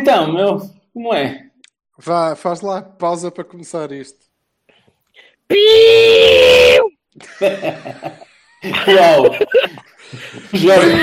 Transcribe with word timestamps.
Então, 0.00 0.32
meu, 0.32 0.60
como 0.92 1.12
é? 1.14 1.46
Vá, 1.98 2.34
faz 2.34 2.60
lá 2.60 2.80
pausa 2.82 3.30
para 3.30 3.44
começar 3.44 3.90
isto. 3.92 4.18
Uau! 8.88 9.30
O 10.52 10.58
Jorge, 10.58 10.96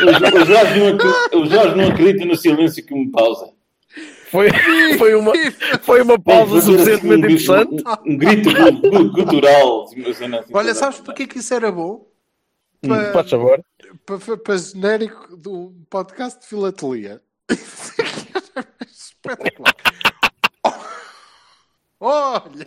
o, 0.00 0.44
Jorge 0.44 0.80
não, 0.80 0.88
acri- 0.88 1.36
o 1.36 1.46
Jorge 1.46 1.76
não 1.76 1.88
acredita 1.90 2.24
no 2.24 2.34
silêncio 2.36 2.84
que 2.84 2.92
me 2.92 3.08
pausa. 3.12 3.52
Foi, 4.30 4.48
foi, 4.98 5.14
uma, 5.14 5.32
foi 5.82 6.02
uma 6.02 6.18
pausa 6.18 6.58
assim 6.58 6.72
suficientemente 6.72 7.14
um, 7.14 7.18
interessante. 7.56 7.84
Um, 8.04 8.12
um 8.12 8.16
grito 8.16 8.50
gu- 8.52 8.90
gu- 8.90 9.12
gutural. 9.12 9.84
assim, 9.84 10.52
Olha, 10.52 10.74
sabes 10.74 10.98
porque 10.98 11.24
que 11.28 11.38
isso 11.38 11.54
era 11.54 11.70
bom? 11.70 12.04
Hum, 12.82 12.88
Faz 13.12 13.30
favor. 13.30 13.62
Para, 14.04 14.18
para, 14.18 14.36
para 14.38 14.56
genérico 14.58 15.36
do 15.36 15.72
podcast 15.88 16.40
de 16.40 16.46
filatelia. 16.48 17.22
Espetacular. 18.86 19.74
Olha! 22.00 22.66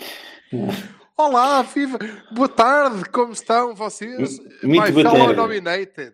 Olá, 1.18 1.62
viva! 1.64 1.98
Boa 2.32 2.50
tarde, 2.50 3.06
como 3.10 3.34
estão 3.34 3.76
vocês? 3.76 4.40
Muito 4.64 4.82
My 4.86 4.92
boa 4.92 5.04
fellow 5.12 5.18
tarde. 5.26 5.36
nominated. 5.36 6.14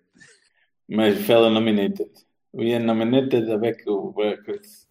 Mas 0.89 1.17
fellow 1.25 1.49
nominated. 1.49 2.09
We 2.53 2.73
are 2.75 2.83
nominated 2.83 3.51
a 3.51 3.57
back 3.57 3.83
records. 4.17 4.85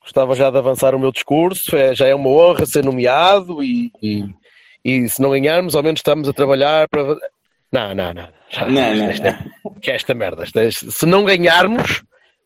Gostava 0.00 0.34
já 0.34 0.50
de 0.50 0.58
avançar 0.58 0.94
o 0.94 0.98
meu 0.98 1.12
discurso. 1.12 1.76
É, 1.76 1.94
já 1.94 2.06
é 2.06 2.14
uma 2.14 2.28
honra 2.28 2.66
ser 2.66 2.84
nomeado 2.84 3.62
e, 3.62 3.90
e, 4.02 4.24
e 4.84 5.08
se 5.08 5.22
não 5.22 5.30
ganharmos, 5.30 5.74
ao 5.76 5.82
menos 5.82 6.00
estamos 6.00 6.28
a 6.28 6.32
trabalhar 6.32 6.88
para. 6.88 7.02
Não, 7.72 7.94
não, 7.94 8.12
não. 8.12 8.28
Já- 8.50 8.66
Não, 8.68 8.94
não, 8.94 9.04
esta- 9.10 9.44
Que 9.80 9.90
é 9.92 9.94
esta 9.94 10.12
merda. 10.14 10.42
Esta- 10.42 10.70
se 10.90 11.06
não 11.06 11.24
ganharmos, 11.24 12.02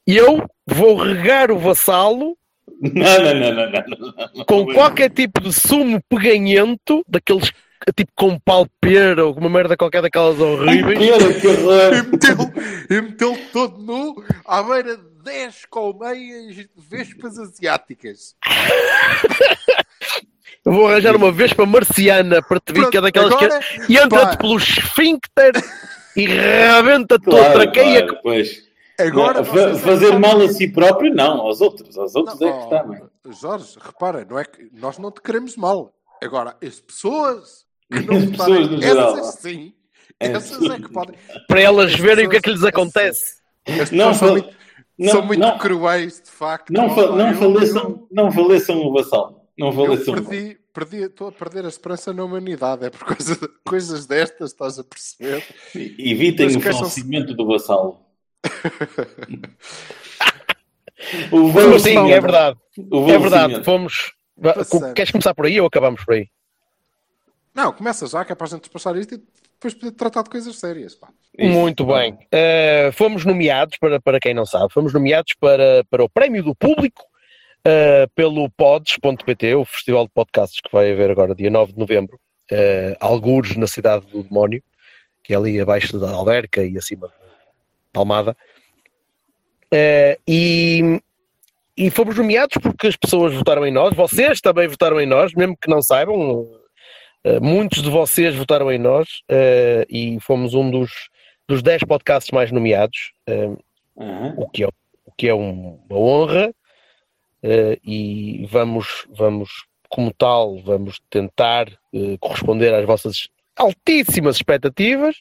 eu 0.06 0.44
vou 0.66 0.96
regar 0.96 1.50
o 1.50 1.58
vassalo 1.58 2.36
Não, 2.80 3.18
não, 3.22 3.34
não, 3.34 3.52
não, 3.54 3.70
não, 3.70 3.84
não, 3.98 4.30
não. 4.34 4.44
com 4.44 4.66
qualquer 4.72 5.10
tipo 5.10 5.40
de 5.40 5.52
sumo 5.52 6.00
peganhento, 6.08 7.02
daqueles 7.08 7.50
tipo 7.96 8.10
com 8.16 8.38
palpeira 8.40 9.24
ou 9.26 9.34
uma 9.34 9.48
merda 9.48 9.76
qualquer 9.76 10.02
daquelas 10.02 10.40
horríveis. 10.40 10.98
E 10.98 12.02
meteu-lo 12.02 12.52
e 12.90 13.00
meteu 13.02 13.38
todo 13.52 13.78
nu 13.78 14.24
à 14.44 14.62
beira 14.62 14.96
de 14.96 15.04
10 15.24 15.64
colmeias 15.70 16.56
de 16.56 16.68
vespas 16.76 17.38
asiáticas. 17.38 18.34
Eu 20.64 20.72
vou 20.72 20.88
arranjar 20.88 21.14
uma 21.14 21.30
vespa 21.30 21.64
marciana 21.64 22.42
para 22.42 22.58
te 22.58 22.72
vir, 22.72 22.90
que 22.90 22.96
é 22.96 23.00
daquelas 23.00 23.32
agora, 23.32 23.60
que 23.60 23.92
e 23.92 23.96
entra-te 23.98 24.36
pelo 24.38 24.56
esfíncter 24.56 25.52
e 26.16 26.26
rebenta-te 26.26 27.24
Claro, 27.24 27.52
traqueia. 27.54 28.02
claro, 28.06 28.20
pois. 28.22 28.65
Agora 28.98 29.42
Não, 29.42 29.58
é 29.68 29.74
fazer 29.74 30.06
sabem- 30.06 30.18
mal 30.20 30.40
a 30.40 30.48
si 30.48 30.68
próprio, 30.68 31.14
não, 31.14 31.40
aos 31.42 31.60
outros. 31.60 31.96
Aos 31.98 32.14
outros 32.14 32.38
Não, 32.40 32.48
é 32.48 32.52
que 32.52 32.64
está, 32.64 32.86
oh, 33.26 33.32
Jorge, 33.32 33.76
repara, 33.78 34.24
não 34.28 34.38
é 34.38 34.44
que 34.44 34.70
nós 34.72 34.98
não 34.98 35.10
te 35.10 35.20
queremos 35.20 35.56
mal. 35.56 35.92
Agora, 36.22 36.56
as 36.64 36.80
pessoas 36.80 37.66
que 37.92 38.00
não 38.06 38.16
As 38.16 38.30
pessoas 38.30 38.70
no 38.70 38.80
geral. 38.80 39.18
essas 39.18 39.34
sim, 39.40 39.74
É. 40.18 40.28
essas 40.32 40.62
é 40.70 40.76
que 40.80 40.90
podem. 40.90 41.14
Para 41.46 41.60
elas 41.60 41.92
As 41.92 42.00
verem 42.00 42.26
o 42.26 42.30
que 42.30 42.36
é 42.36 42.40
pessoas- 42.40 42.58
que 42.58 42.64
lhes 42.64 42.64
acontece. 42.74 43.36
As 43.66 43.90
Não, 43.90 44.08
pessoas 44.12 44.16
são 44.18 44.30
muito, 44.32 44.56
não, 44.98 45.10
são 45.12 45.22
muito 45.26 45.40
não. 45.40 45.58
cruéis, 45.58 46.22
de 46.22 46.30
facto. 46.30 46.72
Não, 46.72 46.94
fa 46.94 47.06
não, 47.12 47.28
eu- 47.30 47.36
faleçam, 47.36 48.06
não 48.10 48.32
faleçam 48.32 48.78
o 48.78 48.92
vassalo. 48.94 49.42
Não 49.58 49.66
Eu, 49.68 49.72
faleçam. 49.74 50.14
eu 50.16 50.22
perdi, 50.24 50.58
perdi, 50.72 50.96
estou 51.02 51.28
a 51.28 51.32
perder 51.32 51.64
a 51.66 51.68
esperança 51.68 52.12
na 52.14 52.24
humanidade. 52.24 52.86
É 52.86 52.90
por 52.90 53.04
causa 53.04 53.34
de 53.36 53.48
coisas 53.66 54.06
destas, 54.06 54.52
estás 54.52 54.78
a 54.78 54.84
perceber? 54.84 55.44
Evitem 55.74 56.46
Mas 56.46 56.56
o 56.56 56.60
falecimento 56.60 57.34
do 57.34 57.46
vassalo. 57.46 58.00
O 61.32 61.46
Sim, 61.48 61.52
falecimento. 61.52 62.12
é 62.12 62.20
verdade. 62.20 62.58
O 62.90 63.10
É 63.10 63.18
verdade. 63.18 63.64
Fomos. 63.64 64.12
Queres 64.94 65.10
começar 65.10 65.34
por 65.34 65.46
aí 65.46 65.60
ou 65.60 65.66
acabamos 65.66 66.04
por 66.04 66.14
aí? 66.14 66.28
Não, 67.54 67.72
começa 67.72 68.06
já, 68.06 68.24
que 68.24 68.32
é 68.32 68.34
para 68.34 68.46
a 68.46 68.50
gente 68.50 68.60
despachar 68.62 68.96
isto 68.96 69.14
e 69.14 69.18
depois 69.18 69.72
poder 69.72 69.92
tratar 69.92 70.22
de 70.22 70.30
coisas 70.30 70.56
sérias. 70.58 70.94
Pá. 70.94 71.08
Isso. 71.38 71.52
Muito 71.52 71.86
bem. 71.86 72.18
Eh, 72.30 72.90
fomos 72.92 73.24
nomeados, 73.24 73.78
para, 73.78 73.98
para 73.98 74.20
quem 74.20 74.34
não 74.34 74.44
sabe, 74.44 74.72
fomos 74.72 74.92
nomeados 74.92 75.34
para, 75.40 75.82
para 75.88 76.04
o 76.04 76.08
Prémio 76.08 76.42
do 76.42 76.54
Público 76.54 77.02
eh, 77.64 78.06
pelo 78.14 78.48
Pods.pt, 78.50 79.54
o 79.54 79.64
festival 79.64 80.04
de 80.04 80.12
podcasts 80.12 80.60
que 80.60 80.70
vai 80.70 80.92
haver 80.92 81.10
agora, 81.10 81.34
dia 81.34 81.50
9 81.50 81.72
de 81.72 81.78
novembro, 81.78 82.20
uh, 82.52 82.96
algures 83.00 83.56
na 83.56 83.66
cidade 83.66 84.06
do 84.06 84.22
Demónio, 84.22 84.62
que 85.24 85.34
é 85.34 85.36
ali 85.36 85.60
abaixo 85.60 85.98
da 85.98 86.10
Alberca 86.10 86.64
e 86.64 86.78
acima 86.78 87.08
de 87.08 87.14
Palmada. 87.96 88.36
Eh, 89.72 90.18
e, 90.28 91.00
e 91.76 91.90
fomos 91.90 92.14
nomeados 92.16 92.58
porque 92.62 92.88
as 92.88 92.96
pessoas 92.96 93.32
votaram 93.34 93.66
em 93.66 93.72
nós, 93.72 93.94
vocês 93.94 94.38
também 94.42 94.68
votaram 94.68 95.00
em 95.00 95.06
nós, 95.06 95.32
mesmo 95.34 95.56
que 95.56 95.70
não 95.70 95.80
saibam, 95.80 96.46
eh, 97.24 97.40
muitos 97.40 97.82
de 97.82 97.88
vocês 97.88 98.34
votaram 98.34 98.70
em 98.70 98.78
nós 98.78 99.08
eh, 99.30 99.86
e 99.88 100.18
fomos 100.20 100.52
um 100.52 100.70
dos, 100.70 101.08
dos 101.48 101.62
10 101.62 101.84
podcasts 101.84 102.30
mais 102.32 102.52
nomeados, 102.52 103.12
eh, 103.26 103.48
Aham. 103.98 104.34
o 104.36 104.46
que 104.50 104.62
é, 104.62 104.66
o 104.68 105.12
que 105.16 105.26
é 105.28 105.34
um- 105.34 105.80
uma 105.88 105.98
honra, 105.98 106.54
eh, 107.42 107.78
e 107.82 108.46
vamos, 108.50 109.06
vamos, 109.08 109.64
como 109.88 110.12
tal, 110.12 110.58
vamos 110.62 111.00
tentar 111.08 111.66
corresponder 112.20 112.74
às 112.74 112.84
vossas 112.84 113.28
altíssimas 113.56 114.36
expectativas 114.36 115.16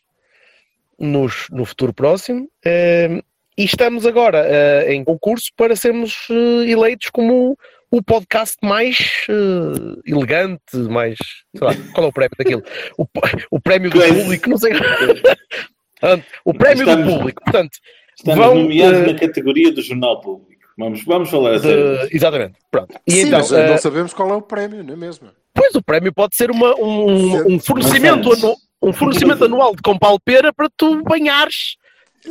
nos, 1.00 1.48
no 1.52 1.66
futuro 1.66 1.94
próximo. 1.94 2.48
eh, 2.66 3.22
e 3.58 3.64
estamos 3.64 4.06
agora 4.06 4.46
eh, 4.46 4.94
em 4.94 5.04
concurso 5.04 5.48
para 5.56 5.76
sermos 5.78 6.28
eh, 6.30 6.70
eleitos 6.70 7.10
como 7.10 7.58
o 7.90 8.04
podcast 8.04 8.58
mais 8.62 8.98
eh, 9.30 10.02
elegante, 10.12 10.76
mais. 10.90 11.16
Sei 11.56 11.66
lá, 11.68 11.74
qual 11.94 12.08
é 12.08 12.10
o 12.10 12.14
prémio 12.14 12.36
daquilo? 12.38 12.64
O, 12.98 13.06
o 13.52 13.60
prémio 13.62 13.90
do 13.90 14.00
público, 14.02 14.50
não 14.50 14.58
sei. 14.58 14.74
Portanto, 16.00 16.26
o 16.44 16.54
prémio 16.54 16.84
Estamos- 16.84 17.06
do 17.14 17.18
público, 17.18 17.44
portanto, 17.44 17.78
Estamos 18.18 18.46
Vão, 18.46 18.56
nomeados 18.56 19.00
eh, 19.02 19.08
na 19.12 19.20
categoria 19.20 19.72
do 19.74 19.82
jornal 19.82 20.22
público. 20.22 20.62
Vamos, 20.78 21.04
vamos 21.04 21.30
falar 21.30 21.52
a 21.52 21.58
de- 21.58 21.62
sério. 21.64 22.10
exatamente. 22.12 22.54
Pronto. 22.72 22.94
E 23.08 23.12
Sim, 23.12 23.22
então, 23.28 23.40
mas 23.40 23.52
eh, 23.52 23.68
não 23.70 23.78
sabemos 23.78 24.14
qual 24.14 24.30
é 24.30 24.34
o 24.36 24.42
prémio, 24.42 24.84
não 24.84 24.94
é 24.94 24.98
mesmo? 24.98 25.30
Pois 25.54 25.76
o 25.76 25.82
prémio 25.82 26.14
pode 26.14 26.36
ser 26.36 26.50
uma, 26.52 26.74
um, 26.80 27.54
um 27.56 27.60
fornecimento, 27.60 28.28
Mas 28.30 28.38
antes- 28.38 28.44
anu- 28.44 28.56
um 28.86 28.94
fornecimento 28.94 29.44
anual 29.44 29.76
de 29.76 29.82
compalpeira 29.82 30.54
para 30.54 30.70
tu 30.70 31.02
banhares 31.04 31.76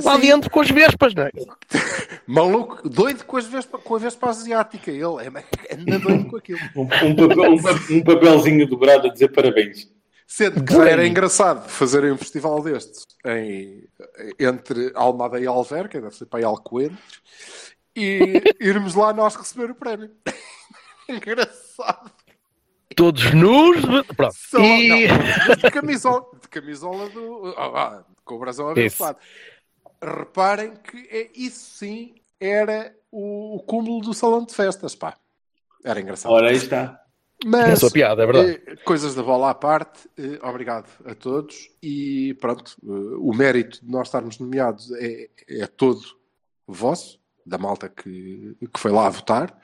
lá 0.03 0.17
Sim. 0.17 0.23
dentro 0.23 0.51
com 0.51 0.61
as 0.61 0.71
vespas, 0.71 1.15
não 1.15 1.25
é? 1.25 1.31
Maluco, 2.27 2.89
doido 2.89 3.25
com, 3.25 3.37
as 3.37 3.47
vespa, 3.47 3.79
com 3.79 3.95
a 3.95 3.99
Vespa 3.99 4.31
Asiática. 4.31 4.91
Ele 4.91 5.03
é 5.03 5.75
anda 5.75 5.99
doido 5.99 6.27
com 6.27 6.37
aquilo. 6.37 6.59
Um, 6.75 6.83
um 6.83 6.87
papel- 6.89 7.53
um 7.53 7.99
um 7.99 8.03
papelzinho 8.03 8.67
dobrado 8.67 9.09
a 9.09 9.13
dizer 9.13 9.29
parabéns. 9.29 9.93
Sendo 10.27 10.65
que 10.65 10.75
era 10.75 11.07
engraçado 11.07 11.69
fazerem 11.69 12.11
um 12.11 12.17
festival 12.17 12.63
destes 12.63 13.05
em, 13.27 13.85
entre 14.41 14.91
Almada 14.95 15.39
e 15.39 15.47
Alverca, 15.47 16.01
deve 16.01 16.17
ser 16.17 16.27
para 16.27 16.41
aí 16.41 16.91
e 17.95 18.43
irmos 18.61 18.95
lá 18.95 19.13
nós 19.13 19.37
receber 19.37 19.71
o 19.71 19.75
prémio. 19.75 20.11
engraçado. 21.09 22.11
Todos 22.97 23.33
nus. 23.35 23.77
Pronto. 24.17 24.35
Só, 24.35 24.59
E- 24.59 24.89
não, 24.89 24.99
de 25.57 25.71
camisola, 25.71 26.25
de 26.41 26.49
camisola 26.49 27.09
do. 27.11 27.55
ah, 27.57 27.67
ah, 27.75 28.05
com 28.25 28.35
o 28.37 28.39
brasão 28.39 28.69
abençoado. 28.69 29.19
Reparem 30.03 30.75
que 30.77 31.09
é, 31.11 31.31
isso 31.35 31.79
sim 31.79 32.15
era 32.39 32.95
o, 33.11 33.57
o 33.57 33.61
cúmulo 33.63 34.01
do 34.03 34.13
salão 34.15 34.45
de 34.45 34.55
festas, 34.55 34.95
pá. 34.95 35.17
Era 35.85 36.01
engraçado. 36.01 36.33
Ora, 36.33 36.51
aí 36.51 36.57
está. 36.57 37.01
Mas, 37.45 37.69
É 37.69 37.73
a 37.73 37.77
sua 37.77 37.91
piada, 37.91 38.23
é 38.23 38.27
verdade. 38.27 38.63
eh, 38.67 38.77
coisas 38.85 39.15
da 39.15 39.23
bola 39.23 39.51
à 39.51 39.55
parte, 39.55 40.09
eh, 40.17 40.39
obrigado 40.43 40.89
a 41.05 41.15
todos. 41.15 41.69
E 41.83 42.35
pronto, 42.41 42.77
eh, 42.83 43.17
o 43.19 43.33
mérito 43.35 43.85
de 43.85 43.91
nós 43.91 44.09
estarmos 44.09 44.39
nomeados 44.39 44.91
é, 44.93 45.29
é 45.49 45.67
todo 45.67 46.01
vosso, 46.67 47.21
da 47.45 47.59
malta 47.59 47.89
que, 47.89 48.57
que 48.73 48.81
foi 48.81 48.91
lá 48.93 49.07
a 49.07 49.11
votar. 49.11 49.59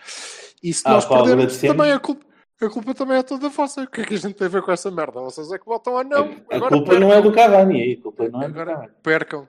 E 0.62 0.72
se 0.74 0.82
Ah, 0.84 0.90
nós 0.92 1.06
Paulo, 1.06 1.24
perdermos, 1.24 1.58
também 1.58 1.92
a 1.92 1.98
culpa. 1.98 2.26
A 2.62 2.68
culpa 2.68 2.94
também 2.94 3.16
é 3.18 3.22
toda 3.22 3.48
vossa. 3.48 3.82
O 3.82 3.86
que 3.86 4.02
é 4.02 4.04
que 4.04 4.14
a 4.14 4.18
gente 4.18 4.34
tem 4.34 4.46
a 4.46 4.50
ver 4.50 4.62
com 4.62 4.70
essa 4.70 4.90
merda? 4.90 5.20
Vocês 5.20 5.50
é 5.50 5.58
que 5.58 5.64
votam 5.64 5.96
a 5.96 6.04
não. 6.04 6.36
A 6.50 6.56
Agora 6.56 6.70
culpa 6.76 6.98
não 6.98 7.08
é 7.08 7.14
percam. 7.14 7.30
do 7.30 7.34
Cavani 7.34 7.82
aí. 7.82 7.92
A 7.98 8.02
culpa 8.02 8.28
não 8.28 8.42
é 8.42 8.48
do 8.48 8.60
Agora 8.60 8.74
Cavani. 8.74 8.92
percam. 9.02 9.48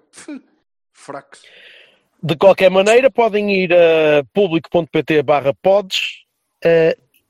Fracos. 0.93 1.41
De 2.23 2.35
qualquer 2.37 2.69
maneira, 2.69 3.09
podem 3.11 3.51
ir 3.51 3.73
a 3.73 4.23
público.pt 4.33 5.23
barra 5.23 5.53
pods, 5.55 6.23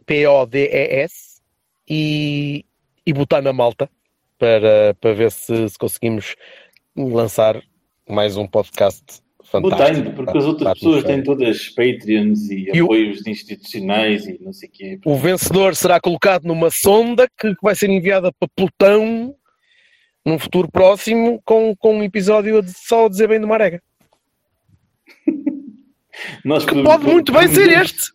P-O-D-E-S, 0.05 1.41
e, 1.89 2.65
e 3.05 3.13
botar 3.13 3.41
na 3.41 3.53
malta 3.53 3.89
para, 4.37 4.93
para 4.99 5.13
ver 5.13 5.31
se, 5.31 5.69
se 5.69 5.77
conseguimos 5.77 6.35
lançar 6.95 7.61
mais 8.09 8.35
um 8.37 8.45
podcast 8.45 9.21
fantástico. 9.51 9.99
Botando, 9.99 10.15
porque 10.15 10.37
as 10.37 10.45
outras 10.45 10.73
pessoas 10.73 11.03
têm 11.03 11.23
todas 11.23 11.69
Patreons 11.69 12.49
e, 12.49 12.69
E 12.73 12.81
o- 12.81 12.85
apoios 12.85 13.25
institucionais 13.27 14.25
e 14.25 14.41
não 14.41 14.53
sei 14.53 14.69
o 14.69 14.71
quê. 14.71 14.99
O 15.05 15.15
vencedor 15.17 15.75
será 15.75 15.99
colocado 15.99 16.43
numa 16.45 16.69
sonda 16.71 17.27
que 17.37 17.53
vai 17.61 17.75
ser 17.75 17.89
enviada 17.89 18.31
para 18.39 18.49
Plutão 18.55 19.35
num 20.25 20.37
futuro 20.39 20.69
próximo 20.71 21.41
com, 21.43 21.75
com 21.75 21.97
um 21.97 22.03
episódio 22.03 22.63
só 22.67 23.05
a 23.05 23.09
dizer 23.09 23.27
bem 23.27 23.39
do 23.41 23.47
Marega. 23.47 23.81
Nós 26.45 26.65
Que 26.65 26.81
pode 26.83 27.03
muito 27.05 27.31
bem 27.31 27.47
ser 27.47 27.69
este. 27.81 28.11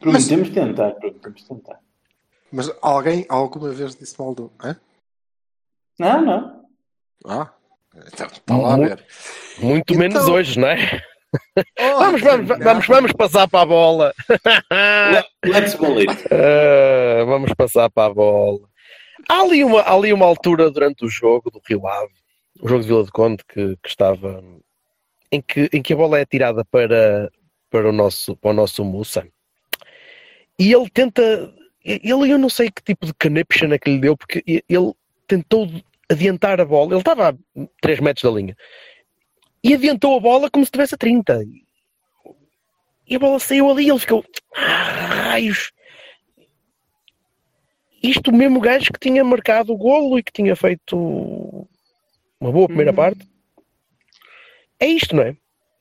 Prometemos 0.00 0.50
tentar, 0.50 0.90
prometemos 0.92 1.42
tentar. 1.44 1.78
Mas 2.52 2.70
alguém 2.82 3.24
alguma 3.28 3.70
vez 3.70 3.94
disse 3.96 4.18
mal 4.18 4.34
do. 4.34 4.52
Hã? 4.62 4.76
Não, 5.98 6.20
não. 6.24 6.64
Ah, 7.26 7.52
então, 8.12 8.26
está 8.26 8.56
lá 8.56 8.74
a 8.74 8.76
ver. 8.76 9.04
Muito 9.58 9.92
Então- 9.92 9.98
menos 9.98 10.28
hoje, 10.28 10.58
não 10.58 10.68
é? 10.68 11.02
Oh, 11.78 11.98
Vamos, 11.98 12.20
vamos, 12.22 12.48
não. 12.48 12.58
vamos, 12.58 12.86
vamos 12.86 13.12
passar 13.12 13.48
para 13.48 13.62
a 13.62 13.66
bola. 13.66 14.14
Le- 14.70 15.50
Let's. 15.52 15.76
Ah, 16.30 17.24
vamos 17.26 17.52
passar 17.54 17.90
para 17.90 18.10
a 18.10 18.14
bola. 18.14 18.60
Há 19.28 19.40
ali, 19.40 19.64
uma, 19.64 19.80
há 19.80 19.92
ali 19.92 20.12
uma 20.12 20.24
altura 20.24 20.70
durante 20.70 21.04
o 21.04 21.08
jogo 21.08 21.50
do 21.50 21.60
Rio 21.68 21.86
Ave, 21.86 22.12
o 22.60 22.68
jogo 22.68 22.82
de 22.82 22.86
Vila 22.88 23.04
de 23.04 23.10
Conde, 23.10 23.42
que, 23.48 23.76
que 23.82 23.88
estava 23.88 24.42
em 25.32 25.42
que, 25.42 25.68
em 25.72 25.82
que 25.82 25.92
a 25.92 25.96
bola 25.96 26.18
é 26.20 26.24
tirada 26.24 26.64
para, 26.70 27.30
para, 27.70 27.88
o 27.88 27.92
nosso, 27.92 28.36
para 28.36 28.50
o 28.52 28.54
nosso 28.54 28.84
Mussa 28.84 29.26
e 30.58 30.72
ele 30.72 30.88
tenta. 30.90 31.52
Ele, 31.84 32.32
eu 32.32 32.38
não 32.38 32.48
sei 32.48 32.70
que 32.70 32.82
tipo 32.82 33.04
de 33.06 33.12
connection 33.14 33.72
é 33.72 33.78
que 33.78 33.90
lhe 33.90 33.98
deu, 34.00 34.16
porque 34.16 34.42
ele 34.46 34.92
tentou 35.28 35.68
adiantar 36.10 36.60
a 36.60 36.64
bola. 36.64 36.92
Ele 36.92 36.98
estava 36.98 37.30
a 37.30 37.34
3 37.80 38.00
metros 38.00 38.22
da 38.22 38.36
linha 38.38 38.56
e 39.62 39.74
adiantou 39.74 40.16
a 40.16 40.20
bola 40.20 40.50
como 40.50 40.64
se 40.64 40.68
estivesse 40.68 40.94
a 40.94 40.98
30. 40.98 41.44
E 43.08 43.16
a 43.16 43.18
bola 43.18 43.38
saiu 43.38 43.70
ali 43.70 43.88
ele 43.88 43.98
ficou. 43.98 44.24
"Ah, 44.54 45.30
raios! 45.30 45.72
Isto 48.02 48.30
o 48.30 48.34
mesmo 48.34 48.60
gajo 48.60 48.92
que 48.92 49.00
tinha 49.00 49.24
marcado 49.24 49.72
o 49.72 49.76
golo 49.76 50.18
e 50.18 50.22
que 50.22 50.32
tinha 50.32 50.54
feito 50.54 50.96
uma 52.40 52.52
boa 52.52 52.66
primeira 52.66 52.92
parte. 52.92 53.28
É 54.78 54.86
isto, 54.86 55.16
não 55.16 55.22
é? 55.22 55.36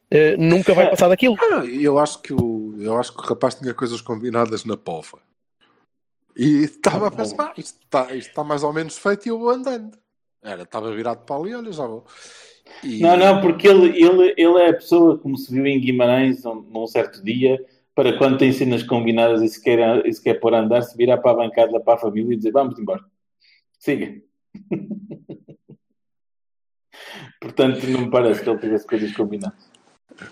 Eh, 0.10 0.38
nunca 0.38 0.74
vai 0.74 0.89
passar 0.89 1.10
daquilo. 1.10 1.36
Ah, 1.39 1.66
eu 1.66 2.00
acho 2.00 2.22
que 2.22 2.33
o 2.33 2.56
eu 2.80 2.98
acho 2.98 3.13
que 3.13 3.19
o 3.19 3.25
rapaz 3.25 3.56
tinha 3.56 3.74
coisas 3.74 4.01
combinadas 4.01 4.66
na 4.66 4.77
pova. 4.77 5.19
E 6.36 6.63
estava 6.63 7.07
a 7.07 7.12
pensar, 7.12 7.36
ah, 7.39 7.54
isto 7.57 7.80
está, 7.81 8.13
isto 8.13 8.30
está 8.30 8.44
mais 8.44 8.63
ou 8.63 8.74
menos 8.74 8.98
feito 8.98 9.25
e 9.25 9.30
eu 9.30 9.39
vou 9.39 9.50
andando. 9.50 9.98
Era, 10.46 10.62
estava 10.64 10.92
virado 10.96 11.26
para 11.26 11.36
ali, 11.38 11.56
olha, 11.56 11.72
já 11.72 11.86
vou. 11.88 12.06
E- 12.84 13.00
Não, 13.02 13.18
não, 13.18 13.42
porque 13.42 13.68
ele, 13.68 13.88
ele, 14.02 14.34
ele 14.38 14.62
é 14.62 14.70
a 14.70 14.74
pessoa, 14.74 15.18
como 15.18 15.38
se 15.38 15.52
viu 15.52 15.66
em 15.66 15.80
Guimarães 15.82 16.44
num, 16.44 16.62
num 16.62 16.86
certo 16.88 17.24
dia, 17.24 17.60
para 17.96 18.18
quando 18.18 18.38
tem 18.38 18.52
cenas 18.52 18.84
combinadas 18.84 19.42
e 19.42 19.48
se 19.50 19.62
quer, 19.62 20.06
e 20.06 20.14
se 20.14 20.22
quer 20.22 20.36
pôr 20.36 20.54
a 20.54 20.60
andar, 20.60 20.82
se 20.84 20.96
virar 20.98 21.18
para 21.18 21.32
a 21.32 21.36
bancada, 21.36 21.80
para 21.80 21.96
a 21.96 21.98
família 21.98 22.34
e 22.34 22.38
dizer 22.38 22.52
vamos 22.52 22.78
embora. 22.78 23.02
Siga. 23.80 24.16
Portanto, 27.42 27.86
não 27.88 28.02
me 28.02 28.10
parece 28.12 28.42
que 28.44 28.50
ele 28.50 28.60
tivesse 28.60 28.88
coisas 28.88 29.12
combinadas. 29.16 29.58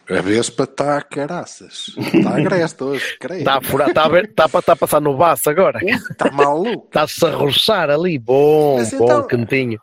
A 0.10 0.22
Vespa 0.22 0.64
está 0.64 0.98
a 0.98 1.02
caraças. 1.02 1.88
Está 1.98 2.38
agreste 2.38 2.84
hoje, 2.84 3.18
creio. 3.20 3.40
Está 3.40 3.56
a 3.56 3.58
está 3.60 3.76
a, 3.86 4.20
está, 4.22 4.46
a- 4.46 4.60
está 4.60 4.74
a 4.74 4.76
passar 4.78 5.02
no 5.02 5.16
baço 5.18 5.50
agora. 5.50 5.80
Está 5.84 6.32
maluco. 6.32 6.86
Está-se 6.86 7.26
a 7.26 7.32
roçar 7.32 7.90
ali. 7.90 8.18
Bom, 8.18 8.78
Mas 8.78 8.92
bom, 8.92 9.04
então- 9.04 9.28
cantinho. 9.28 9.78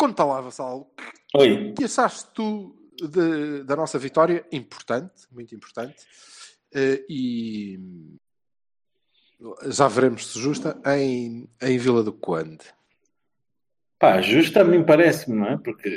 Conta 0.00 0.24
lá, 0.24 0.40
Vassal, 0.40 0.90
Oi, 1.34 1.72
o 1.72 1.74
que 1.74 1.84
achaste 1.84 2.30
tu 2.32 2.74
de- 2.96 3.64
da 3.64 3.76
nossa 3.76 3.98
vitória? 3.98 4.46
Importante, 4.50 5.26
muito 5.30 5.54
importante. 5.54 5.96
Eh, 6.74 7.04
e 7.06 7.78
já 9.66 9.88
veremos 9.88 10.26
se 10.26 10.38
justa 10.38 10.80
em, 10.86 11.46
em 11.60 11.76
Vila 11.76 12.02
do 12.02 12.14
Conde. 12.14 12.64
pá, 13.98 14.22
justo 14.22 14.58
a 14.58 14.64
mim 14.64 14.82
parece-me, 14.84 15.36
não 15.36 15.48
é? 15.48 15.58
Porque, 15.58 15.90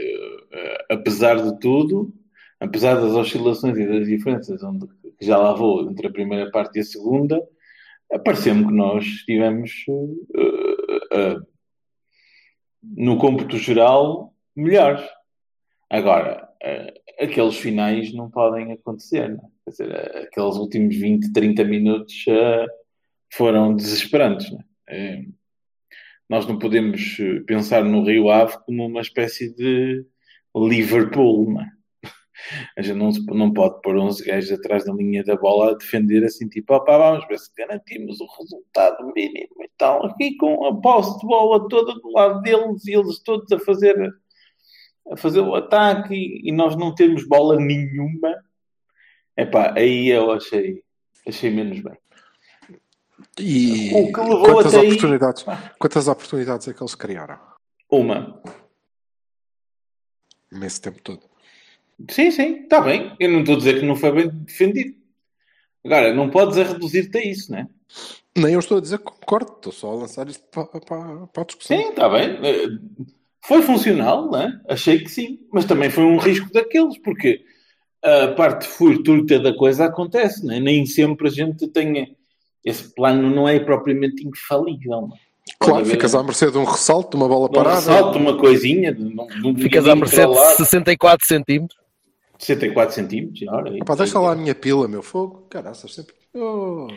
eh, 0.51 0.85
apesar 0.91 1.41
de 1.41 1.57
tudo, 1.61 2.13
apesar 2.59 2.95
das 2.95 3.13
oscilações 3.13 3.77
e 3.77 3.87
das 3.87 4.05
diferenças 4.05 4.61
onde 4.63 4.85
que 5.17 5.25
já 5.25 5.37
lá 5.37 5.53
vou 5.53 5.89
entre 5.89 6.07
a 6.07 6.11
primeira 6.11 6.51
parte 6.51 6.75
e 6.77 6.81
a 6.81 6.83
segunda, 6.83 7.41
pareceu-me 8.25 8.65
que 8.67 8.73
nós 8.73 9.05
estivemos 9.05 9.71
eh, 9.87 11.07
eh, 11.13 11.37
no 12.83 13.17
cômputo 13.17 13.57
geral 13.57 14.33
melhores. 14.55 15.03
Agora, 15.89 16.49
eh, 16.61 16.93
aqueles 17.19 17.57
finais 17.57 18.13
não 18.13 18.29
podem 18.29 18.71
acontecer, 18.71 19.29
não 19.29 19.45
é? 19.45 19.47
Quer 19.65 19.71
dizer, 19.71 19.91
eh, 19.91 20.23
aqueles 20.23 20.55
últimos 20.55 20.95
20, 20.95 21.31
30 21.31 21.63
minutos 21.63 22.25
eh, 22.27 22.65
foram 23.31 23.75
desesperantes, 23.75 24.51
não 24.51 24.59
é? 24.89 25.25
Nós 26.29 26.47
não 26.47 26.57
podemos 26.57 27.17
pensar 27.45 27.83
no 27.83 28.03
Rio 28.03 28.29
Ave 28.29 28.57
como 28.65 28.85
uma 28.87 29.01
espécie 29.01 29.53
de 29.53 30.05
Liverpool, 30.55 31.51
não 31.51 31.61
é? 31.61 31.71
A 32.77 32.81
gente 32.81 32.97
não, 32.97 33.09
não 33.35 33.53
pode 33.53 33.81
pôr 33.81 33.95
11 33.97 34.23
gajos 34.25 34.51
atrás 34.51 34.85
da 34.85 34.93
linha 34.93 35.23
da 35.23 35.35
bola 35.35 35.71
a 35.71 35.75
defender 35.75 36.23
assim, 36.23 36.47
tipo, 36.49 36.73
opá, 36.73 36.97
vamos 36.97 37.27
ver 37.27 37.37
se 37.39 37.51
garantimos 37.57 38.19
o 38.19 38.25
resultado 38.39 39.05
mínimo 39.15 39.61
e 39.63 39.69
tal, 39.77 40.05
aqui 40.05 40.35
com 40.37 40.65
a 40.65 40.79
posse 40.81 41.19
de 41.19 41.27
bola 41.27 41.67
toda 41.69 41.93
do 41.93 42.11
lado 42.11 42.41
deles 42.41 42.85
e 42.87 42.93
eles 42.93 43.19
todos 43.19 43.51
a 43.51 43.59
fazer, 43.59 43.95
a 45.11 45.15
fazer 45.17 45.41
o 45.41 45.55
ataque 45.55 46.13
e, 46.15 46.49
e 46.49 46.51
nós 46.51 46.75
não 46.75 46.93
temos 46.95 47.27
bola 47.27 47.55
nenhuma. 47.57 48.35
Epá, 49.37 49.73
aí 49.77 50.07
eu 50.09 50.31
achei, 50.31 50.83
achei 51.27 51.49
menos 51.49 51.79
bem. 51.81 51.97
E 53.39 53.91
O 53.93 54.11
que 54.11 54.19
levou 54.19 54.43
quantas 54.43 54.73
até 54.73 54.81
aí- 54.83 54.87
oportunidades, 54.91 55.45
quantas 55.79 56.07
oportunidades 56.07 56.67
é 56.67 56.73
que 56.73 56.81
eles 56.83 56.93
criaram 56.95 57.39
Uma. 57.89 58.41
nesse 60.51 60.81
tempo 60.81 61.01
todo? 61.01 61.32
Sim, 62.09 62.31
sim, 62.31 62.63
está 62.63 62.81
bem. 62.81 63.13
Eu 63.19 63.29
não 63.29 63.39
estou 63.39 63.55
a 63.55 63.57
dizer 63.57 63.79
que 63.79 63.85
não 63.85 63.95
foi 63.95 64.11
bem 64.11 64.27
defendido. 64.29 64.95
Agora, 65.85 66.13
não 66.13 66.29
podes 66.29 66.57
a 66.57 66.63
reduzir-te 66.63 67.17
a 67.17 67.25
isso, 67.25 67.51
né? 67.51 67.67
Nem 68.37 68.53
eu 68.53 68.59
estou 68.59 68.77
a 68.77 68.81
dizer 68.81 68.97
que 68.97 69.03
concordo, 69.03 69.51
estou 69.53 69.71
só 69.71 69.91
a 69.91 69.95
lançar 69.95 70.27
isto 70.27 70.43
para, 70.49 70.65
para, 70.65 71.27
para 71.27 71.43
a 71.43 71.45
discussão. 71.45 71.77
Sim, 71.77 71.89
está 71.89 72.09
bem. 72.09 72.39
Eh, 72.41 72.67
Foi 73.45 73.61
funcional, 73.61 74.31
né? 74.31 74.59
Achei 74.67 74.99
que 74.99 75.09
sim. 75.09 75.39
Mas 75.51 75.65
também 75.65 75.89
foi 75.89 76.03
um 76.05 76.17
risco 76.17 76.51
daqueles, 76.51 76.97
porque 76.97 77.41
a 78.01 78.29
parte 78.29 78.65
fortuita 78.67 79.39
da 79.39 79.53
coisa 79.55 79.85
acontece, 79.85 80.45
né? 80.45 80.59
Nem 80.59 80.85
sempre 80.85 81.27
a 81.27 81.31
gente 81.31 81.67
tem. 81.67 82.15
Esse 82.65 82.93
plano 82.95 83.29
não 83.29 83.47
é 83.47 83.59
propriamente 83.59 84.25
infalível. 84.25 85.01
né? 85.09 85.17
Claro, 85.59 85.75
Pode 85.75 85.81
haver 85.81 85.91
ficas 85.91 86.15
à 86.15 86.23
mercê 86.23 86.49
de 86.49 86.57
um 86.57 86.63
ressalto, 86.63 87.11
de 87.11 87.15
uma 87.17 87.27
bola 87.27 87.47
um 87.49 87.51
parada. 87.51 87.75
ressalto, 87.75 88.17
uma 88.17 88.37
coisinha. 88.37 88.93
De, 88.93 89.03
de, 89.09 89.47
um 89.47 89.55
Ficas 89.57 89.85
à 89.87 89.95
mercê 89.95 90.21
de 90.21 90.33
lado. 90.33 90.55
64 90.57 91.27
centímetros. 91.27 91.82
64 92.45 92.93
centímetros. 92.95 93.47
Ora, 93.49 93.69
aí. 93.71 93.79
Pá, 93.85 93.95
deixa 93.95 94.19
lá 94.19 94.31
a 94.31 94.35
minha 94.35 94.55
pila, 94.55 94.87
meu 94.87 95.01
fogo. 95.03 95.47
Caraças, 95.49 95.93
sempre. 95.93 96.13
Oh. 96.33 96.87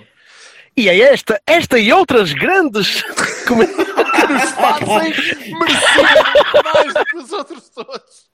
E 0.76 0.88
é 0.88 0.98
esta, 0.98 1.40
esta 1.46 1.78
e 1.78 1.92
outras 1.92 2.32
grandes 2.34 3.02
come- 3.48 3.66
Que 3.66 4.26
nos 4.32 4.50
fazem 4.52 4.86
merecer 5.58 6.64
mais 6.74 6.94
do 6.94 7.04
que 7.06 7.16
os 7.16 7.32
outros 7.32 7.68
todos. 7.70 8.30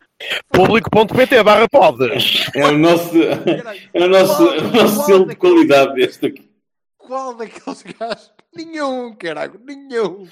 público.pt 0.53 1.43
barra 1.43 1.69
podes. 1.69 2.47
É 2.55 2.65
o 2.67 2.73
nosso, 2.79 3.17
é 3.23 4.05
o 4.05 4.09
nosso, 4.09 4.37
Qual- 4.37 4.59
o 4.59 4.63
nosso 4.73 4.95
qual 4.97 5.07
selo 5.07 5.27
de 5.27 5.37
qualidade 5.37 5.95
deste 5.95 6.27
aqui. 6.27 6.51
Qual 6.99 7.35
daqueles 7.35 7.83
gajos? 7.99 8.33
Nenhum, 8.55 9.15
caralho, 9.17 9.61
nenhum. 9.65 10.27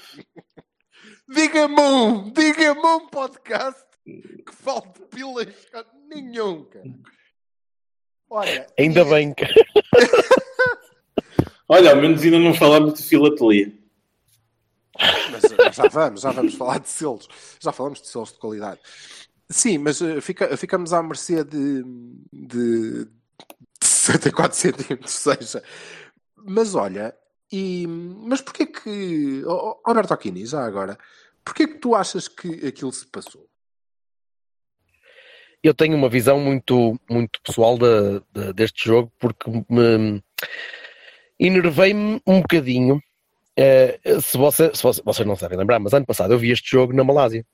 Diga-me 1.29 1.79
um, 1.81 2.31
diga-me 2.31 2.79
um 2.85 3.07
podcast 3.07 3.81
que 4.05 4.53
fale 4.53 4.81
de 4.93 5.01
pilas. 5.09 5.47
Nenhum, 6.11 6.65
cara. 6.65 6.85
Olha, 8.29 8.67
Ainda 8.77 9.01
e- 9.01 9.05
bem 9.09 9.33
que. 9.33 9.45
Olha, 11.67 11.91
ao 11.91 11.97
menos 12.01 12.21
ainda 12.21 12.39
não 12.39 12.53
falámos 12.53 12.93
de 12.95 13.03
filatelia. 13.03 13.71
Mas 15.31 15.43
eh, 15.45 15.71
já 15.71 15.87
vamos, 15.87 16.21
já 16.21 16.31
vamos 16.31 16.53
falar 16.55 16.79
de 16.79 16.89
selos. 16.89 17.27
Já 17.61 17.71
falamos 17.71 18.01
de 18.01 18.07
selos 18.07 18.31
de 18.33 18.39
qualidade. 18.39 18.79
Sim, 19.49 19.77
mas 19.79 20.01
eh, 20.01 20.19
fica- 20.21 20.55
ficamos 20.57 20.91
à 20.93 21.01
mercê 21.01 21.43
de, 21.43 21.83
de 22.31 23.07
64 23.81 24.57
centímetros, 24.57 25.11
seja. 25.13 25.63
Mas 26.35 26.75
olha, 26.75 27.15
E, 27.51 27.85
mas 27.87 28.39
porquê 28.41 28.65
que, 28.65 29.43
oh, 29.45 29.79
Alberto 29.85 30.13
Aquini, 30.13 30.45
já 30.45 30.63
agora, 30.65 30.97
porquê 31.43 31.67
que 31.67 31.79
tu 31.79 31.93
achas 31.95 32.27
que 32.29 32.65
aquilo 32.65 32.91
se 32.93 33.05
passou? 33.07 33.49
Eu 35.63 35.73
tenho 35.73 35.95
uma 35.95 36.09
visão 36.09 36.39
muito, 36.39 36.99
muito 37.09 37.39
pessoal 37.43 37.77
da- 37.77 38.21
da- 38.33 38.51
deste 38.51 38.85
jogo 38.85 39.11
porque 39.19 39.49
me 39.69 40.21
enervei-me 41.39 42.21
um 42.25 42.41
bocadinho. 42.41 42.99
Eh, 43.57 43.99
se, 44.21 44.37
você, 44.37 44.71
se 44.73 44.81
você- 44.81 45.01
vocês 45.03 45.27
não 45.27 45.35
sabem 45.35 45.57
lembrar, 45.57 45.79
mas 45.79 45.93
ano 45.93 46.05
passado 46.05 46.33
eu 46.33 46.39
vi 46.39 46.51
este 46.51 46.69
jogo 46.71 46.93
na 46.93 47.03
Malásia 47.03 47.45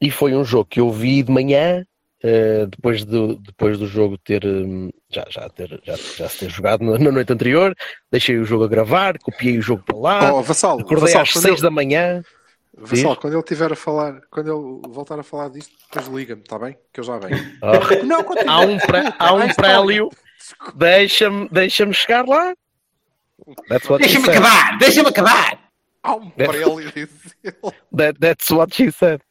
e 0.00 0.10
foi 0.10 0.34
um 0.34 0.44
jogo 0.44 0.66
que 0.66 0.80
eu 0.80 0.90
vi 0.90 1.22
de 1.22 1.30
manhã. 1.32 1.84
eh, 2.24 2.66
depois, 2.66 3.04
do, 3.04 3.36
depois 3.36 3.78
do 3.78 3.86
jogo 3.86 4.16
ter 4.16 4.44
hum, 4.44 4.90
já, 5.10 5.24
já, 5.28 5.48
ter 5.50 5.78
já, 5.84 5.94
já 5.96 6.28
se 6.28 6.38
ter 6.40 6.50
jogado 6.50 6.82
na, 6.82 6.98
na 6.98 7.12
noite 7.12 7.30
anterior, 7.30 7.76
deixei 8.10 8.38
o 8.38 8.44
jogo 8.44 8.64
a 8.64 8.68
gravar, 8.68 9.18
copiei 9.18 9.58
o 9.58 9.62
jogo 9.62 9.84
para 9.84 9.96
lá, 9.98 10.34
oh, 10.34 10.42
Vassal, 10.42 10.80
acordei 10.80 11.04
Vassal, 11.12 11.22
às 11.22 11.30
quando 11.32 11.42
6 11.42 11.54
ele- 11.56 11.62
da 11.62 11.70
manhã. 11.70 12.22
Vassal, 12.78 13.16
quando 13.16 13.32
ele 13.32 13.42
estiver 13.42 13.72
a 13.72 13.76
falar, 13.76 14.20
quando 14.30 14.52
ele 14.52 14.92
voltar 14.92 15.18
a 15.18 15.22
falar 15.22 15.48
disto, 15.48 15.72
depois 15.90 16.06
liga-me, 16.08 16.42
está 16.42 16.58
bem? 16.58 16.76
Que 16.92 17.00
eu 17.00 17.04
já 17.04 17.18
venho. 17.18 17.58
Ah. 17.62 17.72
Não, 18.04 18.22
continua. 18.22 18.52
há 18.52 18.60
um, 18.60 18.78
pré, 18.78 19.14
há 19.18 19.32
um 19.32 19.48
prélio, 19.54 20.10
deixa-me 20.74 21.48
deixa 21.50 21.90
chegar 21.92 22.26
lá. 22.26 22.54
Deixa-me 23.98 24.28
acabar, 24.28 24.78
deixa-me 24.78 25.08
acabar. 25.08 25.70
Há 26.02 26.14
um 26.14 26.30
prélio, 26.30 26.92
diz 26.92 27.08
ele. 27.42 27.56
That, 27.96 28.18
that's 28.20 28.50
what 28.50 28.74
she 28.74 28.92
said. 28.92 29.22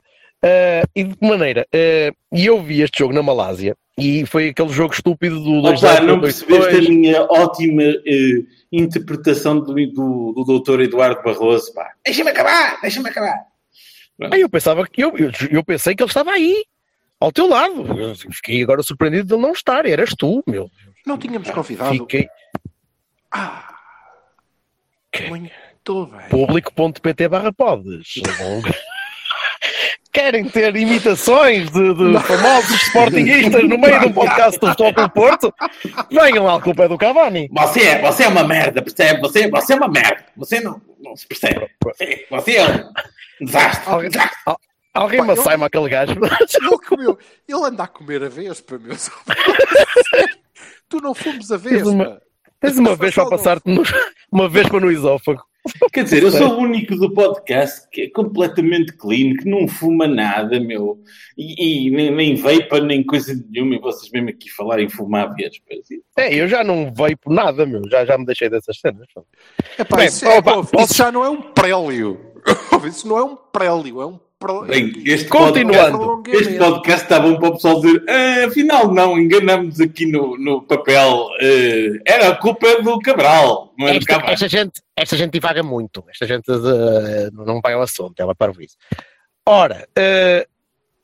Uh, 0.45 0.87
e 0.95 1.03
de 1.05 1.15
que 1.15 1.27
maneira? 1.27 1.65
Uh, 1.73 2.15
E 2.31 2.45
eu 2.45 2.61
vi 2.61 2.81
este 2.81 2.99
jogo 2.99 3.13
na 3.13 3.23
Malásia 3.23 3.75
e 3.97 4.25
foi 4.27 4.49
aquele 4.49 4.69
jogo 4.69 4.93
estúpido 4.93 5.39
do 5.39 5.61
2 5.61 5.81
Opa, 5.83 6.01
não 6.01 6.21
percebeste 6.21 6.75
a 6.75 6.81
minha 6.89 7.23
ótima 7.23 7.81
eh, 7.81 8.43
interpretação 8.71 9.59
do, 9.59 9.73
do, 9.73 10.33
do 10.33 10.43
doutor 10.43 10.81
Eduardo 10.81 11.23
Barroso. 11.23 11.73
Deixa-me 12.05 12.29
acabar, 12.29 12.79
deixa-me 12.81 13.09
acabar. 13.09 13.39
Aí 14.31 14.41
eu 14.41 14.49
pensava 14.49 14.85
que 14.85 15.01
eu, 15.03 15.17
eu, 15.17 15.31
eu 15.49 15.63
pensei 15.63 15.95
que 15.95 16.03
ele 16.03 16.09
estava 16.09 16.31
aí, 16.31 16.63
ao 17.19 17.31
teu 17.31 17.47
lado. 17.47 17.85
Eu 17.99 18.13
fiquei 18.15 18.61
agora 18.61 18.83
surpreendido 18.83 19.27
de 19.29 19.33
ele 19.33 19.41
não 19.41 19.53
estar. 19.53 19.85
Eras 19.85 20.11
tu, 20.15 20.43
meu. 20.45 20.69
Não 21.07 21.17
tínhamos 21.17 21.49
convidado. 21.49 21.91
Fiquei 21.93 22.27
Ah, 23.31 23.73
Que? 25.11 25.27
muito 25.27 26.05
bem. 26.07 26.29
público.pt 26.29 27.27
barra 27.29 27.51
podes. 27.53 28.15
Querem 30.15 30.45
ter 30.45 30.73
imitações 30.77 31.69
de, 31.69 31.93
de 31.93 32.19
famosos 32.23 32.81
sportinguistas 32.83 33.63
no 33.67 33.77
meio 33.77 33.99
de 33.99 34.05
um 34.07 34.13
podcast 34.13 34.57
do 34.59 34.67
Futebol 34.69 34.93
Clube 34.93 35.13
Porto? 35.13 35.53
Venham 36.09 36.45
lá, 36.45 36.55
a 36.55 36.61
culpa 36.61 36.87
do 36.87 36.97
Cavani. 36.97 37.49
Você 37.51 37.81
é, 37.81 38.01
você 38.01 38.23
é 38.23 38.27
uma 38.29 38.45
merda, 38.45 38.81
percebe? 38.81 39.19
Você, 39.19 39.49
você 39.49 39.73
é 39.73 39.75
uma 39.75 39.89
merda. 39.89 40.23
Você 40.37 40.61
não, 40.61 40.81
não 41.03 41.17
se 41.17 41.27
percebe. 41.27 41.69
Você, 41.83 42.25
você 42.29 42.55
é 42.55 42.65
um 42.65 43.45
desastre. 43.45 43.91
Alguém- 43.93 44.09
desastre. 44.09 44.37
al- 44.45 44.59
Alguém 44.93 45.19
Pá, 45.19 45.25
me 45.25 45.29
eu- 45.33 45.41
assaima 45.41 45.65
aquele 45.65 45.89
gajo. 45.89 46.13
Ele 46.13 46.77
comeu. 46.87 47.19
Ele 47.49 47.65
anda 47.65 47.83
a 47.83 47.87
comer 47.87 48.23
a 48.23 48.29
vespa, 48.29 48.79
meu. 48.79 48.95
tu 50.87 51.01
não 51.01 51.13
fomos 51.13 51.51
a 51.51 51.57
vespa. 51.57 51.89
uma- 51.89 52.21
Tens 52.61 52.77
uma 52.77 52.95
vez 52.95 53.13
para 53.13 53.29
passar-te 53.29 53.69
no- 53.69 53.83
uma 54.31 54.47
vez 54.47 54.67
para 54.69 54.79
no 54.79 54.89
esófago. 54.89 55.43
Quer 55.91 56.03
dizer, 56.03 56.23
eu 56.23 56.31
sou 56.31 56.53
o 56.53 56.57
único 56.59 56.95
do 56.95 57.11
podcast 57.13 57.87
que 57.91 58.01
é 58.03 58.09
completamente 58.09 58.93
clean, 58.97 59.35
que 59.35 59.49
não 59.49 59.67
fuma 59.67 60.07
nada, 60.07 60.59
meu. 60.59 60.99
E, 61.37 61.87
e 61.87 61.91
nem, 61.91 62.11
nem 62.13 62.35
vapor, 62.35 62.81
nem 62.83 63.03
coisa 63.03 63.33
nenhuma. 63.49 63.75
E 63.75 63.79
vocês 63.79 64.11
mesmo 64.11 64.29
aqui 64.29 64.49
falarem 64.49 64.85
em 64.85 64.89
fumar 64.89 65.33
vespas. 65.33 65.79
É, 66.17 66.33
eu 66.33 66.47
já 66.47 66.63
não 66.63 66.93
veio 66.93 67.17
por 67.17 67.33
nada, 67.33 67.65
meu. 67.65 67.81
Já, 67.89 68.05
já 68.05 68.17
me 68.17 68.25
deixei 68.25 68.49
dessas 68.49 68.79
cenas. 68.79 69.07
Epá, 69.79 69.97
Bem, 69.97 70.07
isso, 70.07 70.25
é- 70.25 70.37
opa, 70.37 70.63
posso- 70.63 70.85
isso 70.85 70.93
já 70.95 71.11
não 71.11 71.23
é 71.23 71.29
um 71.29 71.41
prélio. 71.41 72.33
Isso 72.87 73.07
não 73.07 73.17
é 73.17 73.23
um 73.23 73.35
prélio, 73.35 74.01
é 74.01 74.05
um 74.05 74.19
Bem, 74.67 74.93
este 75.05 75.27
Continuando. 75.27 75.97
podcast, 75.97 76.43
este 76.43 76.57
podcast 76.59 77.03
está 77.03 77.19
bom 77.19 77.39
para 77.39 77.49
o 77.49 77.53
pessoal 77.53 77.81
dizer 77.81 78.03
"Ah, 78.07 78.45
afinal 78.45 78.93
não, 78.93 79.17
enganamos 79.19 79.79
aqui 79.81 80.05
no, 80.05 80.37
no 80.37 80.61
papel. 80.61 81.29
Ah, 81.41 82.01
era 82.05 82.29
a 82.29 82.35
culpa 82.35 82.81
do 82.81 82.99
Cabral, 82.99 83.73
não 83.77 83.87
do 83.87 83.91
Esta, 83.97 84.13
esta 84.31 84.47
gente, 84.47 84.81
esta 84.95 85.17
gente 85.17 85.31
divaga 85.31 85.63
muito. 85.63 86.03
Esta 86.09 86.27
gente 86.27 86.51
eh, 86.51 87.29
não 87.33 87.59
vai 87.59 87.73
ao 87.73 87.81
assunto, 87.81 88.19
ela 88.19 88.35
para 88.35 88.51
isso. 88.59 88.77
Ora, 89.47 89.87
eh, 89.97 90.47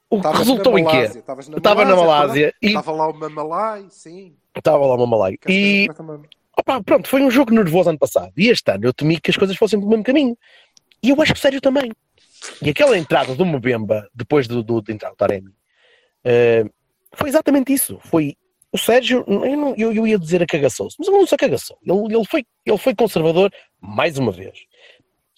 o 0.10 0.20
que 0.20 0.28
Estavas 0.28 0.40
resultou 0.40 0.78
em 0.78 0.86
quê? 0.86 0.92
Malásia, 0.92 1.20
estavas 1.20 1.48
na 1.48 1.58
Estava 1.58 1.86
na 1.86 1.96
Malásia 1.96 2.54
e 2.62 2.68
Estava 2.68 2.92
lá 2.92 3.08
uma 3.08 3.30
Malai, 3.30 3.86
sim. 3.90 4.36
estava 4.56 4.86
lá 4.86 4.96
uma 4.96 5.08
Malai. 5.08 5.38
Que 5.38 5.48
as 5.48 5.56
E 5.56 5.90
opa, 6.58 6.84
pronto, 6.84 7.08
foi 7.08 7.22
um 7.22 7.32
jogo 7.32 7.54
nervoso 7.54 7.90
ano 7.90 7.98
passado. 7.98 8.34
E 8.38 8.50
este 8.50 8.70
ano 8.72 8.86
eu 8.86 8.94
temi 8.94 9.20
que 9.20 9.32
as 9.32 9.38
coisas 9.38 9.56
fossem 9.56 9.80
pelo 9.80 9.90
mesmo 9.90 10.04
caminho. 10.04 10.38
E 11.02 11.10
eu 11.10 11.22
acho 11.22 11.34
que 11.34 11.40
sério 11.40 11.62
também. 11.62 11.92
E 12.62 12.70
aquela 12.70 12.98
entrada 12.98 13.36
do 13.36 13.46
Mbemba, 13.46 14.08
depois 14.14 14.48
do, 14.48 14.64
do, 14.64 14.82
de 14.82 14.92
entrar 14.94 15.12
o 15.12 15.16
Taremi, 15.16 15.52
eh, 16.24 16.64
foi 17.14 17.30
exatamente 17.30 17.74
isso. 17.74 18.00
Foi 18.06 18.36
o 18.72 18.78
Sérgio, 18.78 19.24
eu, 19.28 19.58
não- 19.58 19.76
eu- 19.76 19.94
eu 19.94 20.08
ia 20.08 20.18
dizer 20.18 20.42
acagaçou-se, 20.42 20.96
mas 20.98 21.08
ele 21.08 21.18
não 21.18 21.28
se 21.28 21.36
acagaçou. 21.36 21.78
Ele, 21.86 22.16
ele, 22.16 22.26
foi, 22.26 22.46
ele 22.66 22.78
foi 22.78 22.96
conservador 22.96 23.52
mais 23.80 24.18
uma 24.18 24.32
vez. 24.32 24.58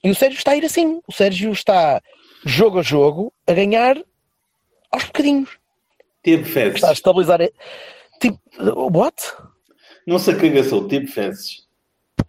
E 0.04 0.12
o 0.12 0.16
Sérgio 0.16 0.38
está 0.38 0.52
a 0.52 0.56
ir 0.56 0.66
assim. 0.66 1.02
O 1.08 1.12
Sérgio 1.12 1.52
está 1.52 2.02
jogo 2.46 2.80
a 2.80 2.82
jogo 2.82 3.34
a 3.48 3.54
ganhar 3.54 3.98
aos 4.92 5.06
bocadinhos. 5.06 5.58
Teve 6.22 6.44
fezes. 6.46 6.76
Está 6.76 6.90
a 6.90 6.94
estabilizar. 6.94 7.40
Tipo, 8.22 8.40
what? 8.96 9.16
Não 10.06 10.20
se 10.20 10.32
acagaçou, 10.32 10.88
teve 10.88 11.08
fezes. 11.08 11.68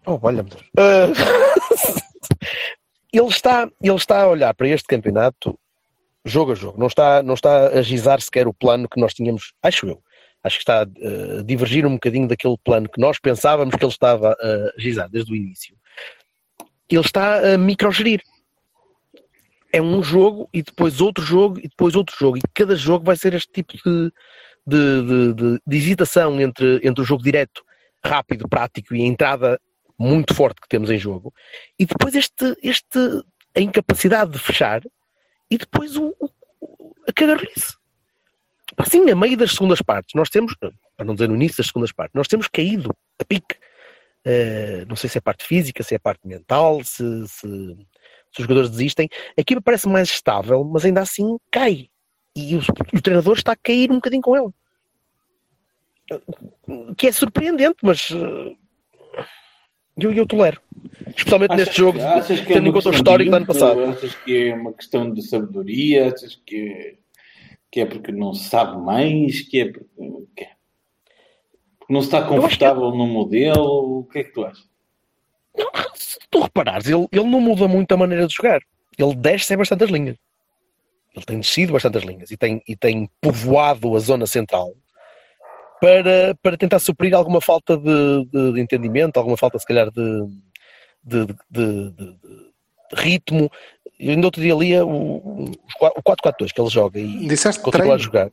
Oh, 0.06 0.18
olha-me 0.22 0.50
Deus. 0.50 0.64
Ele, 3.16 3.28
está, 3.28 3.70
ele 3.80 3.94
está 3.94 4.22
a 4.22 4.28
olhar 4.28 4.52
para 4.54 4.68
este 4.68 4.88
campeonato 4.88 5.58
jogo 6.24 6.52
a 6.52 6.54
jogo. 6.54 6.78
Não 6.78 6.86
está, 6.86 7.22
não 7.22 7.34
está 7.34 7.68
a 7.68 7.82
gizar 7.82 8.20
sequer 8.20 8.48
o 8.48 8.54
plano 8.54 8.88
que 8.88 9.00
nós 9.00 9.14
tínhamos, 9.14 9.52
acho 9.62 9.86
eu. 9.86 10.02
Acho 10.42 10.56
que 10.56 10.62
está 10.62 10.82
a 10.82 11.42
divergir 11.42 11.86
um 11.86 11.94
bocadinho 11.94 12.28
daquele 12.28 12.56
plano 12.62 12.88
que 12.88 13.00
nós 13.00 13.18
pensávamos 13.18 13.74
que 13.76 13.84
ele 13.84 13.92
estava 13.92 14.32
a 14.32 14.80
gizar 14.80 15.08
desde 15.08 15.32
o 15.32 15.36
início. 15.36 15.76
Ele 16.90 17.00
está 17.00 17.54
a 17.54 17.56
microgerir. 17.56 18.20
É 19.72 19.80
um 19.80 20.02
jogo 20.02 20.48
e 20.52 20.62
depois 20.62 21.00
outro 21.00 21.24
jogo 21.24 21.58
e 21.58 21.68
depois 21.68 21.94
outro 21.94 22.14
jogo. 22.18 22.36
E 22.36 22.42
cada 22.52 22.76
jogo 22.76 23.06
vai 23.06 23.16
ser 23.16 23.32
este 23.32 23.50
tipo 23.50 23.72
de, 23.72 24.12
de, 24.66 25.02
de, 25.02 25.34
de, 25.34 25.60
de 25.66 25.76
hesitação 25.76 26.38
entre, 26.40 26.80
entre 26.82 27.02
o 27.02 27.06
jogo 27.06 27.22
direto, 27.22 27.64
rápido, 28.04 28.48
prático 28.48 28.94
e 28.94 29.02
a 29.02 29.06
entrada 29.06 29.60
muito 29.98 30.34
forte 30.34 30.60
que 30.60 30.68
temos 30.68 30.90
em 30.90 30.98
jogo, 30.98 31.32
e 31.78 31.86
depois 31.86 32.14
este, 32.14 32.56
este 32.62 32.98
a 33.56 33.60
incapacidade 33.60 34.32
de 34.32 34.38
fechar, 34.38 34.82
e 35.50 35.58
depois 35.58 35.96
o, 35.96 36.14
o 36.18 36.30
a 37.08 37.12
cagarrice. 37.12 37.76
Assim, 38.76 39.08
a 39.10 39.14
meio 39.14 39.36
das 39.36 39.52
segundas 39.52 39.80
partes, 39.80 40.14
nós 40.14 40.28
temos, 40.28 40.54
para 40.56 41.04
não 41.04 41.14
dizer 41.14 41.28
no 41.28 41.36
início 41.36 41.58
das 41.58 41.66
segundas 41.66 41.92
partes, 41.92 42.14
nós 42.14 42.26
temos 42.26 42.48
caído 42.48 42.90
a 43.20 43.24
pique. 43.24 43.56
Uh, 44.26 44.86
não 44.88 44.96
sei 44.96 45.10
se 45.10 45.18
é 45.18 45.20
parte 45.20 45.44
física, 45.44 45.82
se 45.82 45.94
é 45.94 45.98
parte 45.98 46.26
mental, 46.26 46.82
se, 46.82 47.04
se, 47.28 47.46
se 47.46 48.38
os 48.38 48.42
jogadores 48.42 48.70
desistem. 48.70 49.08
A 49.36 49.40
equipa 49.40 49.60
parece 49.60 49.86
mais 49.86 50.08
estável, 50.08 50.64
mas 50.64 50.84
ainda 50.84 51.02
assim 51.02 51.38
cai. 51.50 51.88
E 52.34 52.56
o, 52.56 52.60
o 52.92 53.02
treinador 53.02 53.36
está 53.36 53.52
a 53.52 53.56
cair 53.56 53.92
um 53.92 53.96
bocadinho 53.96 54.22
com 54.22 54.34
ela. 54.34 54.52
Que 56.96 57.08
é 57.08 57.12
surpreendente, 57.12 57.76
mas 57.82 58.10
uh, 58.10 58.56
eu, 59.96 60.12
eu 60.12 60.26
tolero. 60.26 60.60
Especialmente 61.16 61.52
achas, 61.52 61.66
neste 61.66 61.80
jogo, 61.80 61.98
que 61.98 62.46
tendo 62.46 62.66
é 62.66 62.68
em 62.68 62.72
conta 62.72 62.88
o 62.88 62.92
histórico 62.92 63.30
do 63.30 63.36
ano 63.36 63.46
passado. 63.46 63.84
Achas 63.84 64.14
que 64.16 64.48
é 64.48 64.54
uma 64.54 64.72
questão 64.72 65.12
de 65.12 65.22
sabedoria? 65.22 66.12
Achas 66.12 66.34
que 66.44 66.56
é, 66.56 66.94
que 67.70 67.80
é 67.80 67.86
porque 67.86 68.12
não 68.12 68.32
se 68.34 68.48
sabe 68.48 68.80
mais? 68.80 69.40
Que 69.42 69.60
é 69.60 69.64
porque, 69.72 69.88
que 70.36 70.44
é 70.44 70.50
porque 71.78 71.92
não 71.92 72.00
se 72.00 72.08
está 72.08 72.22
confortável 72.22 72.90
que... 72.90 72.98
no 72.98 73.06
modelo? 73.06 74.00
O 74.00 74.04
que 74.04 74.18
é 74.20 74.24
que 74.24 74.32
tu 74.32 74.44
achas? 74.44 74.68
Não, 75.56 75.70
se 75.94 76.18
tu 76.30 76.40
reparares, 76.40 76.88
ele, 76.88 77.06
ele 77.12 77.24
não 77.24 77.40
muda 77.40 77.68
muito 77.68 77.92
a 77.92 77.96
maneira 77.96 78.26
de 78.26 78.34
jogar. 78.34 78.60
Ele 78.98 79.14
desce 79.14 79.56
bastante 79.56 79.84
as 79.84 79.90
linhas. 79.90 80.16
Ele 81.14 81.24
tem 81.24 81.38
descido 81.38 81.72
bastante 81.72 81.98
as 81.98 82.04
linhas 82.04 82.30
e 82.30 82.36
tem, 82.36 82.60
e 82.66 82.74
tem 82.74 83.08
povoado 83.20 83.94
a 83.94 84.00
zona 84.00 84.26
central 84.26 84.74
para, 85.80 86.34
para 86.42 86.56
tentar 86.56 86.78
suprir 86.78 87.14
alguma 87.14 87.40
falta 87.40 87.76
de, 87.76 88.24
de, 88.26 88.52
de 88.52 88.60
entendimento, 88.60 89.16
alguma 89.16 89.36
falta, 89.36 89.58
se 89.58 89.66
calhar, 89.66 89.90
de, 89.90 90.28
de, 91.04 91.26
ritmo. 92.94 93.50
Eu 93.98 94.10
ainda 94.10 94.26
outro 94.26 94.40
dia 94.40 94.54
lia 94.54 94.84
o, 94.84 95.44
o 95.44 96.02
4-4-2 96.02 96.52
que 96.52 96.60
ele 96.60 96.70
joga 96.70 96.98
e 96.98 97.26
Disseste 97.26 97.60
continua 97.62 97.86
treino. 97.86 97.94
a 97.94 97.98
jogar. 97.98 98.30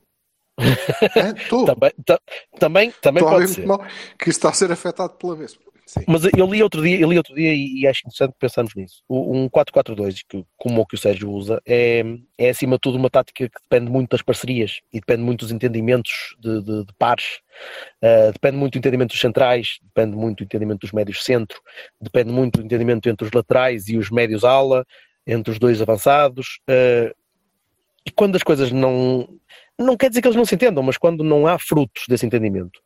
É, 1.15 1.33
também, 1.65 1.91
ta, 2.05 2.19
também, 2.59 2.93
também 3.01 3.23
pode 3.23 3.47
ser. 3.47 3.65
mal 3.65 3.83
que 4.17 4.29
está 4.29 4.49
a 4.49 4.53
ser 4.53 4.71
afetado 4.71 5.13
pela 5.13 5.35
vez. 5.35 5.57
Mas 6.07 6.23
eu 6.37 6.45
li 6.47 6.61
outro 6.63 6.81
dia, 6.81 6.99
eu 6.99 7.09
li 7.09 7.17
outro 7.17 7.35
dia 7.35 7.53
e, 7.53 7.81
e 7.81 7.87
acho 7.87 8.01
interessante 8.01 8.33
pensarmos 8.39 8.73
nisso. 8.75 9.03
O- 9.07 9.35
Um 9.35 9.49
4-4-2, 9.49 10.23
que, 10.27 10.43
como 10.57 10.81
o 10.81 10.85
que 10.85 10.95
o 10.95 10.97
Sérgio 10.97 11.29
usa, 11.29 11.61
é, 11.65 12.03
é 12.37 12.49
acima 12.49 12.75
de 12.75 12.81
tudo 12.81 12.97
uma 12.97 13.09
tática 13.09 13.49
que 13.49 13.61
depende 13.69 13.91
muito 13.91 14.09
das 14.11 14.21
parcerias 14.21 14.79
e 14.93 14.99
depende 14.99 15.21
muito 15.23 15.41
dos 15.41 15.51
entendimentos 15.51 16.35
de, 16.39 16.61
de- 16.61 16.85
de 16.85 16.93
pares, 16.97 17.39
Uh, 18.03 18.31
depende 18.31 18.57
muito 18.57 18.73
do 18.73 18.77
entendimento 18.79 19.11
dos 19.11 19.19
centrais, 19.19 19.77
depende 19.83 20.15
muito 20.15 20.39
do 20.39 20.43
entendimento 20.45 20.79
dos 20.79 20.91
médios 20.91 21.23
centro, 21.23 21.59
depende 22.01 22.31
muito 22.31 22.59
do 22.59 22.65
entendimento 22.65 23.07
entre 23.07 23.27
os 23.27 23.31
laterais 23.33 23.87
e 23.87 23.97
os 23.97 24.09
médios 24.09 24.43
ala, 24.43 24.85
entre 25.27 25.51
os 25.51 25.59
dois 25.59 25.79
avançados. 25.81 26.59
uh, 26.69 27.13
e 28.05 28.09
quando 28.11 28.35
as 28.35 28.43
coisas 28.43 28.71
não. 28.71 29.27
Não 29.77 29.95
quer 29.97 30.09
dizer 30.09 30.21
que 30.21 30.27
eles 30.27 30.35
não 30.37 30.45
se 30.45 30.55
entendam, 30.55 30.81
mas 30.83 30.97
quando 30.97 31.23
não 31.23 31.45
há 31.47 31.57
frutos 31.59 32.03
desse 32.07 32.25
entendimento, 32.25 32.79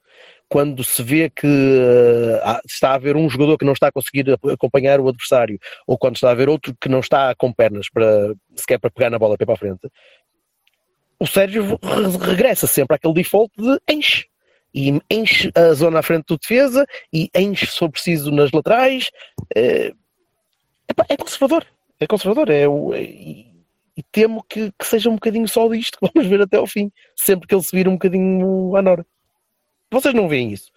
quando 0.48 0.84
se 0.84 1.02
vê 1.02 1.30
que 1.30 1.48
uh, 1.48 2.60
está 2.66 2.92
a 2.92 2.96
haver 2.96 3.16
um 3.16 3.30
jogador 3.30 3.58
que 3.58 3.66
não 3.66 3.74
está 3.74 3.88
a 3.88 3.92
conseguir 3.92 4.26
acompanhar 4.52 5.00
o 5.00 5.08
adversário, 5.10 5.60
ou 5.88 5.98
quando 5.98 6.16
está 6.16 6.30
a 6.30 6.32
haver 6.32 6.50
outro 6.50 6.76
que 6.80 6.90
não 6.90 7.00
está 7.00 7.34
com 7.36 7.52
pernas 7.52 7.90
para 7.90 8.34
sequer 8.56 8.80
para 8.80 8.92
pegar 8.92 9.10
na 9.10 9.20
bola 9.20 9.38
para 9.38 9.54
a 9.54 9.58
frente, 9.58 9.90
o 11.20 11.26
Sérgio 11.26 11.80
re- 11.82 12.18
regressa 12.30 12.68
sempre 12.68 12.96
àquele 12.96 13.14
default 13.14 13.52
de 13.58 13.80
enche. 13.90 14.26
E 14.74 15.00
enche 15.10 15.50
a 15.56 15.74
zona 15.74 16.00
à 16.00 16.04
frente 16.04 16.26
do 16.28 16.38
defesa 16.38 16.86
e 17.12 17.30
enche, 17.34 17.66
se 17.66 17.78
for 17.80 17.90
preciso, 17.90 18.30
nas 18.30 18.52
laterais. 18.52 19.10
É, 19.56 19.94
é 21.08 21.18
conservador. 21.18 21.66
É 21.98 22.06
conservador. 22.06 22.50
É, 22.50 22.64
é- 22.64 23.02
e, 23.98 24.04
temo 24.12 24.44
que, 24.44 24.74
que 24.78 24.86
seja 24.86 25.10
um 25.10 25.14
bocadinho 25.14 25.48
só 25.48 25.70
disto 25.70 25.98
que 25.98 26.06
vamos 26.14 26.30
ver 26.30 26.42
até 26.42 26.58
ao 26.58 26.68
fim. 26.68 26.92
Sempre 27.16 27.48
que 27.48 27.56
ele 27.56 27.64
se 27.64 27.74
vir 27.74 27.88
um 27.88 27.94
bocadinho 27.94 28.76
à 28.76 28.82
Nora. 28.82 29.06
Vocês 29.92 30.14
não 30.14 30.28
veem 30.28 30.52
isso? 30.52 30.72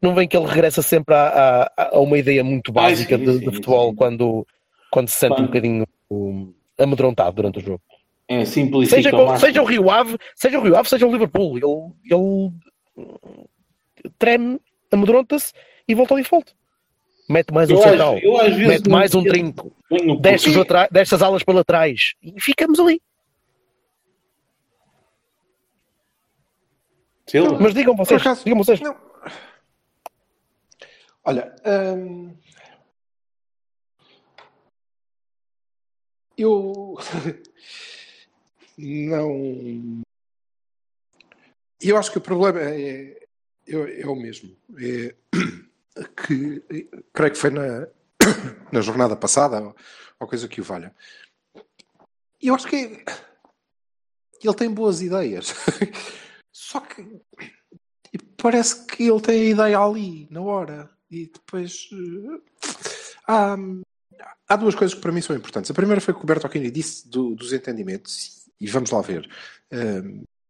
Não 0.00 0.14
veem 0.14 0.26
que 0.28 0.36
ele 0.36 0.46
regressa 0.46 0.82
sempre 0.82 1.14
a, 1.14 1.70
a- 1.76 1.90
a 1.96 2.00
uma 2.00 2.18
ideia 2.18 2.42
muito 2.42 2.70
Ah, 2.70 2.74
básica 2.74 3.16
sim, 3.18 3.24
de, 3.24 3.32
sim, 3.34 3.38
de 3.40 3.44
futebol 3.46 3.90
sim. 3.90 3.96
Quando, 3.96 4.46
quando 4.90 5.08
se 5.08 5.16
sente 5.16 5.32
um 5.32 5.36
Quando- 5.36 5.46
bocadinho 5.46 5.86
um, 6.10 6.52
amedrontado 6.78 7.36
durante 7.36 7.58
o 7.58 7.62
jogo? 7.62 7.80
É, 8.28 8.44
Seja, 8.44 9.10
com- 9.10 9.36
seja 9.36 9.60
o 9.62 9.64
Rio 9.64 9.90
Ave, 9.90 10.16
seja 10.34 10.58
o 10.58 10.62
Rio 10.62 10.76
Ave, 10.76 10.88
seja 10.88 11.06
o 11.06 11.12
Liverpool, 11.12 11.58
ele, 11.58 11.92
ele 12.10 12.50
treme, 14.18 14.58
amedronta-se 14.90 15.52
e 15.86 15.94
volta 15.94 16.14
ao 16.14 16.18
default. 16.18 16.52
Mete 17.28 17.52
mais 17.52 17.70
um 17.70 17.74
Eu 17.74 17.82
central, 17.82 18.16
acho- 18.16 18.58
mete 18.58 18.88
mais 18.88 19.14
um 19.14 19.22
trinco, 19.22 19.72
desce, 20.20 20.48
os 20.48 20.54
porquê. 20.56 20.60
atra- 20.72 20.88
desce 20.90 21.14
as 21.14 21.22
alas 21.22 21.42
para 21.42 21.54
laterais 21.54 22.14
e 22.22 22.34
ficamos 22.40 22.78
ali. 22.80 23.00
Silva? 27.32 27.58
Mas 27.58 27.72
digam 27.72 27.96
vocês, 27.96 28.20
acaso- 28.20 28.44
digam 28.44 28.58
vocês. 28.62 28.78
Não. 28.78 28.94
Olha, 31.24 31.56
hum, 31.96 32.36
eu 36.36 36.94
não. 38.76 40.02
Eu 41.80 41.96
acho 41.96 42.12
que 42.12 42.18
o 42.18 42.20
problema 42.20 42.60
é, 42.60 43.16
é, 43.66 44.00
é 44.02 44.06
o 44.06 44.14
mesmo. 44.14 44.54
É 44.78 45.14
que 46.26 46.60
creio 47.14 47.32
que 47.32 47.38
foi 47.38 47.48
na, 47.48 47.88
na 48.70 48.82
jornada 48.82 49.16
passada 49.16 49.58
ou, 49.58 49.74
ou 50.20 50.28
coisa 50.28 50.46
que 50.46 50.60
o 50.60 50.64
valha. 50.64 50.94
Eu 52.42 52.54
acho 52.54 52.66
que 52.66 53.02
ele 54.44 54.54
tem 54.54 54.70
boas 54.70 55.00
ideias. 55.00 55.54
Só 56.64 56.80
que 56.80 57.04
parece 58.36 58.86
que 58.86 59.02
ele 59.08 59.20
tem 59.20 59.40
a 59.40 59.50
ideia 59.50 59.78
ali, 59.80 60.28
na 60.30 60.40
hora. 60.40 60.88
E 61.10 61.26
depois. 61.26 61.88
eh, 61.92 62.40
há, 63.26 63.56
há 64.48 64.56
duas 64.56 64.74
coisas 64.74 64.94
que 64.94 65.00
para 65.00 65.10
mim 65.12 65.20
são 65.20 65.34
importantes. 65.34 65.70
A 65.70 65.74
primeira 65.74 66.00
foi 66.00 66.14
o 66.14 66.16
que 66.16 66.22
o 66.22 66.26
Bertolini 66.26 66.70
disse 66.70 67.08
do- 67.08 67.34
dos 67.34 67.52
entendimentos. 67.52 68.48
E 68.60 68.66
vamos 68.68 68.90
lá 68.92 69.00
ver. 69.00 69.28
Eh, 69.70 70.02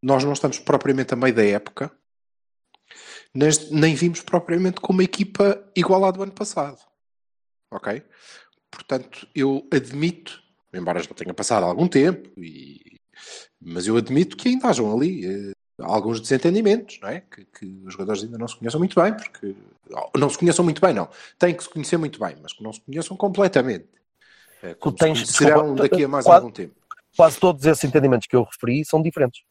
nós 0.02 0.22
não 0.22 0.34
estamos 0.34 0.58
propriamente 0.58 1.14
a 1.14 1.16
meio 1.16 1.34
da 1.34 1.44
época, 1.44 1.90
nem, 3.34 3.48
nem 3.70 3.94
vimos 3.94 4.20
propriamente 4.20 4.80
com 4.80 4.92
uma 4.92 5.04
equipa 5.04 5.64
igual 5.74 6.04
à 6.04 6.10
do 6.10 6.22
ano 6.22 6.32
passado. 6.32 6.78
Ok? 7.70 8.02
Portanto, 8.70 9.26
eu 9.34 9.66
admito, 9.72 10.42
embora 10.74 11.02
já 11.02 11.14
tenha 11.14 11.32
passado 11.32 11.64
algum 11.64 11.88
tempo, 11.88 12.28
e- 12.38 13.00
mas 13.60 13.86
eu 13.86 13.96
admito 13.96 14.36
que 14.36 14.48
ainda 14.50 14.68
hajam 14.68 14.92
ali 14.94 15.24
eh, 15.24 15.52
alguns 15.82 16.20
desentendimentos, 16.20 16.98
não 17.02 17.08
é? 17.08 17.20
Que, 17.20 17.44
que 17.44 17.82
os 17.86 17.92
jogadores 17.92 18.22
ainda 18.22 18.38
não 18.38 18.48
se 18.48 18.56
conheçam 18.56 18.78
muito 18.78 19.00
bem, 19.00 19.12
porque 19.14 19.54
não 20.16 20.28
se 20.28 20.38
conheçam 20.38 20.64
muito 20.64 20.80
bem, 20.80 20.94
não. 20.94 21.08
Têm 21.38 21.54
que 21.54 21.62
se 21.62 21.68
conhecer 21.70 21.96
muito 21.96 22.18
bem, 22.20 22.36
mas 22.42 22.52
que 22.52 22.62
não 22.62 22.72
se 22.72 22.80
conheçam 22.80 23.16
completamente. 23.16 23.86
É, 24.62 24.74
como 24.74 24.94
tens- 24.96 25.18
se 25.18 25.38
conhecerão 25.38 25.74
desculpa, 25.74 25.82
daqui 25.88 26.04
a 26.04 26.08
mais 26.08 26.24
quase- 26.24 26.40
algum 26.40 26.52
tempo. 26.52 26.74
Quase 27.16 27.38
todos 27.38 27.64
esses 27.66 27.84
entendimentos 27.84 28.26
que 28.26 28.34
eu 28.36 28.44
referi 28.44 28.84
são 28.84 29.02
diferentes. 29.02 29.42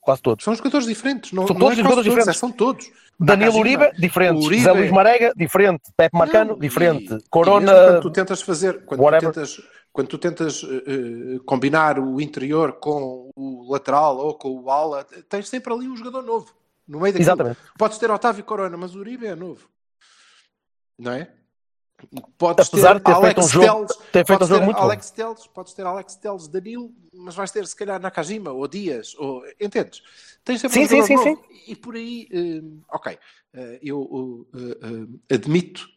Quase 0.00 0.22
todos. 0.22 0.44
São 0.44 0.54
jogadores 0.54 0.86
diferentes, 0.86 1.32
não, 1.32 1.46
São 1.46 1.54
não 1.54 1.60
todos 1.60 1.78
é 1.78 1.82
jogadores 1.82 2.06
quase 2.06 2.16
todos, 2.16 2.24
diferentes. 2.24 2.36
é, 2.36 2.40
são 2.40 2.52
todos. 2.52 2.90
Danilo 3.18 3.52
Nakajima, 3.58 3.82
Uribe, 3.86 4.00
diferente. 4.00 4.46
Uribe- 4.46 4.62
Zé 4.62 4.72
Luís 4.72 4.90
Marega, 4.92 5.32
diferente. 5.36 5.82
Pepe 5.96 6.16
Marcano, 6.16 6.52
Não, 6.52 6.58
diferente. 6.58 7.12
e- 7.14 7.18
Corona, 7.28 7.70
e 7.72 7.74
mesmo 7.74 7.86
quando 7.88 8.02
tu 8.02 8.10
tentas 8.10 8.40
fazer, 8.42 8.84
quando 8.84 9.00
tu 9.00 9.04
whatever. 9.04 9.32
tentas, 9.32 9.60
quando 9.96 10.08
tu 10.08 10.18
tentas 10.18 10.62
eh, 10.62 11.38
combinar 11.46 11.98
o 11.98 12.20
interior 12.20 12.74
com 12.74 13.30
o 13.34 13.72
lateral 13.72 14.18
ou 14.18 14.34
com 14.34 14.50
o 14.60 14.70
ala, 14.70 15.04
tens 15.26 15.48
sempre 15.48 15.72
ali 15.72 15.88
um 15.88 15.96
jogador 15.96 16.22
novo 16.22 16.54
no 16.86 17.00
meio 17.00 17.14
daquilo. 17.14 17.30
Exatamente. 17.30 17.58
Podes 17.78 17.96
ter 17.96 18.10
Otávio 18.10 18.44
Corona, 18.44 18.76
mas 18.76 18.94
o 18.94 18.98
Uribe 18.98 19.24
é 19.26 19.34
novo, 19.34 19.66
não 20.98 21.12
é? 21.12 21.32
Podes 22.36 22.68
Apesar 22.68 22.98
de 22.98 23.04
ter 23.04 23.14
feito 23.14 23.38
um 23.38 23.40
Alex 23.40 23.50
jogo- 23.50 23.86
ter 24.12 24.26
feito 24.26 24.44
um 24.44 24.46
jogo 24.46 24.60
ter 24.60 24.64
muito 24.66 24.76
bom. 24.76 24.82
Alex 24.82 25.10
Telles, 25.10 25.46
podes 25.46 25.72
ter 25.72 25.86
Alex 25.86 26.14
Telles, 26.16 26.46
Danilo, 26.46 26.92
mas 27.14 27.34
vais 27.34 27.50
ter 27.50 27.66
se 27.66 27.74
calhar 27.74 27.98
Nakajima 27.98 28.52
ou 28.52 28.68
Dias, 28.68 29.14
ou 29.18 29.42
entendes? 29.58 30.02
Tens 30.44 30.60
sempre 30.60 30.74
Sim, 30.78 30.84
um 30.84 30.88
sim, 30.88 30.96
jogador 31.14 31.22
sim, 31.22 31.30
novo. 31.30 31.44
E 31.66 31.74
por 31.74 31.94
aí, 31.94 32.28
eh, 32.30 32.62
ok, 32.92 33.18
eh, 33.54 33.78
eu 33.82 34.46
eh, 34.54 35.34
admito 35.34 35.88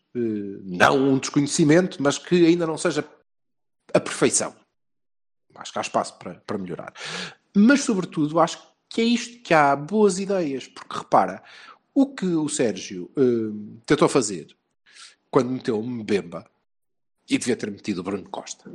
não 0.64 0.98
um 0.98 1.18
desconhecimento, 1.20 2.02
mas 2.02 2.18
que 2.18 2.48
ainda 2.48 2.66
não 2.66 2.78
seja 2.78 3.04
a 3.94 4.00
perfeição. 4.00 4.56
Acho 5.56 5.74
que 5.74 5.80
há 5.80 5.82
espaço 5.82 6.18
para, 6.18 6.36
para 6.36 6.58
melhorar. 6.58 6.94
Mas, 7.56 7.82
sobretudo, 7.82 8.40
acho 8.40 8.62
que 8.88 9.02
é 9.02 9.04
isto 9.04 9.42
que 9.44 9.54
há 9.54 9.76
boas 9.76 10.20
ideias, 10.20 10.68
porque 10.68 10.98
repara, 10.98 11.44
o 11.94 12.08
que 12.14 12.26
o 12.26 12.48
Sérgio 12.48 13.12
eh, 13.18 13.82
tentou 13.86 14.08
fazer 14.08 14.56
quando 15.30 15.52
meteu 15.52 15.82
Mbemba 15.82 16.50
e 17.30 17.38
devia 17.38 17.56
ter 17.56 17.70
metido 17.70 18.00
o 18.00 18.04
Bruno 18.04 18.28
Costa. 18.30 18.72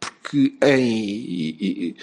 Porque 0.00 0.56
em, 0.62 1.94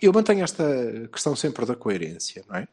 eu 0.00 0.12
mantenho 0.12 0.44
esta 0.44 1.08
questão 1.12 1.34
sempre 1.34 1.64
da 1.64 1.76
coerência, 1.76 2.44
não 2.48 2.56
é? 2.56 2.68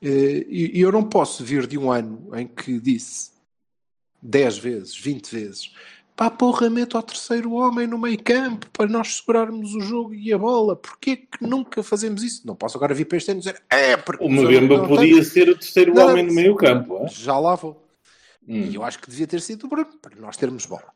Eh, 0.00 0.46
e 0.48 0.80
eu 0.80 0.90
não 0.90 1.08
posso 1.08 1.44
vir 1.44 1.66
de 1.66 1.76
um 1.76 1.90
ano 1.90 2.30
em 2.36 2.46
que 2.46 2.80
disse 2.80 3.32
10 4.22 4.58
vezes, 4.58 4.96
20 4.96 5.30
vezes, 5.30 5.74
pá, 6.18 6.28
porra, 6.28 6.68
mete 6.68 6.96
ao 6.96 7.02
terceiro 7.02 7.52
homem 7.52 7.86
no 7.86 7.96
meio 7.96 8.20
campo 8.20 8.68
para 8.72 8.88
nós 8.90 9.18
segurarmos 9.18 9.72
o 9.72 9.80
jogo 9.80 10.12
e 10.12 10.32
a 10.32 10.36
bola. 10.36 10.74
Porquê 10.74 11.16
que 11.16 11.46
nunca 11.46 11.80
fazemos 11.80 12.24
isso? 12.24 12.44
Não 12.44 12.56
posso 12.56 12.76
agora 12.76 12.92
vir 12.92 13.04
para 13.04 13.18
este 13.18 13.30
ano 13.30 13.38
e 13.38 13.44
dizer, 13.44 13.62
é, 13.70 13.96
porque 13.96 14.24
O 14.24 14.28
Mbemba 14.28 14.78
não 14.78 14.88
podia 14.88 15.14
têm." 15.14 15.22
ser 15.22 15.48
o 15.48 15.54
terceiro 15.56 15.94
Não, 15.94 16.08
homem 16.08 16.26
no 16.26 16.34
meio 16.34 16.56
campo. 16.56 17.04
é? 17.04 17.08
Já 17.08 17.38
lá 17.38 17.54
vou. 17.54 17.86
Hum. 18.48 18.62
E 18.68 18.74
eu 18.74 18.82
acho 18.82 18.98
que 18.98 19.08
devia 19.08 19.28
ter 19.28 19.40
sido 19.40 19.66
o 19.66 19.68
Bruno, 19.68 19.86
para 20.02 20.16
nós 20.16 20.36
termos 20.36 20.66
bola. 20.66 20.92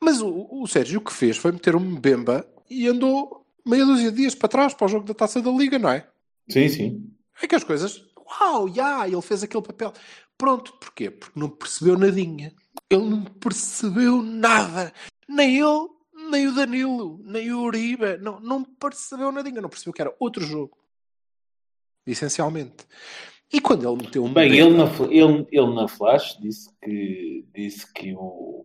Mas 0.00 0.20
o, 0.22 0.46
o 0.48 0.64
Sérgio 0.68 1.00
o 1.00 1.04
que 1.04 1.12
fez 1.12 1.36
foi 1.36 1.50
meter 1.50 1.74
um 1.74 1.80
Mbemba 1.80 2.46
e 2.70 2.86
andou 2.86 3.44
meia 3.66 3.84
dúzia 3.84 4.12
de 4.12 4.18
dias 4.18 4.34
para 4.36 4.48
trás 4.48 4.74
para 4.74 4.84
o 4.84 4.88
jogo 4.88 5.04
da 5.06 5.14
Taça 5.14 5.42
da 5.42 5.50
Liga, 5.50 5.76
não 5.76 5.90
é? 5.90 6.06
Sim, 6.48 6.68
sim. 6.68 7.10
É 7.42 7.48
que 7.48 7.56
as 7.56 7.64
coisas, 7.64 8.00
uau, 8.40 8.72
já, 8.72 9.08
ele 9.08 9.22
fez 9.22 9.42
aquele 9.42 9.62
papel. 9.64 9.92
Pronto, 10.38 10.72
porquê? 10.74 11.10
Porque 11.10 11.38
não 11.38 11.48
percebeu 11.48 11.98
nadinha. 11.98 12.52
Ele 12.90 13.02
não 13.08 13.24
percebeu 13.24 14.22
nada. 14.22 14.92
Nem 15.28 15.58
ele, 15.58 15.88
nem 16.30 16.48
o 16.48 16.54
Danilo, 16.54 17.20
nem 17.24 17.52
o 17.52 17.60
Uribe. 17.62 18.18
Não, 18.18 18.40
não 18.40 18.62
percebeu 18.64 19.32
nadinha. 19.32 19.60
Não 19.60 19.68
percebeu 19.68 19.92
que 19.92 20.02
era 20.02 20.14
outro 20.18 20.44
jogo. 20.44 20.76
Essencialmente. 22.06 22.86
E 23.52 23.60
quando 23.60 23.86
ele 23.86 24.02
meteu 24.02 24.24
um 24.24 24.32
Bem, 24.32 24.50
ele 24.58 24.70
na, 24.76 24.84
ele, 25.10 25.46
ele 25.52 25.74
na 25.74 25.86
Flash 25.86 26.38
disse 26.40 26.70
que, 26.82 27.44
disse 27.54 27.92
que 27.92 28.14
o, 28.14 28.64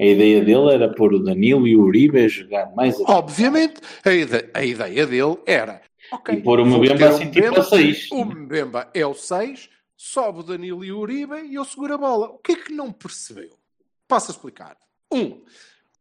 a 0.00 0.04
ideia 0.04 0.44
dele 0.44 0.72
era 0.72 0.92
pôr 0.94 1.12
o 1.14 1.18
Danilo 1.18 1.66
e 1.66 1.76
o 1.76 1.82
Uribe 1.82 2.20
a 2.24 2.28
jogar 2.28 2.72
mais 2.74 2.98
a 3.00 3.12
Obviamente, 3.18 3.80
a, 4.04 4.12
ide- 4.12 4.48
a 4.54 4.64
ideia 4.64 5.06
dele 5.06 5.38
era 5.44 5.82
ok, 6.12 6.36
E 6.36 6.40
pôr 6.42 6.60
o 6.60 6.66
Mbemba 6.66 7.08
assim, 7.08 7.30
tipo, 7.30 7.58
a 7.58 7.64
seis. 7.64 8.08
O 8.12 8.24
Mbemba 8.24 8.88
é 8.94 9.04
o 9.04 9.12
6, 9.12 9.68
sobe 10.00 10.38
o 10.38 10.42
Danilo 10.44 10.84
e 10.84 10.92
o 10.92 11.00
Uribe 11.00 11.34
e 11.42 11.56
eu 11.56 11.64
seguro 11.64 11.94
a 11.94 11.98
bola. 11.98 12.28
O 12.28 12.38
que 12.38 12.52
é 12.52 12.56
que 12.56 12.72
não 12.72 12.92
percebeu? 12.92 13.58
Passo 14.06 14.30
a 14.30 14.34
explicar. 14.34 14.76
Um, 15.12 15.44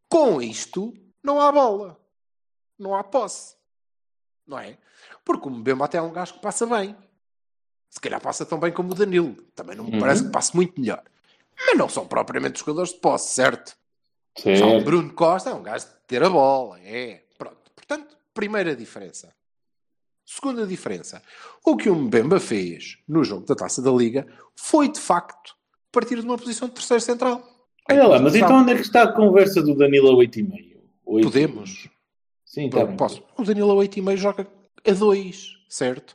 com 0.08 0.40
isto 0.42 0.94
não 1.24 1.42
há 1.42 1.52
bola. 1.52 2.00
Não 2.78 2.94
há 2.96 3.04
posse. 3.04 3.56
Não 4.46 4.60
é? 4.60 4.78
Porque 5.26 5.48
o 5.48 5.52
Mbemba 5.52 5.86
até 5.86 5.98
é 5.98 6.02
um 6.02 6.14
gajo 6.14 6.36
que 6.36 6.40
passa 6.42 6.66
bem. 6.68 6.96
Se 7.90 8.00
calhar 8.00 8.22
passa 8.22 8.46
tão 8.46 8.60
bem 8.60 8.72
como 8.72 8.92
o 8.92 8.96
Danilo. 8.96 9.34
Também 9.56 9.76
não 9.76 9.86
me 9.86 9.94
Uhum. 9.94 10.00
parece 10.00 10.24
que 10.26 10.32
passe 10.32 10.56
muito 10.56 10.80
melhor. 10.80 11.04
mas 11.66 11.76
não 11.76 11.90
são 11.90 12.08
propriamente 12.08 12.60
jogadores 12.60 12.94
de 12.94 13.00
posse, 13.00 13.34
certo? 13.34 13.76
Já 14.38 14.64
o. 14.68 14.84
Bruno 14.84 15.12
Costa 15.16 15.50
é 15.50 15.54
um 15.56 15.64
gajo 15.64 15.88
de 15.88 15.94
ter 16.06 16.22
a 16.24 16.30
bola, 16.30 16.80
é. 16.82 17.24
Pronto. 17.36 17.72
Portanto, 17.76 18.16
primeira 18.32 18.76
diferença. 18.76 19.34
Segunda 20.30 20.68
diferença. 20.68 21.24
O 21.66 21.78
que 21.78 21.90
o 21.90 21.96
Mbemba 21.96 22.38
fez 22.38 22.98
no 23.08 23.24
jogo 23.24 23.46
da 23.46 23.56
Taça 23.56 23.82
da 23.82 23.90
Liga 23.90 24.28
foi, 24.58 24.90
de 24.92 25.00
facto, 25.00 25.56
partir 25.90 26.20
de 26.20 26.26
uma 26.26 26.38
posição 26.38 26.68
de 26.68 26.74
terceiro 26.74 27.02
central. 27.02 27.42
Olha 27.90 28.06
lá, 28.06 28.20
mas 28.20 28.36
então 28.36 28.58
onde 28.58 28.74
é 28.74 28.76
que 28.76 28.82
está 28.82 29.04
a 29.04 29.14
conversa 29.14 29.62
do 29.62 29.74
Danilo 29.74 30.10
a 30.10 30.14
8,5? 30.16 30.78
Oito- 31.06 31.28
Podemos. 31.32 31.88
Sim, 32.46 32.70
tá 32.70 32.84
bem. 32.84 32.98
Posso. 32.98 33.24
O 33.38 33.44
Danilo 33.46 33.72
a 33.72 33.76
8,5 33.76 34.18
joga 34.18 34.46
a 34.86 34.92
2, 34.92 35.54
certo? 35.70 36.14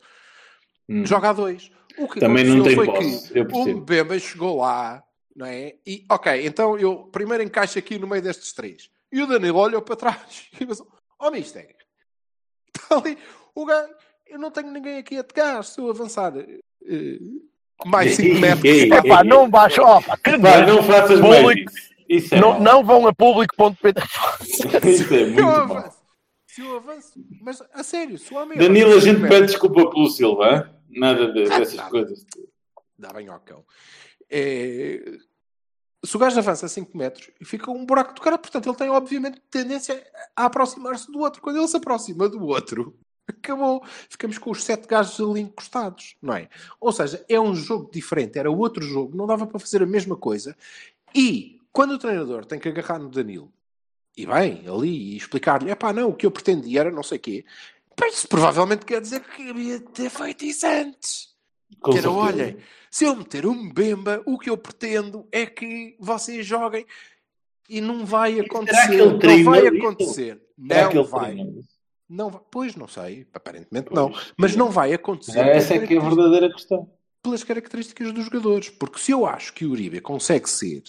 Hum. 0.87 1.07
Joga 1.07 1.31
a 1.31 1.33
2. 1.33 1.71
O 1.97 2.07
que 2.07 2.21
Também 2.21 2.45
não 2.45 2.63
tem 2.63 2.75
foi 2.75 2.85
posse, 2.85 3.33
que 3.33 3.41
o. 3.41 3.77
Mbemba 3.79 4.19
chegou 4.19 4.59
lá, 4.59 5.03
não 5.35 5.47
é? 5.47 5.75
E, 5.87 6.05
ok, 6.11 6.47
então 6.47 6.79
eu 6.79 7.05
primeiro 7.05 7.43
encaixo 7.43 7.79
aqui 7.79 7.99
no 7.99 8.07
meio 8.07 8.21
destes 8.21 8.53
três. 8.53 8.91
E 9.11 9.23
o 9.23 9.27
Danilo 9.27 9.59
olhou 9.59 9.81
para 9.81 9.97
trás 9.97 10.49
e 10.61 10.67
pensou, 10.67 10.87
oh 11.19 11.31
mister, 11.31 11.75
está 12.77 12.99
ali 12.99 13.17
o 13.55 13.65
gajo, 13.67 13.93
eu 14.27 14.39
não 14.39 14.51
tenho 14.51 14.71
ninguém 14.71 14.99
aqui 14.99 15.17
a 15.19 15.25
tocar, 15.25 15.63
se 15.65 15.81
eu 15.81 15.91
avançar 15.91 16.33
eh, 16.37 17.19
mais 17.85 18.15
5 18.17 18.39
metros... 18.41 18.65
Ei, 18.65 18.83
ei, 18.85 18.93
Epá, 18.93 19.23
não 19.25 19.49
baixam. 19.51 19.85
Opa, 19.85 20.17
que 20.17 20.37
nojo. 20.37 20.67
não 20.67 20.83
faças 20.83 21.21
Público. 21.21 21.73
isso. 22.09 22.35
É 22.35 22.41
não, 22.41 22.61
não 22.61 22.85
vão 22.85 23.07
a 23.07 23.15
público.pt. 23.15 24.01
Isso 24.89 25.15
é 25.15 25.23
eu 25.23 25.27
muito 25.27 25.43
mau. 25.43 25.55
avanço. 25.79 25.99
Se 26.47 26.61
eu 26.61 26.77
avanço, 26.77 27.13
mas 27.41 27.63
a 27.73 27.83
sério, 27.83 28.19
se 28.19 28.33
o 28.33 28.37
homem 28.37 28.59
Danilo, 28.59 28.93
a 28.93 29.01
gente 29.01 29.21
pede 29.21 29.29
metros- 29.31 29.51
desculpa 29.53 29.91
pelo 29.91 30.09
Silva, 30.11 30.71
nada 30.91 31.33
de- 31.33 31.45
dessas 31.45 31.75
nada. 31.75 31.91
coisas. 31.91 32.27
dá 32.99 33.09
bem 33.11 33.29
ao 33.29 33.41
cão. 33.41 33.65
É, 34.31 35.03
Se 36.05 36.15
o 36.17 36.19
gajo 36.19 36.39
avança 36.39 36.69
5 36.69 36.97
metros, 36.97 37.31
fica 37.45 37.71
um 37.71 37.87
buraco 37.87 38.13
do 38.15 38.21
cara, 38.21 38.37
portanto 38.37 38.69
ele 38.69 38.77
tem 38.77 38.91
obviamente 38.91 39.41
tendência 39.51 40.05
a 40.37 40.45
aproximar-se 40.47 41.11
do 41.11 41.21
outro. 41.21 41.41
Quando 41.41 41.57
ele 41.59 41.69
se 41.69 41.77
aproxima 41.77 42.29
do 42.29 42.45
outro, 42.45 42.99
acabou. 43.27 43.83
Ficamos 44.09 44.39
com 44.39 44.51
os 44.51 44.63
sete 44.63 44.87
gajos 44.87 45.21
ali 45.21 45.41
encostados, 45.41 46.17
não 46.21 46.35
é? 46.35 46.49
Ou 46.81 46.93
seja, 46.93 47.25
é 47.29 47.41
um 47.41 47.55
jogo 47.55 47.91
diferente, 47.93 48.39
era 48.39 48.51
outro 48.51 48.85
jogo, 48.85 49.17
não 49.17 49.27
dava 49.27 49.47
para 49.47 49.59
fazer 49.59 49.83
a 49.83 49.87
mesma 49.87 50.17
coisa. 50.17 50.57
E 51.15 51.61
quando 51.73 51.93
o 51.93 51.99
treinador 51.99 52.45
tem 52.45 52.59
que 52.59 52.69
agarrar 52.69 52.99
no 52.99 53.09
Danilo, 53.09 53.53
e 54.17 54.27
bem, 54.27 54.65
ali, 54.69 55.15
e 55.15 55.17
explicar-lhe, 55.17 55.71
é 55.71 55.75
pá, 55.75 55.93
não, 55.93 56.11
o 56.11 56.15
que 56.15 56.27
eu 56.27 56.31
pretendia 56.31 56.81
era 56.81 56.91
não 56.91 57.03
sei 57.03 57.19
o 57.19 57.21
quê, 57.21 57.45
pá, 57.97 58.07
isso 58.09 58.29
provavelmente 58.29 58.85
quer 58.85 59.01
dizer 59.01 59.21
que 59.21 59.49
havia 59.49 59.79
de 59.79 59.87
ter 59.87 60.11
feito 60.11 60.45
isso 60.45 60.67
antes. 60.67 61.33
Com 61.81 61.93
Que 61.93 61.99
era, 61.99 62.11
olhem, 62.11 62.59
se 62.91 63.05
eu 63.05 63.17
meter 63.17 63.47
um 63.47 63.55
Mbemba, 63.55 64.23
o 64.27 64.39
que 64.39 64.51
eu 64.51 64.59
pretendo 64.59 65.27
é 65.33 65.47
que 65.47 65.97
vocês 65.99 66.45
joguem 66.45 66.85
e 67.69 67.81
não 67.81 68.05
vai 68.05 68.39
acontecer. 68.39 68.99
Não 68.99 69.45
vai 69.45 69.67
acontecer. 69.67 70.43
Não 70.59 71.05
vai. 71.05 71.37
Não. 72.13 72.31
Pois 72.51 72.77
não 72.77 72.87
sei, 72.87 73.27
aparentemente 73.33 73.89
Pois, 73.89 73.97
não. 73.97 74.13
Mas 74.37 74.55
não 74.55 74.71
vai 74.71 74.93
acontecer. 74.93 75.39
Essa 75.39 75.75
é 75.75 75.87
que 75.87 75.95
é 75.95 75.99
a 75.99 76.03
verdadeira 76.03 76.53
questão. 76.53 76.91
Pelas 77.23 77.43
características 77.43 78.13
dos 78.13 78.27
jogadores. 78.27 78.69
Porque 78.69 78.99
se 78.99 79.13
eu 79.13 79.25
acho 79.25 79.55
que 79.55 79.65
o 79.65 79.71
Uribe 79.71 80.01
consegue 80.01 80.49
ser 80.49 80.83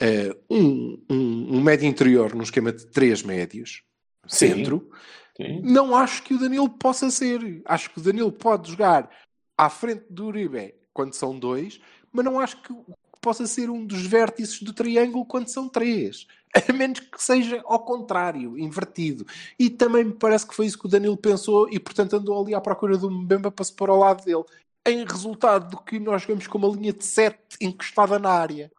eh, 0.00 0.34
um, 0.48 0.98
um, 1.10 1.56
um 1.56 1.60
médio 1.60 1.86
interior 1.86 2.34
num 2.34 2.42
esquema 2.42 2.72
de 2.72 2.86
três 2.86 3.22
médios, 3.22 3.82
Sim. 4.26 4.48
centro, 4.48 4.90
Sim. 5.36 5.60
não 5.62 5.94
acho 5.94 6.22
que 6.22 6.34
o 6.34 6.38
Danilo 6.38 6.70
possa 6.70 7.10
ser. 7.10 7.62
Acho 7.66 7.90
que 7.90 7.98
o 7.98 8.02
Danilo 8.02 8.32
pode 8.32 8.70
jogar 8.70 9.10
à 9.58 9.68
frente 9.68 10.04
do 10.08 10.26
Uribe 10.26 10.74
quando 10.94 11.12
são 11.12 11.38
dois, 11.38 11.80
mas 12.10 12.24
não 12.24 12.40
acho 12.40 12.62
que 12.62 12.74
possa 13.20 13.46
ser 13.46 13.68
um 13.68 13.84
dos 13.84 14.06
vértices 14.06 14.62
do 14.62 14.72
triângulo 14.72 15.26
quando 15.26 15.48
são 15.48 15.68
três. 15.68 16.26
A 16.68 16.72
menos 16.72 17.00
que 17.00 17.22
seja 17.22 17.62
ao 17.64 17.80
contrário, 17.80 18.58
invertido. 18.58 19.26
E 19.58 19.70
também 19.70 20.04
me 20.04 20.12
parece 20.12 20.46
que 20.46 20.54
foi 20.54 20.66
isso 20.66 20.78
que 20.78 20.86
o 20.86 20.88
Danilo 20.88 21.16
pensou 21.16 21.68
e, 21.70 21.78
portanto, 21.80 22.14
andou 22.16 22.42
ali 22.42 22.54
à 22.54 22.60
procura 22.60 22.98
do 22.98 23.10
Mbemba 23.10 23.50
para 23.50 23.64
se 23.64 23.72
pôr 23.72 23.88
ao 23.88 23.98
lado 23.98 24.24
dele. 24.24 24.44
Em 24.86 25.04
resultado 25.04 25.70
do 25.70 25.78
que 25.78 25.98
nós 25.98 26.22
jogamos 26.22 26.46
com 26.46 26.58
uma 26.58 26.68
linha 26.68 26.92
de 26.92 27.04
7 27.04 27.38
encostada 27.60 28.18
na 28.18 28.30
área. 28.30 28.70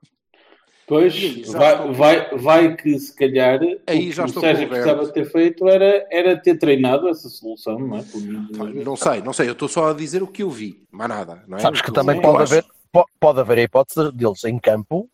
Pois, 0.85 1.13
aí, 1.13 1.43
vai, 1.43 1.93
vai, 1.93 2.37
vai 2.37 2.75
que 2.75 2.99
se 2.99 3.15
calhar 3.15 3.59
Aí 3.87 4.09
o 4.09 4.11
já 4.11 4.23
que 4.23 4.27
o 4.27 4.31
estou 4.31 4.43
Sérgio 4.43 4.67
precisava 4.67 5.07
ter 5.07 5.25
feito 5.31 5.67
era, 5.67 6.05
era 6.11 6.37
ter 6.37 6.57
treinado 6.59 7.07
essa 7.07 7.29
solução, 7.29 7.79
não 7.79 7.97
é? 7.97 8.03
Mim, 8.15 8.83
Não 8.83 8.95
sei, 8.97 9.21
não 9.21 9.31
sei. 9.31 9.47
Eu 9.47 9.53
estou 9.53 9.69
só 9.69 9.89
a 9.91 9.93
dizer 9.93 10.21
o 10.21 10.27
que 10.27 10.43
eu 10.43 10.49
vi. 10.51 10.83
Mais 10.91 11.09
nada. 11.09 11.41
Não 11.47 11.57
é? 11.57 11.61
Sabes 11.61 11.81
que 11.81 11.91
também 11.91 12.21
pode 12.21 12.43
acho. 12.43 12.53
haver, 12.53 12.65
po- 12.91 13.07
pode 13.17 13.39
haver 13.39 13.59
a 13.59 13.61
hipótese 13.61 14.11
deles 14.11 14.43
em 14.43 14.59
campo 14.59 15.09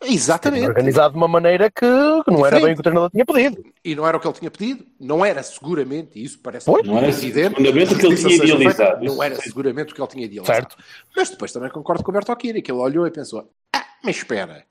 Exatamente. 0.00 0.66
organizado 0.66 1.12
de 1.12 1.16
uma 1.18 1.26
maneira 1.28 1.70
que, 1.70 1.80
que 2.24 2.30
não 2.30 2.46
era 2.46 2.60
bem 2.60 2.72
o 2.72 2.74
que 2.74 2.80
o 2.80 2.82
treinador 2.82 3.10
tinha 3.10 3.24
pedido. 3.26 3.64
E 3.84 3.94
não 3.94 4.06
era 4.06 4.16
o 4.16 4.20
que 4.20 4.26
ele 4.28 4.34
tinha 4.38 4.50
pedido, 4.50 4.86
não 5.00 5.24
era 5.24 5.42
seguramente, 5.42 6.18
e 6.18 6.24
isso 6.24 6.38
parece 6.38 6.66
Pois. 6.66 6.86
Não 6.86 6.98
era 6.98 7.08
evidente. 7.08 7.56
seguramente 7.56 7.94
o 7.94 7.98
que 7.98 8.06
ele 8.06 8.16
tinha 8.16 8.28
seja 8.30 8.38
feita, 8.38 8.54
idealizado. 8.54 9.04
Não 9.04 9.22
era 9.22 9.34
seguramente 9.36 9.92
o 9.92 9.94
que 9.96 10.00
ele 10.00 10.08
tinha 10.08 10.24
idealizado. 10.26 10.56
Certo. 10.72 10.76
Mas 11.16 11.30
depois 11.30 11.52
também 11.52 11.70
concordo 11.70 12.04
com 12.04 12.10
o 12.10 12.14
Bertolini, 12.14 12.62
que 12.62 12.70
ele 12.70 12.78
olhou 12.80 13.06
e 13.06 13.10
pensou: 13.10 13.50
ah, 13.74 13.84
mas 14.04 14.16
espera, 14.16 14.64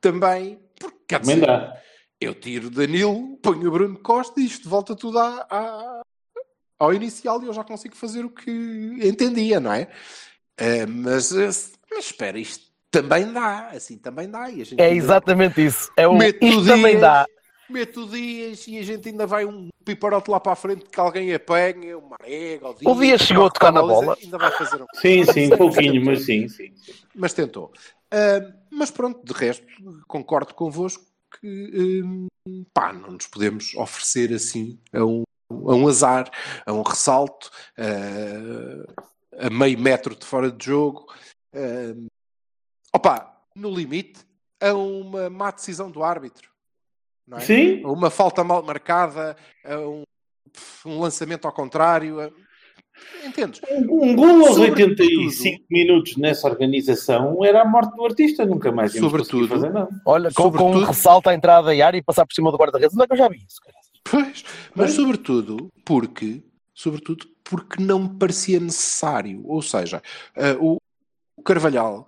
também, 0.00 0.58
porque 0.78 0.96
quer 1.06 1.20
dizer, 1.20 1.48
eu 2.20 2.34
tiro 2.34 2.70
Danilo, 2.70 3.36
ponho 3.42 3.68
o 3.68 3.70
Bruno 3.70 3.98
Costa 3.98 4.40
e 4.40 4.46
isto 4.46 4.68
volta 4.68 4.96
tudo 4.96 5.18
à- 5.18 5.46
à- 5.50 6.02
ao 6.78 6.92
inicial 6.94 7.42
e 7.42 7.46
eu 7.46 7.52
já 7.52 7.62
consigo 7.62 7.94
fazer 7.94 8.24
o 8.24 8.30
que 8.30 8.50
entendia, 9.02 9.60
não 9.60 9.72
é? 9.72 9.88
Eh, 10.56 10.86
mas, 10.86 11.30
eh, 11.32 11.46
mas 11.90 12.06
espera, 12.06 12.38
isto 12.38 12.71
também 12.92 13.32
dá, 13.32 13.70
assim 13.70 13.96
também 13.96 14.30
dá. 14.30 14.50
E 14.50 14.60
a 14.60 14.64
gente 14.64 14.80
É 14.80 14.92
exatamente 14.92 15.64
isso. 15.64 15.90
É 15.96 16.06
o, 16.06 16.14
o 16.14 16.64
também 16.64 16.92
Dias, 16.92 17.00
dá. 17.00 17.26
Mete 17.68 17.98
o 17.98 18.06
Dias 18.06 18.68
e 18.68 18.78
a 18.78 18.82
gente 18.82 19.08
ainda 19.08 19.26
vai 19.26 19.46
um 19.46 19.70
piparote 19.82 20.30
lá 20.30 20.38
para 20.38 20.52
a 20.52 20.56
frente 20.56 20.84
que 20.84 21.00
alguém 21.00 21.32
apanha, 21.32 21.96
o 21.96 22.08
Marega, 22.08 22.68
o 22.68 22.74
Dias. 22.74 22.96
O 22.96 23.00
Dias 23.00 23.22
chegou 23.22 23.46
a 23.46 23.50
tocar 23.50 23.72
na 23.72 23.80
bola. 23.80 24.16
Ainda 24.22 24.36
vai 24.36 24.50
fazer 24.52 24.82
um... 24.82 24.86
Sim, 24.94 25.24
sim, 25.24 25.48
pouquinho, 25.56 26.04
mas 26.04 26.24
sim, 26.24 26.46
sim. 26.48 26.70
Mas 27.14 27.32
tentou. 27.32 27.72
Ah, 28.10 28.52
mas 28.70 28.90
pronto, 28.90 29.24
de 29.24 29.32
resto, 29.32 29.66
concordo 30.06 30.52
convosco 30.52 31.02
que 31.40 32.02
hum, 32.02 32.26
pá, 32.74 32.92
não 32.92 33.12
nos 33.12 33.26
podemos 33.26 33.74
oferecer 33.74 34.34
assim 34.34 34.78
a 34.92 35.02
um, 35.02 35.22
a 35.50 35.74
um 35.74 35.88
azar, 35.88 36.30
a 36.66 36.72
um 36.74 36.82
ressalto, 36.82 37.50
ah, 37.78 39.46
a 39.46 39.48
meio 39.48 39.78
metro 39.78 40.14
de 40.14 40.26
fora 40.26 40.52
de 40.52 40.66
jogo. 40.66 41.06
Ah, 41.54 41.94
opa, 42.94 43.32
no 43.54 43.70
limite, 43.70 44.20
a 44.60 44.72
uma 44.74 45.28
má 45.30 45.50
decisão 45.50 45.90
do 45.90 46.02
árbitro. 46.02 46.50
Não 47.26 47.38
é? 47.38 47.40
Sim, 47.40 47.82
A 47.84 47.90
uma 47.90 48.10
falta 48.10 48.42
mal 48.44 48.62
marcada, 48.62 49.36
a 49.64 49.76
um, 49.78 50.02
um 50.86 50.98
lançamento 51.00 51.46
ao 51.46 51.52
contrário. 51.52 52.20
a- 52.20 52.30
Entendes? 53.24 53.60
um 53.70 54.14
gol 54.14 54.46
aos 54.46 54.56
Sobretudo- 54.56 54.90
85 55.00 55.64
minutos 55.70 56.16
nessa 56.16 56.46
organização 56.48 57.42
era 57.44 57.62
a 57.62 57.64
morte 57.64 57.96
do 57.96 58.04
artista, 58.04 58.44
nunca 58.44 58.70
mais 58.70 58.94
íamos 58.94 59.10
Sobretudo- 59.10 59.48
fazer 59.48 59.70
nada. 59.70 59.88
Olha, 60.06 60.30
com, 60.32 60.42
com 60.44 60.48
um 60.48 60.52
Sobretudo- 60.58 60.84
ressalto 60.86 61.30
à 61.30 61.34
entrada 61.34 61.74
e 61.74 61.80
área 61.82 61.98
e 61.98 62.02
passar 62.02 62.26
por 62.26 62.34
cima 62.34 62.50
do 62.50 62.56
guarda-redes. 62.58 62.94
Onde 62.94 63.04
é 63.04 63.06
que 63.06 63.12
eu 63.14 63.16
já 63.18 63.28
vi 63.28 63.36
isso? 63.38 63.60
cara? 63.62 63.76
Pois, 64.04 64.44
mas 64.74 64.92
sobretudo 64.92 65.70
porque, 65.84 66.42
sobretudo 66.74 67.26
porque 67.44 67.82
não 67.82 68.00
me 68.00 68.18
parecia 68.18 68.60
necessário. 68.60 69.42
Ou 69.46 69.62
seja, 69.62 70.02
eh, 70.36 70.56
o 70.60 70.76
o 71.34 71.42
Carvalhal 71.42 72.06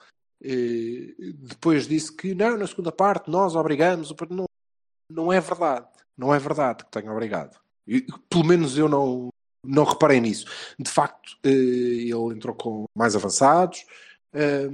depois 1.49 1.87
disse 1.89 2.15
que 2.15 2.35
não, 2.35 2.59
na 2.59 2.67
segunda 2.67 2.93
parte 2.93 3.31
nós 3.31 3.57
obrigamos. 3.57 4.13
Não, 4.29 4.45
não 5.11 5.33
é 5.33 5.41
verdade. 5.41 5.89
Não 6.17 6.35
é 6.35 6.39
verdade 6.39 6.85
que 6.85 6.91
tenha 6.91 7.11
obrigado. 7.11 7.59
E, 7.87 8.07
pelo 8.29 8.45
menos 8.45 8.77
eu 8.79 8.89
não, 8.89 9.29
não 9.65 9.85
reparei 9.85 10.21
nisso. 10.21 10.47
De 10.79 10.91
facto, 10.91 11.37
eh, 11.43 11.49
ele 11.49 12.35
entrou 12.35 12.55
com 12.55 12.85
mais 12.95 13.17
avançados, 13.17 13.85
eh, 14.33 14.69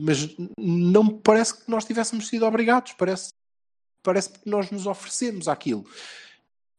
mas 0.00 0.34
não 0.58 1.08
parece 1.18 1.64
que 1.64 1.70
nós 1.70 1.84
tivéssemos 1.84 2.28
sido 2.28 2.46
obrigados. 2.46 2.92
Parece, 2.92 3.30
parece 4.02 4.30
que 4.30 4.48
nós 4.48 4.70
nos 4.70 4.86
oferecemos 4.86 5.48
àquilo. 5.48 5.84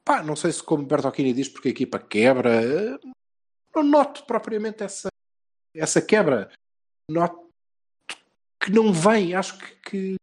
Pá, 0.03 0.23
não 0.23 0.36
sei 0.36 0.51
se 0.51 0.63
como 0.63 0.86
Bertolini 0.86 1.33
diz 1.33 1.49
porque 1.49 1.67
a 1.67 1.71
equipa 1.71 1.99
quebra. 1.99 2.63
eh, 2.63 2.97
Não 3.75 3.83
noto 3.83 4.25
propriamente 4.25 4.83
essa, 4.83 5.10
essa 5.75 6.01
quebra. 6.01 6.49
Noto 7.12 7.46
que 8.67 8.73
não 8.73 8.91
vem. 8.91 9.34
Acho 9.34 9.58
que, 9.58 9.75
que 9.89 10.15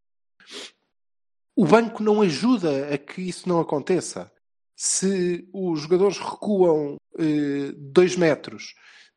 o 1.57 1.67
banco 1.67 2.03
não 2.03 2.21
ajuda 2.21 2.95
a 2.95 2.99
que 2.99 3.23
isso 3.23 3.49
não 3.49 3.59
aconteça. 3.59 4.31
Se 4.77 5.49
os 5.53 5.81
jogadores 5.81 6.19
recuam 6.19 6.97
eh, 7.19 7.73
dois 7.77 8.17
metros 8.17 8.75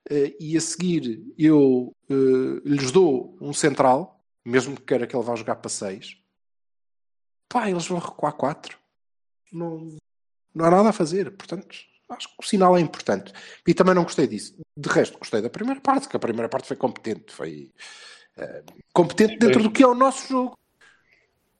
eh, 0.09 0.33
e 0.39 0.55
a 0.55 0.61
seguir 0.61 1.21
eu 1.37 1.93
eh, 2.09 2.61
lhes 2.63 2.91
dou 2.91 3.37
um 3.41 3.51
central, 3.51 4.23
mesmo 4.45 4.77
que 4.77 4.83
queira 4.83 5.05
que 5.05 5.15
ele 5.15 5.25
vá 5.25 5.35
jogar 5.35 5.57
para 5.57 5.69
seis, 5.69 6.17
pá, 7.49 7.69
eles 7.69 7.87
vão 7.87 7.99
recuar 7.99 8.33
quatro. 8.33 8.79
Não, 9.51 9.97
não 10.55 10.65
há 10.65 10.71
nada 10.71 10.89
a 10.89 10.93
fazer. 10.93 11.35
Portanto, 11.35 11.67
acho 12.09 12.29
que 12.29 12.35
o 12.39 12.45
sinal 12.45 12.77
é 12.77 12.79
importante. 12.79 13.33
E 13.67 13.73
também 13.73 13.95
não 13.95 14.03
gostei 14.03 14.27
disso. 14.27 14.55
De 14.77 14.87
resto, 14.87 15.17
gostei 15.17 15.41
da 15.41 15.49
primeira 15.49 15.81
parte, 15.81 16.07
que 16.07 16.15
a 16.15 16.19
primeira 16.19 16.47
parte 16.47 16.67
foi 16.67 16.77
competente. 16.77 17.33
Foi, 17.33 17.73
competente 18.93 19.37
dentro 19.37 19.63
do 19.63 19.71
que 19.71 19.83
é 19.83 19.87
o 19.87 19.93
nosso 19.95 20.27
jogo. 20.27 20.51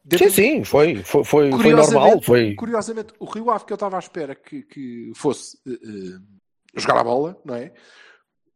Sim, 0.04 0.10
Dentro- 0.18 0.32
sim, 0.32 0.63
foi, 0.63 0.96
foi, 1.04 1.24
foi, 1.24 1.24
foi 1.24 1.50
Curiosamente- 1.52 1.94
normal. 1.94 2.22
Foi... 2.22 2.56
Curiosamente, 2.56 3.13
o 3.20 3.26
Rio 3.26 3.52
Ave 3.52 3.66
que 3.66 3.74
eu 3.74 3.76
estava 3.76 3.98
à 3.98 4.00
espera 4.00 4.34
que, 4.36 4.62
que 4.63 5.12
fosse 5.16 5.58
eh, 5.68 6.18
jogar 6.76 7.00
a 7.00 7.04
bola, 7.04 7.38
não 7.44 7.56
é? 7.56 7.74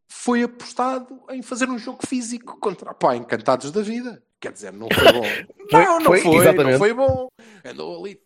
Foi 0.07 0.43
apostado 0.43 1.21
em 1.29 1.41
fazer 1.41 1.69
um 1.69 1.77
jogo 1.77 1.99
físico 2.07 2.57
contra 2.59 2.93
pá, 2.93 3.15
encantados 3.15 3.71
da 3.71 3.81
vida. 3.81 4.21
Quer 4.39 4.53
dizer, 4.53 4.71
não 4.73 4.87
foi 4.93 5.11
bom. 5.13 5.21
Foi- 5.71 5.85
não, 5.85 5.99
não 5.99 6.05
foi, 6.05 6.19
foi, 6.21 6.53
não 6.53 6.77
foi 6.77 6.93
bom. 6.93 7.27
Andou 7.63 8.03
ali, 8.03 8.19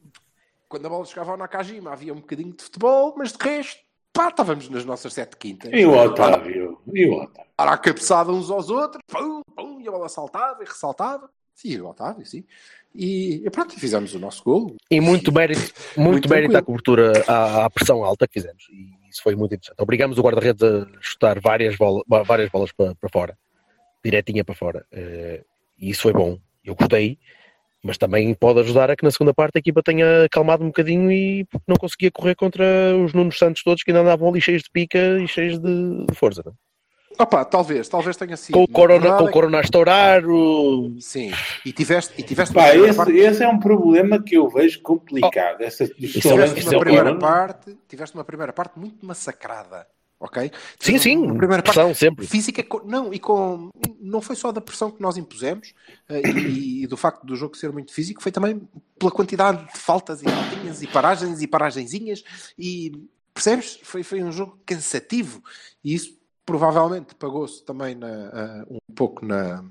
quando 0.69 0.85
a 0.85 0.89
bola 0.89 1.05
chegava 1.05 1.31
ao 1.31 1.37
Nakajima, 1.37 1.91
havia 1.91 2.13
um 2.13 2.17
bocadinho 2.21 2.53
de 2.53 2.63
futebol, 2.63 3.13
mas 3.17 3.33
de 3.33 3.37
resto, 3.43 3.81
pá, 4.13 4.29
estávamos 4.29 4.69
nas 4.69 4.85
nossas 4.85 5.13
sete 5.13 5.35
quintas. 5.37 5.71
E 5.73 5.85
o 5.85 5.91
Otávio? 5.95 6.79
E 6.93 7.05
o 7.07 7.13
Otávio? 7.23 7.45
Era 7.57 7.71
a 7.71 7.77
cabeçada 7.77 8.31
uns 8.31 8.49
aos 8.49 8.69
outros, 8.69 9.01
pum, 9.07 9.41
pum, 9.55 9.74
e 9.85 9.87
a 9.87 9.91
bola 9.91 10.09
saltava 10.09 10.63
e 10.63 10.65
ressaltava. 10.65 11.29
Sim, 11.53 11.79
Otávio, 11.81 12.25
sim. 12.25 12.43
E, 12.93 13.41
e 13.45 13.49
pronto, 13.49 13.79
fizemos 13.79 14.13
o 14.13 14.19
nosso 14.19 14.43
golo. 14.43 14.75
E 14.89 14.99
muito 14.99 15.31
mérito, 15.31 15.61
muito, 15.95 16.11
Muito 16.11 16.29
mérito 16.29 16.57
à 16.57 16.61
cobertura, 16.61 17.23
à, 17.27 17.65
à 17.65 17.69
pressão 17.69 18.03
alta 18.03 18.27
que 18.27 18.33
fizemos. 18.33 18.67
E 18.69 19.09
isso 19.09 19.21
foi 19.23 19.35
muito 19.35 19.53
interessante. 19.53 19.81
Obrigamos 19.81 20.17
o 20.17 20.21
guarda-redes 20.21 20.63
a 20.63 20.85
chutar 20.99 21.39
várias, 21.39 21.77
bola, 21.77 22.03
várias 22.25 22.49
bolas 22.49 22.71
para, 22.71 22.95
para 22.95 23.09
fora, 23.09 23.37
direitinha 24.03 24.43
para 24.43 24.55
fora. 24.55 24.85
Eh, 24.91 25.43
e 25.79 25.89
isso 25.89 26.03
foi 26.03 26.13
bom. 26.13 26.37
Eu 26.63 26.75
gostei, 26.75 27.17
mas 27.83 27.97
também 27.97 28.33
pode 28.33 28.59
ajudar 28.61 28.89
a 28.89 28.95
que 28.95 29.03
na 29.03 29.11
segunda 29.11 29.33
parte 29.33 29.57
a 29.57 29.59
equipa 29.59 29.83
tenha 29.83 30.25
acalmado 30.25 30.63
um 30.63 30.67
bocadinho 30.67 31.11
e 31.11 31.45
não 31.67 31.75
conseguia 31.75 32.11
correr 32.11 32.35
contra 32.35 32.65
os 32.97 33.13
Nunos 33.13 33.37
Santos 33.37 33.63
todos 33.63 33.83
que 33.83 33.91
ainda 33.91 34.01
andavam 34.01 34.27
ali 34.27 34.41
cheios 34.41 34.63
de 34.63 34.69
pica 34.71 35.19
e 35.19 35.27
cheios 35.27 35.59
de, 35.59 36.05
de 36.05 36.15
força. 36.15 36.41
não 36.45 36.51
é? 36.51 36.64
Opa, 37.17 37.45
talvez, 37.45 37.87
talvez 37.87 38.17
tenha 38.17 38.35
sido. 38.35 38.53
Com 38.53 38.63
o 38.63 38.67
Na 38.67 38.73
corona, 38.73 39.17
com 39.17 39.25
é 39.25 39.29
o 39.29 39.31
corona 39.31 39.57
a 39.59 39.61
estourar, 39.61 40.25
o- 40.25 40.95
Sim, 40.99 41.31
e 41.65 41.71
tiveste, 41.71 42.13
e 42.17 42.23
tiveste 42.23 42.53
Pá, 42.53 42.61
uma 42.61 42.67
primeira 42.69 42.89
esse, 42.89 42.97
parte- 42.97 43.17
esse 43.17 43.43
é 43.43 43.47
um 43.47 43.59
problema 43.59 44.21
que 44.21 44.35
eu 44.35 44.49
vejo 44.49 44.81
complicado. 44.81 45.61
Essa 45.61 45.87
dos 45.87 46.15
Isso 46.15 46.27
é- 46.27 46.31
tiveste 46.31 46.61
uma 46.69 46.79
primeira 46.79 47.03
Corona. 47.05 47.19
parte, 47.19 47.77
tiveste 47.87 48.15
uma 48.17 48.23
primeira 48.23 48.51
parte 48.51 48.77
muito 48.77 49.05
massacrada, 49.05 49.87
ok? 50.19 50.51
Sim, 50.79 50.97
sim, 50.97 51.17
uma 51.17 51.35
primeira 51.35 51.63
parte 51.63 51.75
pressão 51.75 51.93
sempre. 51.93 52.27
física, 52.27 52.65
não, 52.85 53.13
e 53.13 53.19
com, 53.19 53.69
não 54.01 54.19
foi 54.21 54.35
só 54.35 54.51
da 54.51 54.59
pressão 54.59 54.91
que 54.91 55.01
nós 55.01 55.15
impusemos 55.15 55.73
eh, 56.09 56.21
e, 56.27 56.83
e 56.83 56.87
do 56.87 56.97
facto 56.97 57.25
do 57.25 57.35
jogo 57.35 57.55
ser 57.55 57.71
muito 57.71 57.93
físico, 57.93 58.21
foi 58.21 58.31
também 58.31 58.61
pela 58.99 59.11
quantidade 59.11 59.65
de 59.71 59.79
faltas 59.79 60.21
e 60.21 60.25
faltinhas 60.25 60.81
e 60.81 60.87
paragens 60.87 61.41
e 61.41 61.47
paragenzinhas 61.47 62.23
e 62.59 62.91
percebes? 63.33 63.79
Foi, 63.83 64.03
foi 64.03 64.21
um 64.21 64.31
jogo 64.33 64.57
cansativo 64.65 65.41
e 65.83 65.93
isso 65.93 66.13
provavelmente 66.45 67.15
pagou-se 67.15 67.63
também 67.63 67.95
na, 67.95 68.07
ah, 68.07 68.65
um 68.69 68.93
pouco 68.93 69.25
na, 69.25 69.63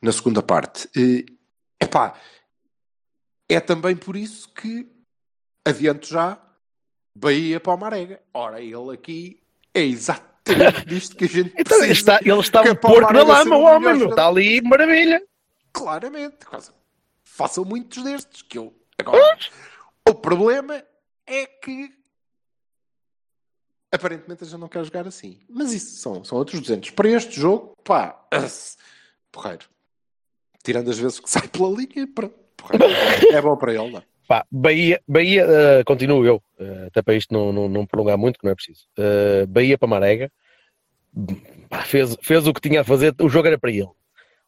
na 0.00 0.12
segunda 0.12 0.42
parte. 0.42 0.88
E, 0.96 1.24
epá, 1.80 2.14
é 3.48 3.60
também 3.60 3.96
por 3.96 4.16
isso 4.16 4.48
que 4.52 4.90
adianto 5.64 6.06
já 6.08 6.38
Bahia 7.14 7.60
para 7.60 7.74
o 7.74 7.76
Marega. 7.76 8.20
Ora, 8.32 8.60
ele 8.60 8.92
aqui 8.92 9.42
é 9.74 9.82
exatamente 9.82 10.32
disto 10.86 11.16
que 11.16 11.24
a 11.24 11.28
gente 11.28 11.54
Então, 11.56 11.78
precisa. 11.78 11.92
está, 11.92 12.20
ele 12.22 12.40
está 12.40 12.64
é 12.64 12.70
um 12.70 12.72
o 12.72 12.76
porco 12.76 13.12
na 13.12 13.22
lama, 13.22 13.56
o 13.56 13.62
homem. 13.62 13.94
jogador. 13.94 14.10
Está 14.10 14.28
ali, 14.28 14.60
maravilha. 14.62 15.22
Claramente. 15.72 16.44
quase. 16.46 16.70
Façam 17.24 17.64
muitos 17.64 18.02
destes. 18.02 18.42
Que 18.42 18.58
eu... 18.58 18.74
Agora, 18.98 19.38
o 20.08 20.14
problema 20.14 20.82
é 21.26 21.46
que 21.46 21.90
aparentemente 23.92 24.42
a 24.42 24.46
gente 24.46 24.58
não 24.58 24.68
quer 24.68 24.82
jogar 24.84 25.06
assim. 25.06 25.38
Mas 25.48 25.72
isso 25.72 26.00
são, 26.00 26.24
são 26.24 26.38
outros 26.38 26.60
200. 26.60 26.90
Para 26.90 27.10
este 27.10 27.38
jogo, 27.38 27.76
pá, 27.84 28.18
porreiro. 29.30 29.66
Tirando 30.64 30.90
as 30.90 30.98
vezes 30.98 31.20
que 31.20 31.28
sai 31.28 31.46
pela 31.48 31.68
linha, 31.68 32.08
porreiro. 32.56 32.84
É 33.30 33.40
bom 33.42 33.56
para 33.56 33.74
ele, 33.74 33.90
não? 33.90 34.02
Pá, 34.26 34.46
Bahia, 34.50 35.00
Bahia 35.06 35.44
eh, 35.44 35.84
continuo 35.84 36.24
eu, 36.24 36.42
eh, 36.58 36.84
até 36.86 37.02
para 37.02 37.14
isto 37.14 37.34
não, 37.34 37.52
não, 37.52 37.68
não 37.68 37.84
prolongar 37.84 38.16
muito, 38.16 38.38
que 38.38 38.44
não 38.44 38.52
é 38.52 38.54
preciso. 38.54 38.86
Eh, 38.96 39.44
Bahia 39.46 39.76
para 39.76 39.88
Marega, 39.88 40.32
pá, 41.68 41.82
fez, 41.82 42.16
fez 42.22 42.46
o 42.46 42.54
que 42.54 42.60
tinha 42.60 42.80
a 42.80 42.84
fazer, 42.84 43.14
o 43.20 43.28
jogo 43.28 43.48
era 43.48 43.58
para 43.58 43.70
ele. 43.70 43.90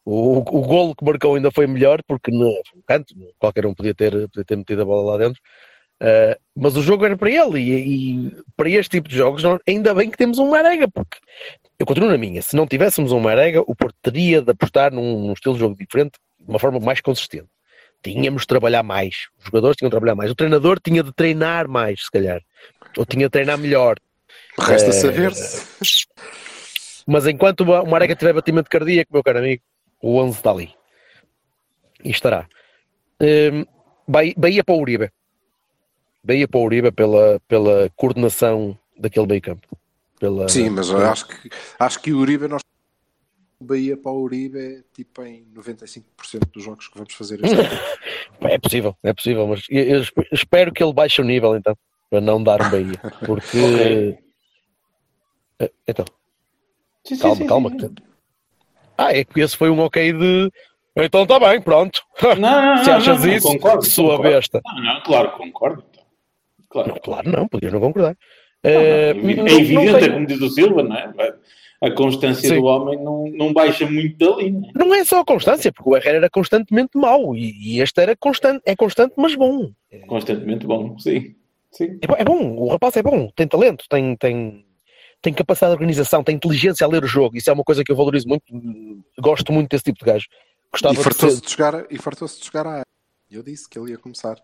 O, 0.03 0.37
o 0.37 0.61
golo 0.61 0.95
que 0.95 1.03
marcou 1.03 1.35
ainda 1.35 1.51
foi 1.51 1.67
melhor, 1.67 2.01
porque 2.07 2.31
no 2.31 2.51
canto, 2.87 3.13
qualquer 3.37 3.65
um 3.65 3.73
podia 3.73 3.93
ter, 3.93 4.11
podia 4.29 4.45
ter 4.45 4.55
metido 4.55 4.81
a 4.81 4.85
bola 4.85 5.11
lá 5.11 5.17
dentro. 5.17 5.41
Eh, 5.99 6.37
mas 6.55 6.75
o 6.75 6.81
jogo 6.81 7.05
era 7.05 7.17
para 7.17 7.29
ele, 7.29 7.59
e, 7.59 8.27
e 8.27 8.31
para 8.55 8.69
este 8.69 8.91
tipo 8.91 9.07
de 9.09 9.15
jogos, 9.15 9.43
ainda 9.67 9.93
bem 9.93 10.09
que 10.09 10.17
temos 10.17 10.37
um 10.39 10.49
Marega, 10.49 10.87
porque 10.87 11.17
eu 11.79 11.85
continuo 11.85 12.09
na 12.09 12.17
minha. 12.17 12.41
Se 12.41 12.55
não 12.55 12.67
tivéssemos 12.67 13.11
um 13.11 13.19
Marega, 13.19 13.61
o 13.61 13.75
Porto 13.75 13.95
teria 14.01 14.41
de 14.41 14.51
apostar 14.51 14.93
num, 14.93 15.27
num 15.27 15.33
estilo 15.33 15.55
de 15.55 15.61
jogo 15.61 15.75
diferente, 15.75 16.19
de 16.39 16.49
uma 16.49 16.59
forma 16.59 16.79
mais 16.79 17.01
consistente. 17.01 17.47
Tínhamos 18.03 18.43
de 18.43 18.47
trabalhar 18.47 18.83
mais. 18.83 19.27
Os 19.39 19.45
jogadores 19.45 19.77
tinham 19.77 19.89
de 19.89 19.93
trabalhar 19.93 20.15
mais. 20.15 20.29
O 20.29 20.35
treinador 20.35 20.79
tinha 20.79 21.01
de 21.01 21.11
treinar 21.11 21.67
mais, 21.67 22.03
se 22.03 22.11
calhar. 22.11 22.39
Ou 22.97 23.05
tinha 23.05 23.25
de 23.25 23.31
treinar 23.31 23.57
melhor. 23.57 23.97
Resta 24.59 24.89
É, 24.89 24.91
saber-se. 24.91 26.05
Mas 27.07 27.25
enquanto 27.25 27.61
o 27.61 27.85
Marega 27.85 28.15
tiver 28.15 28.33
batimento 28.33 28.69
cardíaco, 28.69 29.11
meu 29.11 29.23
caro 29.23 29.39
amigo, 29.39 29.63
o 30.01 30.19
11 30.19 30.37
está 30.37 30.51
ali. 30.51 30.71
E 32.03 32.11
estará. 32.11 32.47
Bahia, 34.07 34.33
Bahia 34.37 34.63
para 34.63 34.75
o 34.75 34.79
Uribe. 34.79 35.09
Bahia 36.25 36.47
para 36.47 36.59
o 36.59 36.63
Uribe 36.63 36.91
pela, 36.91 37.39
pela 37.47 37.89
coordenação 37.95 38.77
daquele 38.97 39.27
meio 39.27 39.41
campo. 39.41 39.67
Pela, 40.19 40.49
Sim, 40.49 40.69
mas 40.71 40.89
eu 40.89 40.95
pela- 40.97 41.11
acho 41.11 41.27
que, 41.27 41.49
acho 41.77 42.01
que 42.01 42.11
o 42.13 42.17
Uribe, 42.19 42.47
nós 42.47 42.61
Bahia 43.61 43.95
para 43.95 44.11
o 44.11 44.21
Uribe 44.21 44.57
é 44.59 44.81
tipo 44.93 45.23
em 45.23 45.45
95% 45.53 46.03
dos 46.51 46.63
jogos 46.63 46.87
que 46.87 46.97
vamos 46.97 47.13
fazer 47.13 47.43
este 47.43 47.55
ano. 47.55 47.69
É 48.41 48.59
possível, 48.59 48.95
é 49.01 49.13
possível, 49.13 49.47
mas 49.47 49.63
eu, 49.69 49.83
eu 49.83 50.01
espe- 50.01 50.27
espero 50.31 50.71
que 50.73 50.83
ele 50.83 50.93
baixe 50.93 51.21
o 51.21 51.25
nível 51.25 51.55
então, 51.55 51.75
para 52.09 52.19
não 52.21 52.43
dar 52.43 52.61
um 52.61 52.69
Bahia. 52.69 52.99
Porque. 53.25 53.57
Ok. 53.57 54.19
Eh, 55.59 55.71
Então, 55.87 56.05
Sim, 57.05 57.17
calma, 57.17 57.35
sim, 57.37 57.47
calma. 57.47 57.69
sim. 57.69 57.95
Ah, 58.97 59.13
é 59.15 59.23
que 59.23 59.39
esse 59.39 59.55
foi 59.55 59.69
um 59.69 59.79
ok 59.79 60.11
de. 60.13 60.51
Então 60.97 61.23
está 61.23 61.39
bem, 61.39 61.61
pronto. 61.61 62.01
Não, 62.21 62.35
não, 62.75 62.77
Se 62.83 62.89
não, 62.89 62.97
achas 62.97 63.19
não, 63.21 63.27
não, 63.27 63.33
isso, 63.35 63.47
concordo, 63.47 63.85
sua 63.85 64.03
concordo. 64.17 64.23
besta. 64.23 64.61
Não, 64.65 64.83
não, 64.83 65.01
claro, 65.01 65.31
concordo. 65.31 65.83
Claro. 66.75 66.89
Não, 66.89 66.97
claro, 66.99 67.31
não, 67.31 67.47
podias 67.47 67.71
não 67.71 67.79
concordar. 67.79 68.17
Não, 68.61 68.69
Eh, 68.71 69.13
não, 69.13 69.29
é 69.29 69.35
não- 69.35 69.47
evidente, 69.47 69.73
não 69.73 69.97
é 69.97 70.09
como 70.09 70.25
diz 70.27 70.41
o 70.41 70.49
Silva, 70.49 70.83
não 70.83 70.93
é? 70.95 71.13
A 71.81 71.91
constância 71.91 72.49
Sim. 72.49 72.55
do 72.55 72.65
homem 72.65 73.01
não, 73.01 73.25
não 73.29 73.53
baixa 73.53 73.85
muito 73.89 74.17
dali, 74.17 74.51
não 74.51 74.67
é? 74.67 74.71
Não 74.75 74.95
é 74.95 75.05
só 75.05 75.21
a 75.21 75.25
constância, 75.25 75.71
porque 75.71 75.89
o 75.89 75.95
Herrera 75.95 76.17
era 76.17 76.29
constantemente 76.29 76.97
mau 76.97 77.33
e, 77.35 77.53
e 77.77 77.79
este 77.81 78.01
era 78.01 78.13
constante, 78.17 78.61
é 78.65 78.75
constante, 78.75 79.13
mas 79.15 79.35
bom. 79.35 79.71
Constantemente 80.07 80.65
bom, 80.65 80.97
sim. 80.99 81.35
sim. 81.71 81.97
É, 82.01 82.07
bom- 82.07 82.15
é 82.17 82.23
bom, 82.25 82.55
o 82.57 82.67
rapaz 82.69 82.97
é 82.97 83.03
bom, 83.03 83.29
tem 83.35 83.47
talento, 83.47 83.85
tem, 83.89 84.15
tem, 84.17 84.65
tem 85.21 85.33
capacidade 85.33 85.71
de 85.71 85.75
organização, 85.77 86.23
tem 86.23 86.35
inteligência 86.35 86.85
a 86.85 86.89
ler 86.89 87.03
o 87.05 87.07
jogo. 87.07 87.37
Isso 87.37 87.49
é 87.49 87.53
uma 87.53 87.63
coisa 87.63 87.83
que 87.85 87.91
eu 87.91 87.95
valorizo 87.95 88.27
muito. 88.27 88.43
Gosto 89.19 89.53
muito 89.53 89.69
desse 89.69 89.83
tipo 89.85 89.99
de 89.99 90.05
gajo. 90.11 90.25
Gostava 90.73 90.93
E 90.93 90.97
de 90.97 91.03
fartou-se 91.03 91.35
ser- 91.37 91.41
de, 91.45 91.49
chegar, 91.51 91.85
e 91.89 91.97
fartou-se 91.97 92.37
de 92.39 92.45
chegar 92.45 92.65
à 92.67 92.71
área. 92.71 92.85
Eu 93.31 93.41
disse 93.43 93.69
que 93.69 93.77
ele 93.79 93.91
ia 93.91 93.97
começar. 93.97 94.37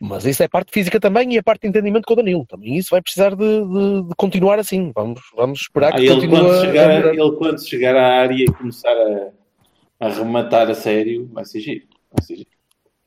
Mas 0.00 0.24
isso 0.24 0.42
é 0.42 0.48
parte 0.48 0.72
física 0.72 0.98
também 0.98 1.34
e 1.34 1.38
a 1.38 1.42
parte 1.42 1.62
de 1.62 1.68
entendimento 1.68 2.04
com 2.06 2.14
o 2.14 2.16
Danilo. 2.16 2.46
Também 2.46 2.76
isso 2.76 2.88
vai 2.90 3.02
precisar 3.02 3.30
de, 3.34 3.36
de- 3.64 4.02
de 4.08 4.14
continuar 4.16 4.58
assim. 4.58 4.92
Vamos, 4.94 5.20
vamos 5.36 5.60
esperar 5.60 5.92
Ah, 5.92 5.96
que 5.96 6.02
ele, 6.06 6.14
continue 6.14 6.40
quando 6.40 6.60
chegar, 6.60 6.90
a 6.90 7.14
ele 7.14 7.32
quando 7.36 7.68
chegar 7.68 7.96
à 7.96 8.06
área 8.20 8.34
e 8.42 8.46
começar 8.46 8.92
a, 8.92 10.06
a 10.06 10.08
rematar 10.08 10.70
a 10.70 10.74
sério, 10.74 11.28
vai 11.32 11.44
ser 11.44 11.60
giro. 11.60 11.84
Vai 12.12 12.24
ser 12.24 12.36
giro. 12.36 12.50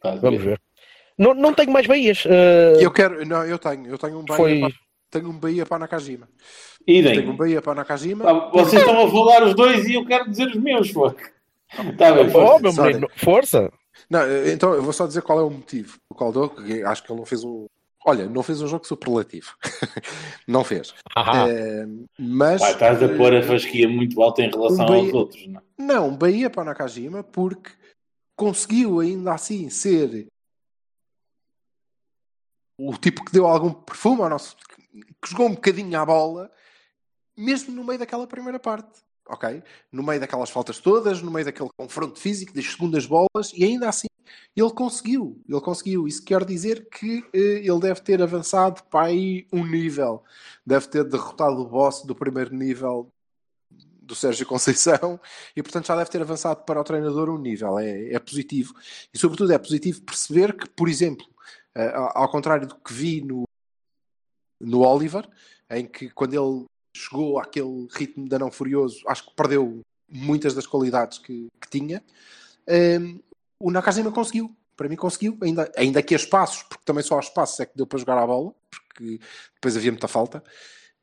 A 0.04 0.12
Vamos 0.16 0.42
ver. 0.44 0.60
Não, 1.18 1.34
não 1.34 1.54
tenho 1.54 1.72
mais 1.72 1.86
Bahias. 1.88 2.24
eh, 2.26 2.80
E 2.80 2.84
eu 2.84 2.92
quero, 2.92 3.26
não, 3.26 3.44
eu 3.46 3.58
tenho, 3.60 3.88
eu 3.88 3.98
tenho 3.98 4.20
um 4.20 4.26
Bahia, 4.26 4.38
foi. 4.38 4.60
para, 4.60 4.72
tenho 5.12 5.30
um 5.30 5.38
Bahia 5.40 5.66
para 5.66 5.80
Nakajima. 5.80 6.28
Tenho 6.86 6.98
um 7.06 7.10
Idem. 7.12 7.36
Bahia 7.36 7.62
para 7.62 7.76
Nakajima. 7.76 8.30
Ah, 8.30 8.50
Vocês 8.52 8.82
estão 8.82 9.06
a 9.06 9.10
falar 9.10 9.44
os 9.44 9.56
dois 9.56 9.88
e 9.88 9.94
eu 9.94 10.06
quero 10.06 10.30
dizer 10.30 10.48
os 10.48 10.56
meus, 10.56 10.90
fuck. 10.90 11.22
Está 11.72 12.12
bem, 12.14 12.26
Oh, 12.28 12.30
força. 12.30 12.60
meu 12.62 12.72
sorry. 12.72 12.94
menino, 12.96 13.10
força! 13.16 13.72
Não, 14.10 14.22
então 14.48 14.74
eu 14.74 14.82
vou 14.84 14.94
só 14.94 15.06
dizer 15.08 15.22
qual 15.22 15.40
é 15.40 15.44
o 15.44 15.50
motivo. 15.50 15.98
O 16.10 16.16
qual 16.16 16.32
dou, 16.32 16.50
que 16.50 16.84
acho 16.84 17.04
que 17.04 17.12
ele 17.12 17.20
não 17.20 17.26
fez 17.26 17.44
um. 17.44 17.68
Olha, 18.06 18.28
não 18.28 18.44
fez 18.44 18.62
um 18.62 18.68
jogo 18.68 18.86
superlativo. 18.86 19.56
não 20.48 20.64
fez. 20.64 20.94
Ah, 21.16 21.48
Eh, 21.48 21.86
mas. 22.20 22.62
Pá, 22.62 22.72
estás 22.72 23.02
a 23.02 23.08
pôr 23.16 23.34
a 23.36 23.42
fasquia 23.44 23.88
muito 23.88 24.22
alta 24.22 24.42
em 24.42 24.50
relação 24.50 24.84
Um 24.86 24.90
Bahia- 24.90 25.04
aos 25.06 25.14
outros, 25.14 25.48
não 25.48 25.60
é? 25.60 25.64
Não, 25.78 26.16
Bahia 26.18 26.50
para 26.50 26.66
Nakajima, 26.66 27.24
porque 27.24 27.72
conseguiu 28.36 29.00
ainda 29.00 29.34
assim 29.34 29.70
ser 29.70 30.28
o 32.78 32.98
tipo 32.98 33.24
que 33.24 33.32
deu 33.32 33.46
algum 33.48 33.72
perfume 33.72 34.22
ao 34.24 34.30
nosso. 34.30 34.58
que 35.22 35.30
jogou 35.30 35.48
um 35.48 35.56
bocadinho 35.56 35.98
à 36.00 36.06
bola, 36.06 36.52
mesmo 37.38 37.74
no 37.74 37.84
meio 37.84 38.00
daquela 38.00 38.28
primeira 38.28 38.60
parte. 38.60 39.02
Ok? 39.28 39.64
No 39.92 40.04
meio 40.04 40.20
daquelas 40.20 40.50
faltas 40.50 40.80
todas, 40.80 41.22
no 41.22 41.32
meio 41.32 41.46
daquele 41.46 41.70
confronto 41.78 42.20
físico, 42.20 42.54
das 42.54 42.66
segundas 42.66 43.06
bolas, 43.06 43.52
e 43.54 43.64
ainda 43.64 43.88
assim 43.88 44.08
ele 44.56 44.72
conseguiu. 44.72 45.42
Ele 45.48 45.62
conseguiu. 45.62 46.08
Isso 46.08 46.24
quer 46.24 46.44
dizer 46.46 46.88
que 46.90 47.26
eh, 47.34 47.62
ele 47.66 47.80
deve 47.80 48.02
ter 48.02 48.22
avançado 48.22 48.84
para 48.90 49.08
aí 49.08 49.48
um 49.52 49.66
nível. 49.66 50.24
Deve 50.66 50.88
ter 50.88 51.04
derrotado 51.04 51.62
o 51.62 51.68
boss 51.68 52.04
do 52.04 52.16
primeiro 52.16 52.56
nível 52.56 53.12
do 53.70 54.16
Sérgio 54.16 54.46
Conceição 54.46 55.20
e, 55.56 55.64
portanto, 55.64 55.88
já 55.88 55.96
deve 55.96 56.10
ter 56.10 56.22
avançado 56.22 56.64
para 56.64 56.80
o 56.80 56.84
treinador 56.84 57.30
um 57.30 57.38
nível. 57.38 57.80
É, 57.80 58.14
é 58.14 58.20
positivo. 58.20 58.74
E, 59.14 59.18
sobretudo, 59.18 59.52
é 59.54 59.58
positivo 59.58 60.02
perceber 60.02 60.56
que, 60.56 60.70
por 60.70 60.90
exemplo, 60.90 61.26
uh, 61.76 62.12
ao 62.14 62.30
contrário 62.30 62.68
do 62.68 62.76
que 62.76 62.94
vi 62.94 63.22
no, 63.22 63.44
no 64.60 64.82
Oliver, 64.82 65.28
em 65.70 65.86
que 65.88 66.10
quando 66.10 66.34
ele 66.34 66.66
chegou 66.96 67.40
àquele 67.40 67.88
ritmo 67.92 68.28
de 68.28 68.36
anão 68.36 68.52
furioso, 68.52 69.04
acho 69.08 69.26
que 69.26 69.36
perdeu 69.36 69.82
muitas 70.08 70.54
das 70.54 70.68
qualidades 70.68 71.18
que, 71.18 71.48
que 71.60 71.70
tinha. 71.70 72.04
Um, 72.68 73.20
o 73.60 73.72
Nakajima 73.72 74.12
conseguiu, 74.12 74.56
para 74.76 74.88
mim 74.88 74.96
conseguiu, 74.96 75.38
ainda, 75.42 75.72
ainda 75.76 76.04
que 76.04 76.14
a 76.14 76.18
espaços, 76.18 76.64
porque 76.64 76.84
também 76.86 77.04
só 77.04 77.18
há 77.18 77.20
espaços 77.20 77.60
é 77.60 77.66
que 77.66 77.76
deu 77.76 77.88
para 77.88 78.00
jogar 78.00 78.18
a 78.18 78.28
bola, 78.28 78.54
porque 78.70 79.20
depois 79.56 79.76
havia 79.76 79.92
muita 79.92 80.08
falta. 80.08 80.44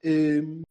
Um, 0.05 0.63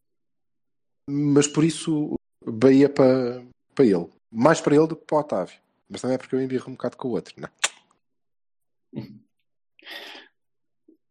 mas 1.06 1.46
por 1.46 1.64
isso, 1.64 2.14
Bahia 2.44 2.88
para, 2.88 3.42
para 3.74 3.84
ele. 3.84 4.08
Mais 4.30 4.60
para 4.60 4.76
ele 4.76 4.86
do 4.86 4.96
que 4.96 5.04
para 5.04 5.16
o 5.16 5.20
Otávio. 5.20 5.58
Mas 5.88 6.00
também 6.00 6.14
é 6.14 6.18
porque 6.18 6.34
eu 6.34 6.40
embirro 6.40 6.68
um 6.68 6.74
bocado 6.74 6.96
com 6.96 7.08
o 7.08 7.12
outro, 7.12 7.34
não 7.36 7.48
é? 7.48 9.02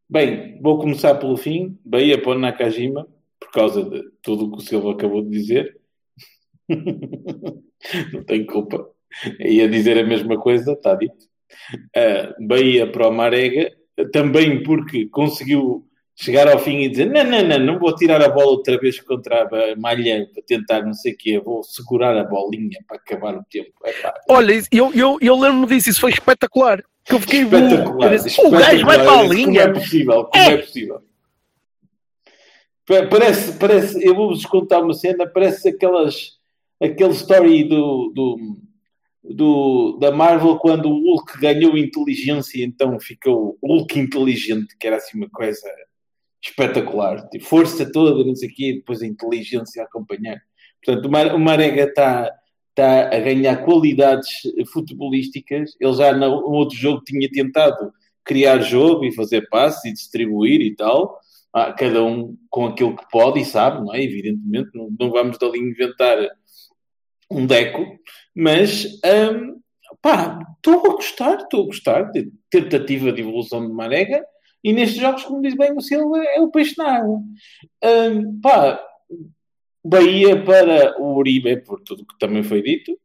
Bem, 0.09 0.59
vou 0.61 0.79
começar 0.79 1.15
pelo 1.15 1.37
fim. 1.37 1.77
Bahia 1.83 2.21
para 2.21 2.31
o 2.31 2.39
Nakajima, 2.39 3.07
por 3.49 3.53
causa 3.53 3.83
de 3.83 4.03
tudo 4.21 4.45
o 4.45 4.51
que 4.51 4.57
o 4.57 4.65
Silva 4.65 4.91
acabou 4.91 5.23
de 5.23 5.29
dizer. 5.29 5.77
Não 8.13 8.23
tenho 8.23 8.45
culpa. 8.45 8.87
Ia 9.39 9.67
dizer 9.67 9.97
a 9.97 10.03
mesma 10.03 10.37
coisa, 10.37 10.73
está 10.73 10.93
dito. 10.95 11.27
Uh, 11.95 12.47
Bahia 12.47 12.89
para 12.91 13.07
o 13.07 13.11
Marega, 13.11 13.71
também 14.11 14.61
porque 14.61 15.07
conseguiu 15.07 15.83
chegar 16.15 16.47
ao 16.47 16.59
fim 16.59 16.81
e 16.81 16.89
dizer: 16.89 17.05
não, 17.05 17.23
não, 17.23 17.41
não, 17.43 17.59
não 17.59 17.79
vou 17.79 17.95
tirar 17.95 18.21
a 18.21 18.29
bola 18.29 18.51
outra 18.51 18.77
vez 18.77 18.99
contra 19.01 19.43
a 19.43 19.75
malha 19.75 20.27
para 20.31 20.43
tentar 20.43 20.83
não 20.83 20.93
sei 20.93 21.13
o 21.13 21.17
quê, 21.17 21.39
vou 21.39 21.63
segurar 21.63 22.15
a 22.17 22.23
bolinha 22.23 22.79
para 22.87 22.97
acabar 22.97 23.35
o 23.35 23.43
tempo. 23.49 23.71
Olha, 24.29 24.61
eu, 24.71 24.93
eu, 24.93 25.17
eu 25.19 25.39
lembro-me 25.39 25.65
disso, 25.65 25.89
isso 25.89 26.01
foi 26.01 26.11
espetacular. 26.11 26.83
Que 27.03 27.15
eu 27.15 27.19
fiquei 27.19 27.41
espetacular, 27.41 28.13
espetacular. 28.13 28.61
O 28.61 28.63
gajo 28.63 28.85
vai 28.85 28.97
para 28.99 29.19
a 29.19 29.23
linha. 29.23 29.67
Como 29.67 29.77
é 29.77 29.79
possível? 29.79 30.25
Como 30.25 30.43
é, 30.43 30.53
é 30.53 30.57
possível? 30.57 31.08
Parece, 33.09 33.53
parece, 33.59 34.03
eu 34.03 34.15
vou-vos 34.15 34.43
contar 34.47 34.79
uma 34.79 34.95
cena, 34.95 35.27
parece 35.27 35.69
aquelas, 35.69 36.39
aquele 36.81 37.11
story 37.11 37.63
do, 37.65 38.11
do, 38.15 38.57
do, 39.23 39.97
da 39.99 40.11
Marvel 40.11 40.57
quando 40.57 40.89
o 40.89 40.99
Hulk 40.99 41.39
ganhou 41.39 41.77
inteligência, 41.77 42.65
então 42.65 42.99
ficou 42.99 43.59
Hulk 43.61 43.99
inteligente, 43.99 44.75
que 44.75 44.87
era 44.87 44.95
assim 44.95 45.19
uma 45.19 45.29
coisa 45.29 45.69
espetacular, 46.43 47.29
tipo, 47.29 47.45
força 47.45 47.91
toda, 47.91 48.35
sei 48.35 48.49
o 48.49 48.53
quê, 48.55 48.73
depois 48.73 49.03
a 49.03 49.05
inteligência 49.05 49.83
a 49.83 49.85
acompanhar. 49.85 50.41
Portanto, 50.83 51.05
o 51.35 51.39
Marega 51.39 51.83
está 51.83 52.31
tá 52.73 53.15
a 53.15 53.19
ganhar 53.19 53.63
qualidades 53.65 54.29
futebolísticas. 54.71 55.75
Ele 55.79 55.93
já 55.93 56.13
no 56.13 56.27
outro 56.53 56.75
jogo 56.75 57.03
tinha 57.03 57.29
tentado 57.29 57.91
criar 58.23 58.59
jogo 58.59 59.05
e 59.05 59.13
fazer 59.13 59.47
passes 59.49 59.83
e 59.85 59.93
distribuir 59.93 60.61
e 60.61 60.75
tal. 60.75 61.19
Ah, 61.53 61.73
cada 61.73 62.03
um 62.03 62.37
com 62.49 62.67
aquilo 62.67 62.95
que 62.95 63.09
pode 63.09 63.39
e 63.39 63.45
sabe, 63.45 63.83
não 63.83 63.93
é? 63.93 64.03
Evidentemente, 64.03 64.69
não, 64.73 64.89
não 64.99 65.09
vamos 65.09 65.37
dali 65.39 65.59
inventar 65.59 66.17
um 67.31 67.45
deco, 67.45 67.85
mas 68.35 68.85
hum, 69.03 69.59
pá, 70.01 70.39
estou 70.55 70.85
a 70.85 70.95
gostar, 70.95 71.37
estou 71.37 71.63
a 71.63 71.65
gostar 71.65 72.03
de 72.11 72.31
tentativa 72.49 73.11
de 73.11 73.21
evolução 73.21 73.65
de 73.67 73.73
Marega 73.73 74.23
e 74.63 74.73
nestes 74.73 74.99
jogos, 74.99 75.23
como 75.23 75.41
diz 75.41 75.55
bem 75.55 75.75
o 75.75 75.81
Silva, 75.81 76.23
é 76.23 76.41
o 76.41 76.51
peixe 76.51 76.75
na 76.77 76.97
água. 76.97 77.21
Um, 77.83 78.41
pá, 78.41 78.83
Bahia 79.83 80.43
para 80.43 80.99
o 81.01 81.17
Uribe, 81.17 81.63
por 81.63 81.81
tudo 81.81 82.05
que 82.05 82.17
também 82.19 82.43
foi 82.43 82.61
dito. 82.61 82.99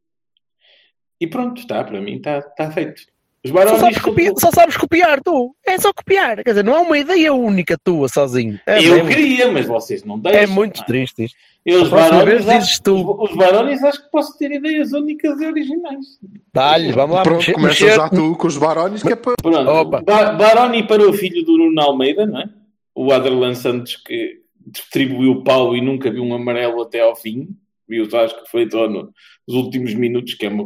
E 1.19 1.27
pronto, 1.27 1.61
está, 1.61 1.83
para 1.83 2.01
mim 2.01 2.17
está 2.17 2.41
tá 2.41 2.69
feito. 2.71 3.03
Os 3.45 3.51
só, 3.51 3.77
sabes 3.77 3.99
copiar, 3.99 4.33
só 4.39 4.51
sabes 4.51 4.75
copiar 4.75 5.21
tu. 5.21 5.55
É 5.63 5.77
só 5.77 5.93
copiar. 5.93 6.43
Quer 6.43 6.49
dizer, 6.49 6.63
não 6.63 6.75
é 6.75 6.79
uma 6.79 6.97
ideia 6.97 7.31
única 7.31 7.77
tua 7.77 8.09
sozinho. 8.09 8.59
É 8.65 8.79
eu 8.79 8.95
mesmo. 8.95 9.09
queria, 9.09 9.51
mas 9.51 9.67
vocês 9.67 10.03
não 10.03 10.17
deixam. 10.17 10.41
É 10.41 10.47
muito 10.47 10.79
não. 10.79 10.85
triste 10.85 11.25
isto. 11.25 11.37
Eu, 11.63 11.83
os 11.83 11.89
Barões, 11.89 12.47
acho, 12.47 12.81
tu. 12.81 13.23
os 13.23 13.35
Barões 13.35 13.83
acho 13.83 14.03
que 14.03 14.11
posso 14.11 14.35
ter 14.37 14.51
ideias 14.51 14.93
únicas 14.93 15.39
e 15.39 15.45
originais. 15.45 16.05
Dá-lhe, 16.51 16.91
vamos 16.91 17.15
lá. 17.15 17.23
Pronto, 17.23 17.37
mexer, 17.37 17.53
começa 17.53 17.83
mexer. 17.83 17.95
já 17.95 18.09
tu 18.09 18.35
com 18.35 18.47
os 18.47 18.57
Barões 18.57 19.03
que 19.03 19.13
é 19.13 19.15
para... 19.15 19.35
Pronto, 19.41 19.69
Opa. 19.69 20.01
Baroni 20.01 20.87
para 20.87 21.07
o 21.07 21.13
filho 21.13 21.43
do 21.45 21.57
Nuno 21.57 21.81
Almeida, 21.81 22.25
não 22.25 22.39
é? 22.39 22.49
O 22.95 23.11
Aderlan 23.11 23.53
Santos 23.53 23.95
que 23.95 24.41
distribuiu 24.65 25.31
o 25.33 25.43
pau 25.43 25.75
e 25.75 25.81
nunca 25.81 26.09
viu 26.09 26.23
um 26.23 26.33
amarelo 26.33 26.81
até 26.81 27.01
ao 27.01 27.15
fim. 27.15 27.49
Viu, 27.87 28.03
acho 28.17 28.43
que 28.43 28.49
foi 28.49 28.69
só 28.69 28.87
nos 28.87 29.11
últimos 29.47 29.93
minutos, 29.93 30.33
que 30.33 30.45
é 30.45 30.49
uma... 30.49 30.65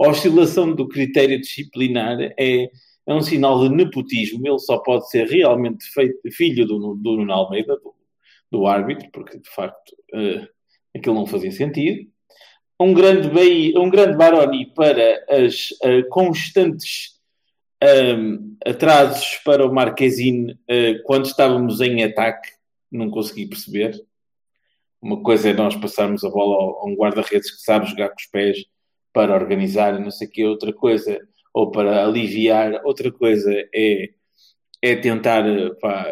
A 0.00 0.08
oscilação 0.08 0.74
do 0.74 0.86
critério 0.88 1.40
disciplinar 1.40 2.20
é, 2.38 2.70
é 3.06 3.14
um 3.14 3.20
sinal 3.20 3.68
de 3.68 3.74
nepotismo. 3.74 4.46
Ele 4.46 4.58
só 4.58 4.78
pode 4.78 5.08
ser 5.10 5.26
realmente 5.26 5.84
feito, 5.92 6.18
filho 6.32 6.66
do, 6.66 6.94
do 6.94 7.16
Nuno 7.16 7.32
Almeida, 7.32 7.76
do 7.76 7.94
do 8.50 8.66
árbitro, 8.66 9.08
porque 9.12 9.38
de 9.38 9.48
facto 9.48 9.92
uh, 10.14 10.46
aquilo 10.94 11.14
não 11.14 11.26
fazia 11.26 11.52
sentido. 11.52 12.10
Um 12.78 12.92
grande, 12.92 13.78
um 13.78 13.88
grande 13.88 14.16
Baroni 14.16 14.72
para 14.74 15.24
as 15.28 15.70
uh, 15.84 16.08
constantes 16.08 17.20
um, 17.82 17.86
ehm, 17.86 18.56
atrasos 18.66 19.38
para 19.44 19.66
o 19.66 19.72
Marquezine 19.72 20.52
uh, 20.52 21.02
quando 21.04 21.26
estávamos 21.26 21.80
em 21.80 22.02
ataque, 22.02 22.50
não 22.90 23.10
consegui 23.10 23.46
perceber. 23.46 23.94
Uma 25.02 25.22
coisa 25.22 25.50
é 25.50 25.52
nós 25.52 25.76
passarmos 25.76 26.24
a 26.24 26.30
bola 26.30 26.80
a 26.82 26.86
um 26.86 26.94
guarda-redes 26.94 27.50
que 27.50 27.62
sabe 27.62 27.86
jogar 27.86 28.08
com 28.10 28.16
os 28.18 28.26
pés 28.26 28.58
para 29.12 29.34
organizar, 29.34 29.98
não 29.98 30.10
sei 30.10 30.28
o 30.28 30.30
que, 30.30 30.44
outra 30.44 30.72
coisa, 30.72 31.18
ou 31.52 31.70
para 31.70 32.04
aliviar, 32.04 32.80
outra 32.84 33.10
coisa 33.10 33.52
é, 33.74 34.10
é 34.82 34.96
tentar, 34.96 35.44
pá, 35.80 36.06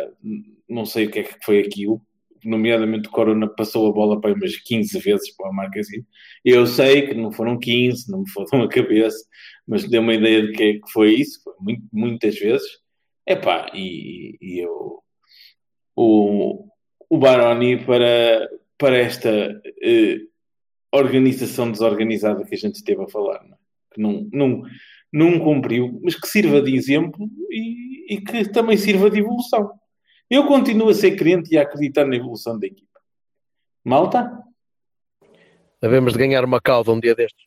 não 0.69 0.85
sei 0.85 1.07
o 1.07 1.11
que 1.11 1.21
é 1.21 1.23
que 1.23 1.45
foi 1.45 1.61
aquilo, 1.61 2.03
nomeadamente 2.45 3.09
o 3.09 3.13
Corona 3.13 3.49
passou 3.49 3.89
a 3.89 3.93
bola 3.93 4.21
para 4.21 4.35
umas 4.35 4.57
15 4.57 4.99
vezes 4.99 5.37
para 5.37 5.51
o 5.51 5.55
Marquezine. 5.55 6.05
Eu 6.45 6.67
sei 6.67 7.07
que 7.07 7.15
não 7.15 7.33
foram 7.33 7.59
15, 7.59 8.11
não 8.11 8.21
me 8.21 8.31
foram 8.31 8.63
a 8.63 8.69
cabeça, 8.69 9.25
mas 9.67 9.89
deu 9.89 10.01
uma 10.01 10.15
ideia 10.15 10.47
de 10.47 10.53
que, 10.53 10.63
é 10.63 10.73
que 10.75 10.91
foi 10.93 11.15
isso, 11.15 11.43
foi 11.43 11.55
muito, 11.61 11.83
muitas 11.93 12.39
vezes. 12.39 12.69
Epá, 13.27 13.71
e, 13.75 14.37
e 14.41 14.65
eu 14.65 15.03
o, 15.95 16.69
o 17.11 17.19
Baroni 17.19 17.85
para, 17.85 18.49
para 18.79 18.97
esta 18.97 19.29
eh, 19.83 20.21
organização 20.93 21.71
desorganizada 21.71 22.45
que 22.45 22.55
a 22.55 22.59
gente 22.59 22.77
esteve 22.77 23.03
a 23.03 23.09
falar, 23.09 23.43
não? 23.45 23.55
É? 23.55 23.59
que 23.93 24.01
não, 24.01 24.29
não, 24.33 24.63
não 25.13 25.41
cumpriu, 25.41 26.01
mas 26.03 26.15
que 26.15 26.29
sirva 26.29 26.61
de 26.61 26.75
exemplo 26.75 27.29
e, 27.51 28.15
e 28.15 28.21
que 28.21 28.49
também 28.51 28.77
sirva 28.77 29.11
de 29.11 29.19
evolução. 29.19 29.73
Eu 30.31 30.47
continuo 30.47 30.91
a 30.91 30.95
ser 30.95 31.17
crente 31.17 31.55
e 31.55 31.59
a 31.59 31.63
acreditar 31.63 32.07
na 32.07 32.17
evolução 32.17 32.59
da 32.59 32.67
equipa. 32.67 33.01
Malta? 33.83 34.31
Devemos 35.81 36.13
de 36.13 36.19
ganhar 36.19 36.45
uma 36.45 36.61
cauda 36.61 36.93
um 36.93 37.01
dia 37.01 37.15
destes. 37.15 37.47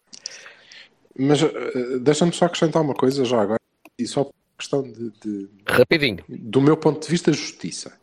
Mas 1.17 1.41
uh, 1.41 1.99
deixa-me 2.01 2.33
só 2.33 2.45
acrescentar 2.45 2.81
uma 2.81 2.95
coisa 2.95 3.23
já 3.23 3.41
agora. 3.41 3.59
E 3.99 4.07
só 4.07 4.23
por 4.23 4.33
questão 4.57 4.81
de, 4.81 5.11
de, 5.19 5.49
Rapidinho. 5.67 6.23
Do 6.27 6.61
meu 6.61 6.77
ponto 6.77 7.03
de 7.03 7.11
vista, 7.11 7.31
justiça. 7.31 7.99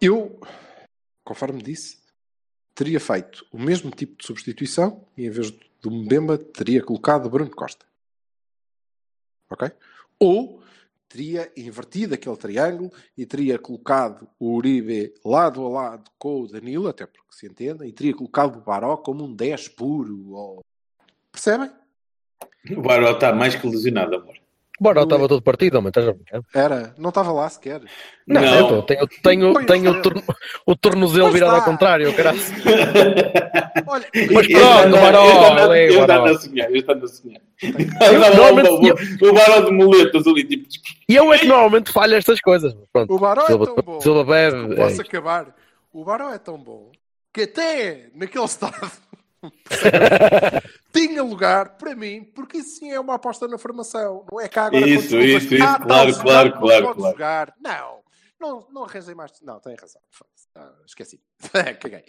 Eu, 0.00 0.38
conforme 1.26 1.60
disse, 1.60 1.98
teria 2.72 3.00
feito 3.00 3.44
o 3.50 3.58
mesmo 3.58 3.90
tipo 3.90 4.16
de 4.16 4.24
substituição 4.24 5.04
e 5.16 5.26
em 5.26 5.30
vez 5.30 5.50
do 5.82 5.90
Mbemba 5.90 6.38
teria 6.38 6.82
colocado 6.82 7.28
Bruno 7.28 7.50
Costa. 7.50 7.84
Ok? 9.50 9.70
Ou 10.20 10.62
teria 11.08 11.50
invertido 11.56 12.14
aquele 12.14 12.36
triângulo 12.36 12.92
e 13.18 13.26
teria 13.26 13.58
colocado 13.58 14.28
o 14.38 14.54
Uribe 14.54 15.14
lado 15.24 15.66
a 15.66 15.68
lado 15.68 16.10
com 16.16 16.42
o 16.42 16.46
Danilo, 16.46 16.88
até 16.88 17.06
porque 17.06 17.26
se 17.32 17.46
entenda, 17.46 17.86
e 17.86 17.92
teria 17.92 18.14
colocado 18.14 18.58
o 18.58 18.62
Baró 18.62 18.96
como 18.96 19.24
um 19.24 19.34
10 19.34 19.68
puro. 19.70 20.30
Ou... 20.32 20.64
Percebem? 21.32 21.72
O 22.76 22.82
Baró 22.82 23.10
está 23.12 23.32
mais 23.32 23.56
que 23.56 23.66
lesionado, 23.66 24.14
amor. 24.14 24.45
O 24.78 24.84
Baró 24.84 25.04
estava 25.04 25.26
todo 25.26 25.42
partido, 25.42 25.80
mas 25.80 25.90
estás 25.90 26.08
a 26.08 26.12
brincar? 26.12 26.40
Era, 26.54 26.94
não 26.98 27.08
estava 27.08 27.32
lá 27.32 27.48
sequer. 27.48 27.80
Não, 28.26 28.40
não. 28.42 28.70
Eu 28.70 28.82
tenho, 28.82 29.06
tenho, 29.22 29.66
tenho 29.66 29.90
o, 29.90 30.02
torno, 30.02 30.22
o 30.66 30.76
tornozelo 30.76 31.30
virado 31.30 31.56
ao 31.56 31.64
contrário, 31.64 32.14
caralho. 32.14 32.38
Olha, 33.86 34.06
mas 34.32 34.46
pronto, 34.48 34.88
o 34.88 35.00
Baró. 35.00 35.74
Eu 35.74 36.00
estava 36.00 36.30
a 36.30 36.38
sonhar, 36.38 36.70
eu 36.70 36.76
estava 36.76 37.04
a 37.04 37.08
sonhar. 37.08 37.40
O 39.22 39.32
Baró 39.32 39.60
de 39.60 39.70
muletas 39.70 40.26
ali, 40.26 40.44
tipo. 40.44 40.66
E 41.08 41.14
eu 41.14 41.32
é 41.32 41.38
que 41.38 41.46
normalmente 41.46 41.92
falho 41.92 42.14
estas 42.14 42.40
coisas. 42.40 42.74
Pronto, 42.92 43.14
o 43.14 43.18
Baró 43.18 43.44
é 43.44 43.46
tão 43.46 43.76
bom. 43.76 44.00
Silva 44.00 44.24
bebe. 44.24 44.76
Posso 44.76 45.00
acabar? 45.00 45.54
O 45.92 46.04
Baró 46.04 46.32
é 46.32 46.38
tão 46.38 46.58
bom 46.58 46.90
que 47.32 47.42
até 47.42 48.08
naquele 48.14 48.44
estado 48.46 48.90
tinha 50.92 51.22
lugar 51.22 51.76
para 51.76 51.94
mim, 51.94 52.24
porque 52.34 52.58
isso 52.58 52.78
sim 52.78 52.90
é 52.90 53.00
uma 53.00 53.14
aposta 53.14 53.46
na 53.48 53.58
formação, 53.58 54.24
não 54.30 54.40
é 54.40 54.48
cá 54.48 54.66
agora 54.66 54.86
isso, 54.88 55.16
isso, 55.18 55.54
isso, 55.54 55.64
claro, 55.82 56.14
claro, 56.20 56.52
claro, 56.58 56.94
claro. 56.94 57.10
Jogar. 57.12 57.54
Não, 57.60 58.00
Não, 58.40 58.66
não 58.70 58.84
arranjei 58.84 59.14
mais. 59.14 59.32
Não, 59.42 59.58
tem 59.60 59.74
razão. 59.74 60.00
Ah, 60.54 60.72
esqueci. 60.86 61.20
Caguei. 61.80 62.04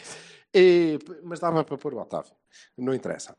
E, 0.53 0.99
mas 1.23 1.39
dava 1.39 1.63
para 1.63 1.77
pôr 1.77 1.93
o 1.93 1.99
Otávio. 1.99 2.33
Não 2.77 2.93
interessa. 2.93 3.35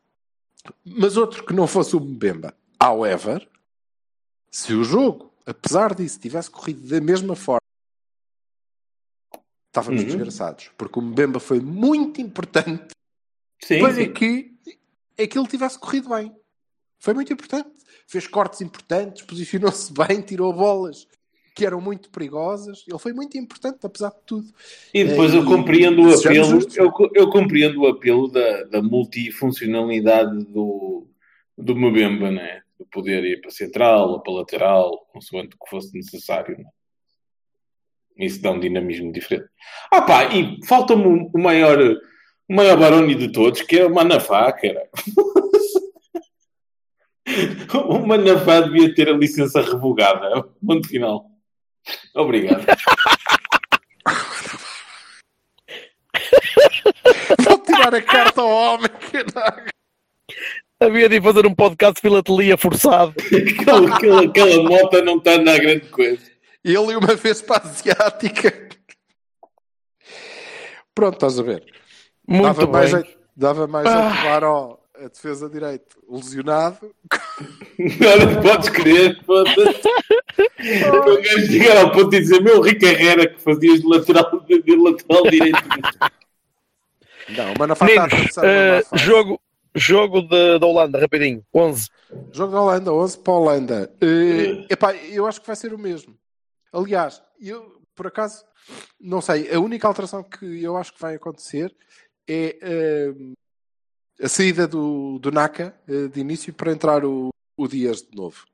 Mas 0.85 1.15
outro 1.17 1.45
que 1.45 1.53
não 1.53 1.67
fosse 1.67 1.95
o 1.95 1.99
Mbemba. 1.99 2.53
However, 2.81 3.47
se 4.51 4.73
o 4.73 4.83
jogo, 4.83 5.31
apesar 5.45 5.93
disso, 5.95 6.19
tivesse 6.19 6.49
corrido 6.49 6.87
da 6.87 6.99
mesma 6.99 7.35
forma, 7.35 7.59
estávamos 9.67 10.01
Uhum. 10.01 10.07
desgraçados. 10.07 10.71
Porque 10.77 10.99
o 10.99 11.01
Mbemba 11.01 11.39
foi 11.39 11.59
muito 11.59 12.19
importante 12.21 12.87
Sim, 13.61 13.79
para 13.79 13.93
sim. 13.93 14.13
que 14.13 14.51
aquilo 15.21 15.47
tivesse 15.47 15.77
corrido 15.79 16.09
bem. 16.09 16.33
Foi 16.99 17.13
muito 17.13 17.31
importante. 17.33 17.69
Fez 18.07 18.25
cortes 18.27 18.61
importantes, 18.61 19.23
posicionou-se 19.23 19.91
bem, 19.93 20.21
tirou 20.21 20.51
bolas 20.53 21.07
que 21.55 21.65
eram 21.65 21.81
muito 21.81 22.09
perigosas. 22.09 22.85
Ele 22.87 22.97
foi 22.99 23.11
muito 23.11 23.37
importante, 23.37 23.79
apesar 23.83 24.09
de 24.11 24.21
tudo. 24.25 24.47
E 24.93 25.03
depois 25.03 25.33
eu 25.33 25.43
E- 25.43 25.45
compreendo 25.45 26.03
o 26.03 26.17
sejamos 26.17 26.65
apelo, 26.65 26.89
eu, 26.97 27.11
eu 27.13 27.29
compreendo 27.29 27.81
o 27.81 27.87
apelo 27.87 28.29
da, 28.29 28.63
da 28.63 28.81
multifuncionalidade 28.81 30.45
do, 30.45 31.05
do 31.57 31.75
Mbemba, 31.75 32.31
né? 32.31 32.61
De 32.79 32.85
poder 32.85 33.25
ir 33.25 33.41
para 33.41 33.51
central 33.51 34.09
ou 34.09 34.21
para 34.21 34.31
lateral, 34.31 35.05
consoante 35.11 35.57
o 35.59 35.63
que 35.65 35.69
fosse 35.69 35.93
necessário, 35.93 36.57
né? 36.57 36.63
Isso 38.17 38.41
dá 38.41 38.51
um 38.51 38.59
dinamismo 38.59 39.11
diferente. 39.11 39.49
Ah 39.91 40.01
pá, 40.01 40.33
e 40.33 40.65
falta-me 40.65 41.29
o 41.33 41.37
maior, 41.37 41.77
o 42.49 42.53
maior 42.53 42.77
baroni 42.77 43.15
de 43.15 43.31
todos, 43.31 43.61
que 43.61 43.77
é 43.77 43.85
o 43.85 43.93
Manafá, 43.93 44.51
cara. 44.51 44.89
o 47.87 47.99
Manafá 47.99 48.61
devia 48.61 48.95
ter 48.95 49.09
a 49.09 49.13
licença 49.13 49.61
revogada. 49.61 50.41
Ponto 50.65 50.87
final. 50.87 51.29
Obrigado. 52.15 52.65
Vou 57.39 57.59
tirar 57.59 57.93
a 57.93 58.01
carta 58.01 58.41
ao 58.41 58.49
homem. 58.49 58.89
caralho. 58.89 59.69
Havia 60.81 61.09
de 61.09 61.17
ir 61.17 61.21
fazer 61.21 61.45
um 61.45 61.53
podcast 61.53 61.95
de 61.95 62.01
filatelia 62.01 62.57
forçado. 62.57 63.13
aquela, 63.59 63.95
aquela, 63.95 64.23
aquela 64.23 64.63
moto 64.63 65.03
não 65.03 65.17
está 65.17 65.37
na 65.37 65.57
grande 65.57 65.87
coisa. 65.89 66.31
Ele 66.63 66.95
uma 66.95 67.15
vez 67.15 67.41
para 67.41 67.63
a 67.63 67.67
asiática. 67.67 68.69
Pronto, 70.95 71.15
estás 71.15 71.37
a 71.37 71.43
ver. 71.43 71.65
Muito 72.29 72.43
dava 72.43 72.61
bem. 72.63 72.71
mais 72.71 72.89
jeito, 72.91 73.17
dava 73.35 73.67
mais 73.67 73.85
Ah. 73.87 74.07
levar 74.09 74.43
ao 74.43 74.79
a 74.95 75.07
defesa 75.07 75.49
direito 75.49 75.97
lesionado. 76.09 76.93
Agora 78.01 78.41
podes 78.41 78.69
crer, 78.69 79.23
foda-se. 79.25 79.81
O 80.59 81.15
gajo 81.21 81.47
chegar 81.47 81.77
ao 81.77 81.91
ponto 81.91 82.13
e 82.15 82.19
dizer: 82.19 82.41
Meu 82.41 82.61
Rico 82.61 82.85
Herrera, 82.85 83.27
que 83.27 83.41
fazias 83.41 83.79
de 83.81 83.87
lateral, 83.87 84.39
de 84.41 84.75
lateral 84.75 85.23
direito. 85.29 85.57
Não, 87.29 87.53
o 87.53 87.59
Manafá 87.59 87.85
está 87.87 88.03
a 88.03 88.07
Meninos, 88.07 88.33
fase. 88.35 89.05
jogo, 89.05 89.39
jogo 89.75 90.21
de- 90.21 90.59
da 90.59 90.65
Holanda, 90.65 90.99
rapidinho. 90.99 91.43
11. 91.53 91.89
Jogo 92.31 92.51
da 92.53 92.61
Holanda, 92.61 92.93
11 92.93 93.17
para 93.19 93.33
a 93.33 93.37
Holanda. 93.37 93.93
Eh, 94.01 94.65
epá, 94.69 94.93
eu 94.95 95.25
acho 95.25 95.39
que 95.41 95.47
vai 95.47 95.55
ser 95.55 95.73
o 95.73 95.77
mesmo. 95.77 96.15
Aliás, 96.73 97.21
eu, 97.39 97.81
por 97.95 98.07
acaso, 98.07 98.43
não 98.99 99.21
sei, 99.21 99.53
a 99.53 99.59
única 99.59 99.87
alteração 99.87 100.23
que 100.23 100.63
eu 100.63 100.75
acho 100.77 100.93
que 100.93 101.01
vai 101.01 101.15
acontecer 101.15 101.73
é 102.29 102.57
eh, 102.61 103.13
a 104.21 104.29
saída 104.29 104.67
do, 104.67 105.17
do 105.19 105.31
Naka 105.31 105.73
eh, 105.87 106.07
de 106.07 106.19
início 106.19 106.53
para 106.53 106.71
entrar 106.71 107.03
o, 107.03 107.29
o 107.57 107.67
Dias 107.67 108.01
de 108.03 108.15
novo. 108.15 108.45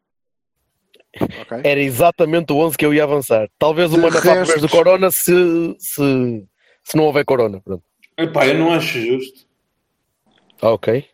Ok? 1.42 1.62
Era 1.64 1.80
exatamente 1.82 2.52
o 2.54 2.58
11 2.58 2.78
que 2.78 2.86
eu 2.86 2.94
ia 2.94 3.04
avançar. 3.04 3.50
Talvez 3.60 3.94
o 3.94 3.98
vez 4.02 4.14
restos- 4.16 4.62
do 4.62 4.70
Corona 4.70 5.10
se, 5.12 5.76
se, 5.80 6.46
se 6.84 6.98
não 6.98 7.06
houver 7.06 7.24
Corona. 7.26 7.62
Pronto. 7.62 7.84
Epá, 8.18 8.48
eu 8.48 8.58
não 8.58 8.72
acho 8.74 9.00
justo. 9.00 9.46
Ah, 10.62 10.72
ok. 10.72 11.06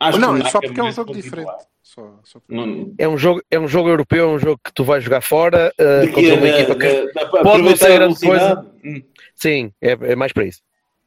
Acho 0.00 0.18
não, 0.18 0.34
que 0.36 0.42
o 0.42 0.46
é 0.46 0.50
só 0.50 0.60
porque 0.60 0.80
é 0.80 0.84
um 0.84 0.92
jogo 0.92 1.12
continuar. 1.12 1.22
diferente. 1.22 1.66
Só, 1.82 2.20
só 2.24 2.40
por- 2.40 2.52
Não, 2.54 2.94
É 2.98 3.08
um 3.08 3.18
jogo, 3.18 3.42
é 3.50 3.58
um 3.58 3.68
jogo 3.68 3.88
europeu, 3.88 4.30
é 4.30 4.34
um 4.34 4.38
jogo 4.38 4.60
que 4.64 4.72
tu 4.72 4.82
vais 4.84 5.02
jogar 5.04 5.20
fora 5.20 5.72
de 5.78 6.08
contra 6.08 6.22
que 6.22 6.32
uma 6.32 6.48
é, 6.48 6.60
equipa 6.60 6.78
que. 6.78 7.12
pode 7.42 7.62
não 7.62 7.76
ser 7.76 7.86
a 7.92 7.94
grande 7.96 8.18
velocidade. 8.20 8.68
Hum. 8.84 9.02
Sim, 9.36 9.72
é, 9.80 9.90
é 9.92 10.16
mais 10.16 10.32
para 10.32 10.44
isso. 10.46 10.60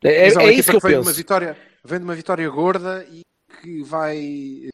É, 0.03 0.29
é 0.29 0.33
uma 0.33 0.51
isso 0.51 0.69
que 0.69 0.75
eu 0.75 0.79
vem 0.79 0.91
de 0.91 0.97
uma 0.97 1.03
penso. 1.05 1.17
vitória, 1.17 1.57
vem 1.83 1.99
de 1.99 2.05
uma 2.05 2.15
vitória 2.15 2.49
gorda 2.49 3.05
e 3.11 3.21
que 3.61 3.83
vai. 3.83 4.69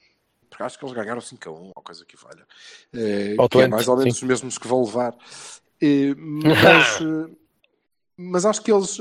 Porque 0.50 0.64
acho 0.64 0.78
que 0.78 0.86
eles 0.86 0.96
ganharam 0.96 1.22
5 1.22 1.50
a 1.50 1.54
1 1.54 1.72
ou 1.76 1.84
coisa 1.84 2.06
que 2.06 2.18
valha. 2.18 2.46
Ao 3.38 3.48
que 3.48 3.62
é 3.62 3.68
mais 3.68 3.88
ou 3.88 3.98
menos 3.98 4.18
sim. 4.18 4.26
os 4.26 4.28
mesmos 4.28 4.58
que 4.58 4.68
vão 4.68 4.84
levar. 4.84 5.16
Eh, 5.82 6.14
mas, 6.16 7.00
eh, 7.02 7.36
mas 8.18 8.46
acho 8.46 8.62
que 8.62 8.72
eles, 8.72 8.98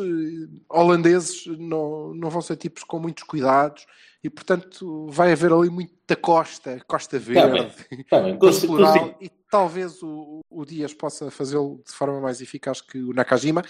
holandeses, 0.69 1.47
não, 1.47 2.15
não 2.15 2.31
vão 2.31 2.41
ser 2.41 2.57
tipos 2.57 2.85
com 2.85 2.99
muitos 2.99 3.25
cuidados 3.25 3.87
e, 4.23 4.31
portanto, 4.31 5.07
vai 5.11 5.33
haver 5.33 5.53
ali 5.53 5.71
muita 5.71 6.15
costa, 6.15 6.81
costa 6.87 7.19
Tá 7.19 7.25
bem, 7.25 7.35
verde, 7.35 8.05
tá 8.09 8.21
bem. 8.21 8.39
costa 8.39 8.67
Consigo, 8.67 8.77
plural, 8.77 9.17
e 9.21 9.29
talvez 9.51 10.03
o, 10.03 10.41
o 10.49 10.65
Dias 10.65 10.95
possa 10.95 11.31
fazê-lo 11.31 11.83
de 11.87 11.93
forma 11.93 12.21
mais 12.21 12.41
eficaz 12.41 12.81
que 12.81 12.99
o 12.99 13.13
Nakajima. 13.13 13.63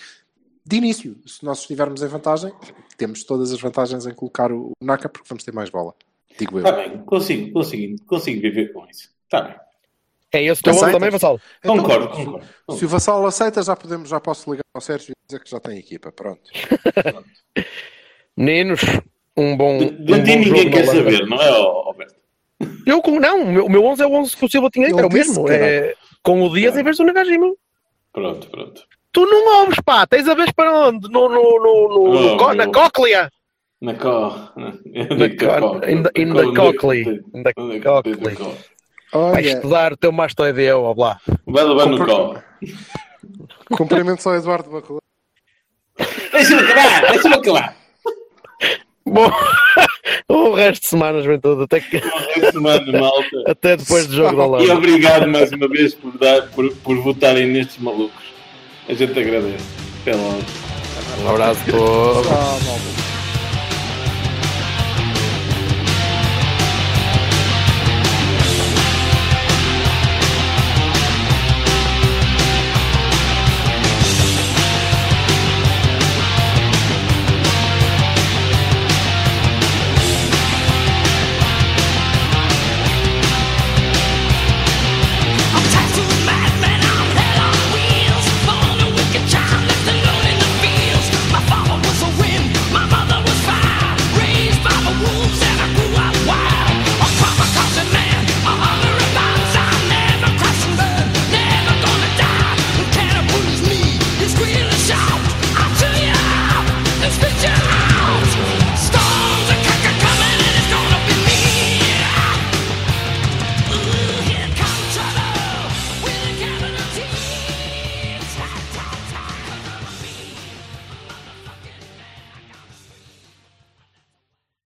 De 0.65 0.77
início, 0.77 1.17
se 1.27 1.45
nós 1.45 1.61
estivermos 1.61 2.03
em 2.03 2.07
vantagem, 2.07 2.53
temos 2.97 3.25
todas 3.25 3.53
as 3.53 3.61
vantagens 3.61 4.07
em 4.07 4.15
colocar 4.15 4.53
o 4.53 4.73
Naka 4.81 5.09
porque 5.09 5.29
vamos 5.29 5.45
ter 5.45 5.53
mais 5.53 5.71
bola. 5.71 5.95
Digo 6.39 6.59
eu. 6.59 6.65
Está 6.65 6.73
bem, 6.77 6.99
consigo, 6.99 7.53
consigo, 7.53 7.97
consigo 8.07 8.41
viver 8.41 8.73
com 8.73 8.87
isso. 8.87 9.11
Está 9.25 9.43
bem. 9.43 9.57
É 10.33 10.45
esse 10.45 10.61
o 10.61 10.65
teu 10.65 10.73
11 10.73 10.79
Aceitas? 10.79 11.01
também, 11.01 11.11
Vassal? 11.11 11.41
Então, 11.59 11.77
Concordo, 11.77 12.09
concordo. 12.09 12.47
Se 12.77 12.85
o 12.85 12.89
Vassal 12.89 13.27
aceita, 13.27 13.63
já, 13.63 13.75
podemos, 13.75 14.09
já 14.09 14.21
posso 14.21 14.51
ligar 14.51 14.63
ao 14.73 14.81
Sérgio 14.81 15.11
e 15.11 15.27
dizer 15.27 15.43
que 15.43 15.51
já 15.51 15.59
tem 15.59 15.77
equipa. 15.79 16.13
Pronto. 16.13 16.43
Meninos, 18.37 18.81
um 19.37 19.57
bom. 19.57 19.79
De, 19.79 19.85
um 19.87 20.05
de 20.05 20.13
bom 20.13 20.25
ti 20.25 20.37
ninguém 20.37 20.71
quer 20.71 20.87
saber, 20.87 21.27
não 21.27 21.41
é, 21.41 21.49
Alberto? 21.49 22.15
Eu, 22.87 23.03
não, 23.21 23.43
o 23.43 23.53
meu, 23.53 23.67
o 23.67 23.71
meu 23.71 23.85
11 23.85 24.03
é 24.03 24.07
o 24.07 24.13
11 24.13 24.37
que 24.37 24.45
o 24.45 24.49
Silva 24.49 24.71
tinha 24.71 24.89
é 24.89 24.95
o 24.95 25.13
mesmo. 25.13 25.51
É, 25.51 25.95
com 26.23 26.43
o 26.43 26.55
Dias 26.55 26.77
em 26.77 26.83
vez 26.83 26.97
do 26.97 27.05
Nakajima. 27.05 27.53
Pronto, 28.13 28.49
pronto. 28.51 28.87
Tu 29.13 29.27
não 29.27 29.61
ouves, 29.63 29.79
pá, 29.85 30.07
tens 30.07 30.29
a 30.29 30.35
vez 30.35 30.51
para 30.53 30.73
onde? 30.89 31.09
No, 31.11 31.29
no, 31.29 31.35
no, 31.59 31.89
no- 31.89 32.35
Oh, 32.35 32.37
co- 32.37 32.55
na 32.55 32.67
cóclea. 32.69 33.31
Na 33.81 33.95
co... 33.95 34.31
Na 34.57 34.71
co- 35.61 35.81
in 35.89 36.03
the- 36.03 36.13
in 36.17 36.33
the 36.35 36.55
cockley. 36.55 37.03
In 37.35 37.43
the. 37.43 37.53
Vais 38.23 38.39
Olha, 39.13 39.41
estudar 39.41 39.93
o 39.93 39.97
teu 39.97 40.13
mastoideu, 40.13 40.85
ó 40.85 40.95
blá. 40.95 41.19
Vai 41.47 41.65
levar 41.65 41.87
no 41.87 42.05
colo. 42.07 42.41
cumprimentos 43.77 44.25
ao 44.27 44.37
Eduardo 44.37 44.71
Barroso. 44.71 45.01
Deixa-me 46.33 46.61
acabar, 46.63 47.11
deixa-me 47.11 47.35
acabar. 47.35 47.77
Bom, 49.05 49.29
o 50.29 50.55
resto 50.55 50.83
de 50.83 50.89
semana, 50.89 51.21
juventude, 51.23 51.65
até, 51.65 51.81
que, 51.81 52.01
semana, 52.53 53.01
malta. 53.01 53.43
até 53.49 53.77
depois 53.77 54.07
do 54.07 54.15
jogo 54.15 54.37
da 54.37 54.43
E 54.43 54.47
Holanda. 54.47 54.75
obrigado 54.75 55.27
mais 55.29 55.51
uma 55.51 55.67
vez 55.69 55.93
por, 55.95 56.17
dar, 56.17 56.43
por, 56.51 56.73
por 56.77 56.97
votarem 56.99 57.49
nestes 57.49 57.79
malucos. 57.79 58.31
A 58.89 58.95
gente 58.95 59.19
agradece. 59.19 59.65
Até 60.03 60.15
logo. 60.15 60.43
Um 61.23 61.29
abraço. 61.31 61.61
Tchau. 61.65 63.00